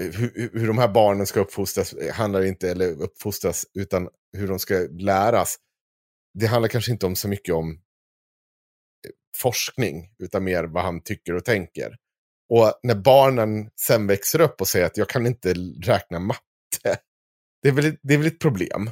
[0.00, 4.48] eh, hur, hur de här barnen ska uppfostras eh, handlar inte, eller uppfostras, utan hur
[4.48, 5.56] de ska läras.
[6.38, 7.78] Det handlar kanske inte om så mycket om eh,
[9.36, 11.96] forskning, utan mer vad han tycker och tänker.
[12.52, 17.00] Och när barnen sen växer upp och säger att jag kan inte räkna matte,
[17.62, 18.90] det är väl, det är väl ett problem,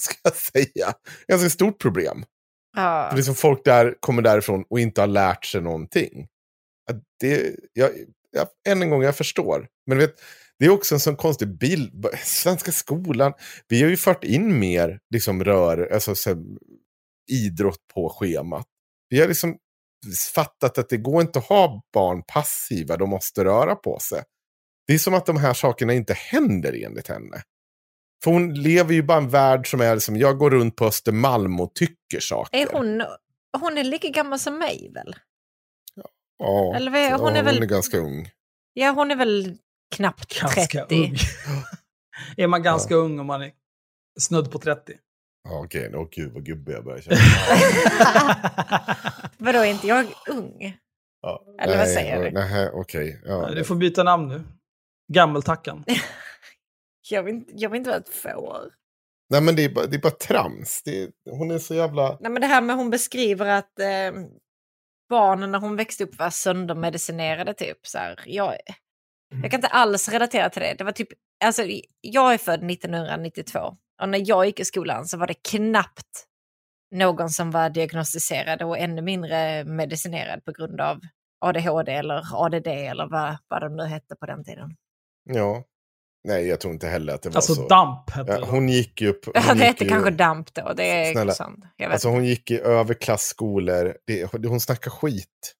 [0.00, 0.92] ska jag säga.
[1.28, 2.24] Ganska stort problem.
[2.76, 3.06] Ja.
[3.10, 6.28] För liksom folk där kommer därifrån och inte har lärt sig någonting.
[7.20, 7.90] Det, jag,
[8.30, 9.68] jag, än en gång, jag förstår.
[9.86, 10.14] Men vet,
[10.58, 12.06] det är också en sån konstig bild.
[12.24, 13.32] Svenska skolan,
[13.68, 16.36] vi har ju fört in mer liksom rör, alltså så,
[17.30, 18.66] idrott på schemat.
[19.08, 19.56] Vi har liksom
[20.34, 24.22] fattat att det går inte att ha barn passiva, de måste röra på sig.
[24.86, 27.42] Det är som att de här sakerna inte händer enligt henne.
[28.24, 31.60] För hon lever ju bara en värld som är liksom, jag går runt på Östermalm
[31.60, 32.58] och tycker saker.
[32.58, 33.02] Är hon,
[33.60, 35.14] hon är lika gammal som mig väl?
[36.38, 38.30] Ja, Eller vad är- hon ja, är väl- hon är ganska ung.
[38.72, 39.56] Ja, hon är väl
[39.94, 40.94] knappt Ganska 30.
[40.94, 41.16] ung.
[42.36, 43.52] är man ganska ung om man är
[44.20, 44.92] snudd på 30?
[45.48, 47.16] Ja, okej, åh gud vad gubbig jag börjar känna.
[49.38, 50.76] Vadå, är inte jag ung?
[51.22, 52.30] Ja, Eller vad nej, säger du?
[52.30, 53.20] Nej, okej.
[53.24, 54.42] Ja, Du får byta namn nu.
[55.12, 55.84] Gammeltackan.
[57.10, 58.72] Jag vill, inte- jag vill inte vara ett får.
[59.30, 60.82] Nej, men det är bara, det är bara trams.
[60.84, 62.18] Det är, hon är så jävla...
[62.20, 64.12] Nej, men det här med hon beskriver att eh,
[65.08, 67.86] barnen när hon växte upp var söndermedicinerade typ.
[67.86, 68.56] Så här, jag,
[69.42, 70.74] jag kan inte alls relatera till det.
[70.78, 71.08] det var typ,
[71.44, 71.62] alltså,
[72.00, 76.26] jag är född 1992 och när jag gick i skolan så var det knappt
[76.94, 81.00] någon som var diagnostiserad och ännu mindre medicinerad på grund av
[81.40, 84.76] ADHD eller ADD eller vad, vad de nu hette på den tiden.
[85.24, 85.64] Ja.
[86.28, 87.68] Nej, jag tror inte heller att det var Alltså så.
[87.68, 89.20] damp hette Ja, hon gick ju upp...
[89.34, 90.72] Ja, det hette ju- kanske DAMP då.
[90.76, 91.32] Det är Snälla.
[91.32, 91.64] sånt.
[91.76, 93.96] Jag vet Alltså hon gick i överklassskolor.
[94.06, 95.54] Det, hon snackar skit.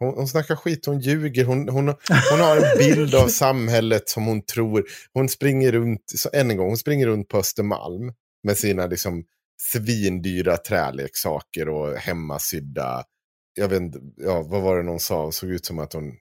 [0.00, 1.44] Hon, hon snackar skit, hon ljuger.
[1.44, 1.86] Hon, hon,
[2.30, 4.84] hon har en bild av samhället som hon tror.
[5.12, 8.12] Hon springer runt, så än en gång, hon springer runt på Östermalm
[8.42, 9.24] med sina liksom
[9.72, 13.04] svindyra träleksaker och hemmasydda.
[13.54, 15.32] Jag vet inte, ja, vad var det någon sa?
[15.32, 16.12] Såg ut som att hon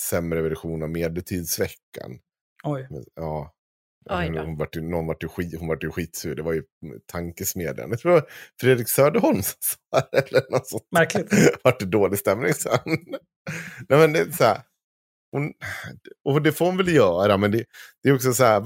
[0.00, 2.18] sämre version av medeltidsveckan.
[2.62, 2.86] Oj.
[2.90, 3.52] Men, Ja.
[4.10, 4.40] Oj Hon, då.
[4.42, 6.34] hon, vart ju, någon vart ju, skit, hon vart ju skitsur.
[6.34, 6.62] Det var ju
[7.12, 7.90] tankesmedjan.
[7.90, 8.28] Jag tror det var
[8.60, 10.18] Fredrik Söderholm som sa det.
[10.28, 10.86] Eller något sånt.
[10.92, 11.32] Märkligt.
[11.64, 12.78] vart det dålig stämning sen.
[13.88, 14.62] Nej, men det är så här.
[15.32, 15.52] Hon,
[16.24, 17.64] och det får hon väl göra, men det,
[18.02, 18.62] det är också så här.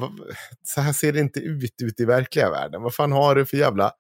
[0.62, 2.83] Så här ser det inte ut ute i verkliga världen.
[2.83, 3.93] Vad fan har du för jävla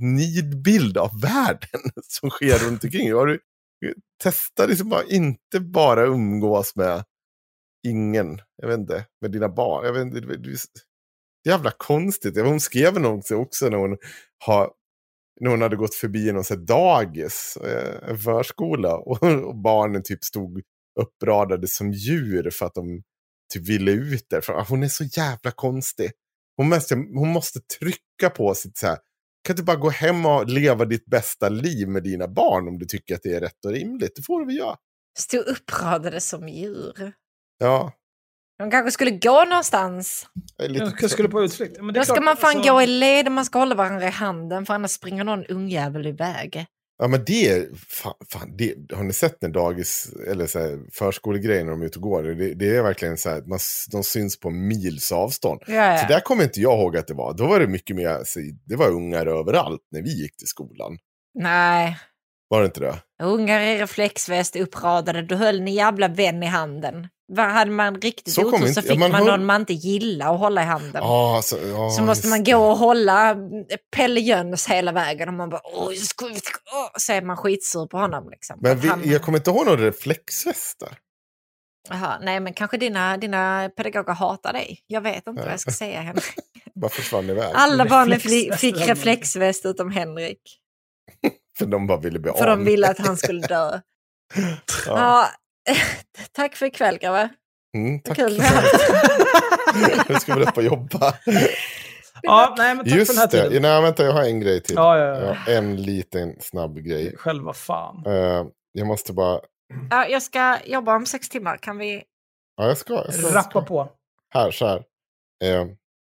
[0.00, 3.12] nidbild av världen som sker runt omkring?
[3.12, 3.40] Har du,
[4.22, 7.04] testa liksom bara inte bara umgås med
[7.84, 9.86] ingen, jag vet inte, med dina barn.
[9.86, 10.58] Jag vet inte, det, det, det,
[11.44, 12.40] jävla konstigt.
[12.40, 13.96] Hon skrev något också när hon,
[14.44, 14.70] har,
[15.40, 20.02] när hon hade gått förbi någon så här dagis, eh, en förskola, och, och barnen
[20.02, 20.62] typ stod
[21.00, 23.02] uppradade som djur för att de
[23.52, 24.40] typ ville ut där.
[24.40, 26.10] För ah, hon är så jävla konstig.
[26.56, 28.98] Hon måste, hon måste trycka på sitt så här,
[29.46, 32.86] kan du bara gå hem och leva ditt bästa liv med dina barn om du
[32.86, 34.12] tycker att det är rätt och rimligt?
[34.16, 34.76] Det får du väl göra.
[35.18, 37.12] Stå uppradade som djur.
[37.64, 37.92] Ja,
[38.58, 40.26] De kanske skulle gå någonstans.
[40.58, 41.76] lite Jag skulle på utflykt.
[41.76, 43.74] Men det Då ska klart, man fan alltså- gå i led och man ska hålla
[43.74, 46.66] varandra i handen för annars springer någon ungjävel iväg.
[46.98, 50.78] Ja men det är, fan, fan det, har ni sett när dagis, eller så här,
[50.92, 52.22] förskolegrejer när de är ute och går?
[52.22, 55.60] Det, det är verkligen så man, s- de syns på mils avstånd.
[55.66, 55.98] Ja, ja.
[55.98, 57.34] Så där kommer inte jag ihåg att det var.
[57.34, 60.98] Då var det mycket mer, så, det var ungar överallt när vi gick till skolan.
[61.38, 61.98] Nej,
[62.48, 62.94] Var det inte det?
[63.22, 67.08] ungar i reflexväst uppradade, då höll ni jävla vän i handen.
[67.36, 70.30] Hade man riktigt Så otur så ja, fick man man, höll- någon man inte gillar
[70.30, 71.02] och hålla i handen.
[71.02, 73.36] Ja, så, ja, så måste man gå och hålla
[73.96, 77.86] Pelle Jöns hela vägen och man bara oj, ska vi, åh, så är man skitsur
[77.86, 78.30] på honom.
[78.30, 78.58] Liksom.
[78.62, 80.96] Men Att vi, han- jag kommer inte ihåg några reflexvästar.
[81.88, 84.78] Jaha, nej, men kanske dina, dina pedagoger hatar dig.
[84.86, 86.24] Jag vet inte vad jag ska säga Henrik.
[86.74, 87.52] Bara försvann iväg.
[87.54, 90.40] Alla barnen Reflexväst, fick reflexväst utom Henrik.
[91.58, 92.58] För de bara ville bli För av.
[92.58, 93.80] de ville att han skulle dö.
[94.34, 94.48] Ja.
[94.86, 95.28] ja.
[96.32, 97.28] tack för ikväll grabbar.
[97.76, 98.16] Mm, tack.
[98.16, 98.32] Kul
[100.08, 101.14] nu ska vi upp och jobba.
[102.22, 103.48] Ja, nej, men tack för den här Just det.
[103.48, 103.62] tiden.
[103.62, 104.74] Nej, vänta, jag har en grej till.
[104.74, 105.36] Ja, ja, ja.
[105.46, 107.16] Ja, en liten snabb grej.
[107.16, 108.02] Själva fan.
[108.06, 109.40] Eh, jag måste bara...
[109.90, 111.56] Ja, jag ska jobba om sex timmar.
[111.56, 112.02] Kan vi...
[112.56, 112.94] Ja, jag ska.
[112.94, 113.60] Jag ska, jag Rappa ska.
[113.62, 113.88] på.
[114.34, 114.76] Här, så här.
[115.44, 115.66] Eh,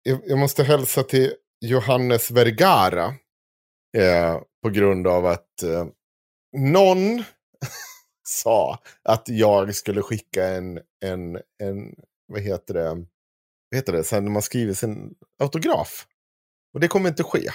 [0.02, 3.05] jag, jag måste hälsa till Johannes Vergara.
[3.98, 5.62] Eh, på grund av att
[6.56, 7.24] någon
[8.28, 11.94] sa att jag skulle skicka en, en, en
[12.27, 12.89] vad heter det,
[13.70, 16.07] vad heter det, sen när man skriver sin autograf.
[16.74, 17.51] Och det kommer inte ske.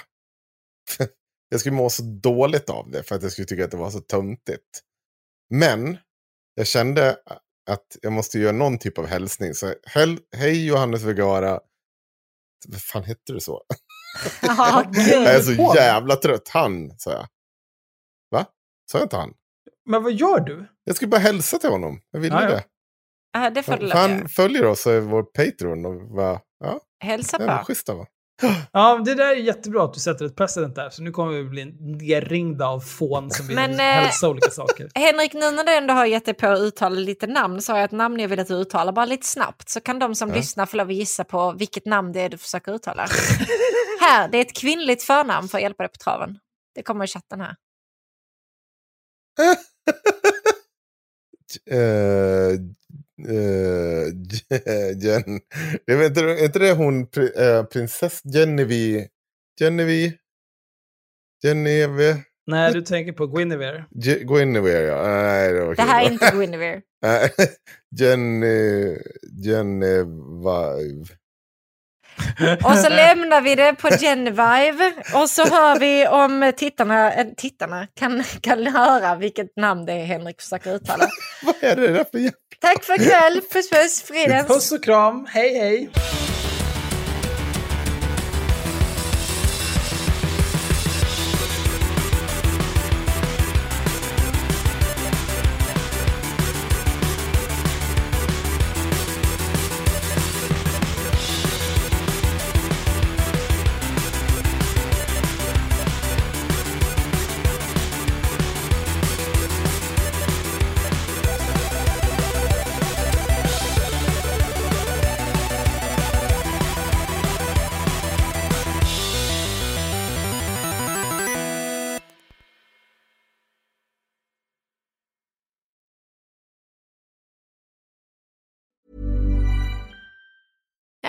[1.49, 3.91] jag skulle må så dåligt av det för att jag skulle tycka att det var
[3.91, 4.81] så töntigt.
[5.49, 5.98] Men
[6.56, 7.18] jag kände
[7.69, 9.53] att jag måste göra någon typ av hälsning.
[9.53, 11.60] Så hel, hej Johannes Vergara.
[12.68, 13.64] Vad fan hette du så?
[14.41, 16.48] Ja, jag är så jävla trött.
[16.48, 17.27] Han, sa jag.
[18.31, 18.45] Va?
[18.91, 19.34] Sa jag inte han?
[19.91, 20.68] Men vad gör du?
[20.84, 21.99] Jag skulle bara hälsa till honom.
[22.11, 22.49] Jag ville Ja, ja.
[22.49, 22.63] det.
[23.34, 25.85] Ja, det För lära han följer oss i vår Patreon.
[25.85, 27.65] Och bara, ja, Hälsa det på.
[27.65, 28.07] schysst av honom.
[28.73, 30.89] Ja, det där är jättebra att du sätter ett precedent där.
[30.89, 31.65] Så nu kommer vi bli
[32.07, 34.89] nerringda av fån som vill Men, eh, hälsa olika saker.
[34.95, 37.77] Henrik, nu när du ändå har gett dig på att uttala lite namn så har
[37.80, 39.69] jag ett namn jag vill att du uttalar bara lite snabbt.
[39.69, 40.35] Så kan de som Ja.
[40.35, 43.07] lyssnar få lov att gissa på vilket namn det är du försöker uttala.
[44.01, 46.39] här, det är ett kvinnligt förnamn för att hjälpa dig på traven.
[46.76, 47.55] Det kommer i chatten här.
[51.72, 51.78] Eh,
[53.30, 54.08] eh,
[54.98, 55.40] Jen,
[55.86, 57.02] jag vet inte, är inte det hon,
[57.36, 59.08] eh, prinsess Genevieve?
[59.60, 60.18] Genevieve?
[61.44, 62.18] Geneve?
[62.48, 63.86] Nej, du tänker på Guinevere.
[63.91, 65.03] Ge- Guinevere, ja.
[65.08, 66.82] Nej, det var Det här är inte Guinevere.
[67.99, 68.98] Jenny...
[69.45, 71.06] Genevieve.
[72.64, 77.88] Och så lämnar vi det på Genevieve och så hör vi om tittarna, äh, tittarna
[78.00, 81.08] kan, kan höra vilket namn det är Henrik försöker uttala.
[81.44, 82.38] Vad är det där för jävla...
[82.60, 84.48] Tack för ikväll, puss puss, fridens.
[84.48, 85.90] Puss och kram, hej hej!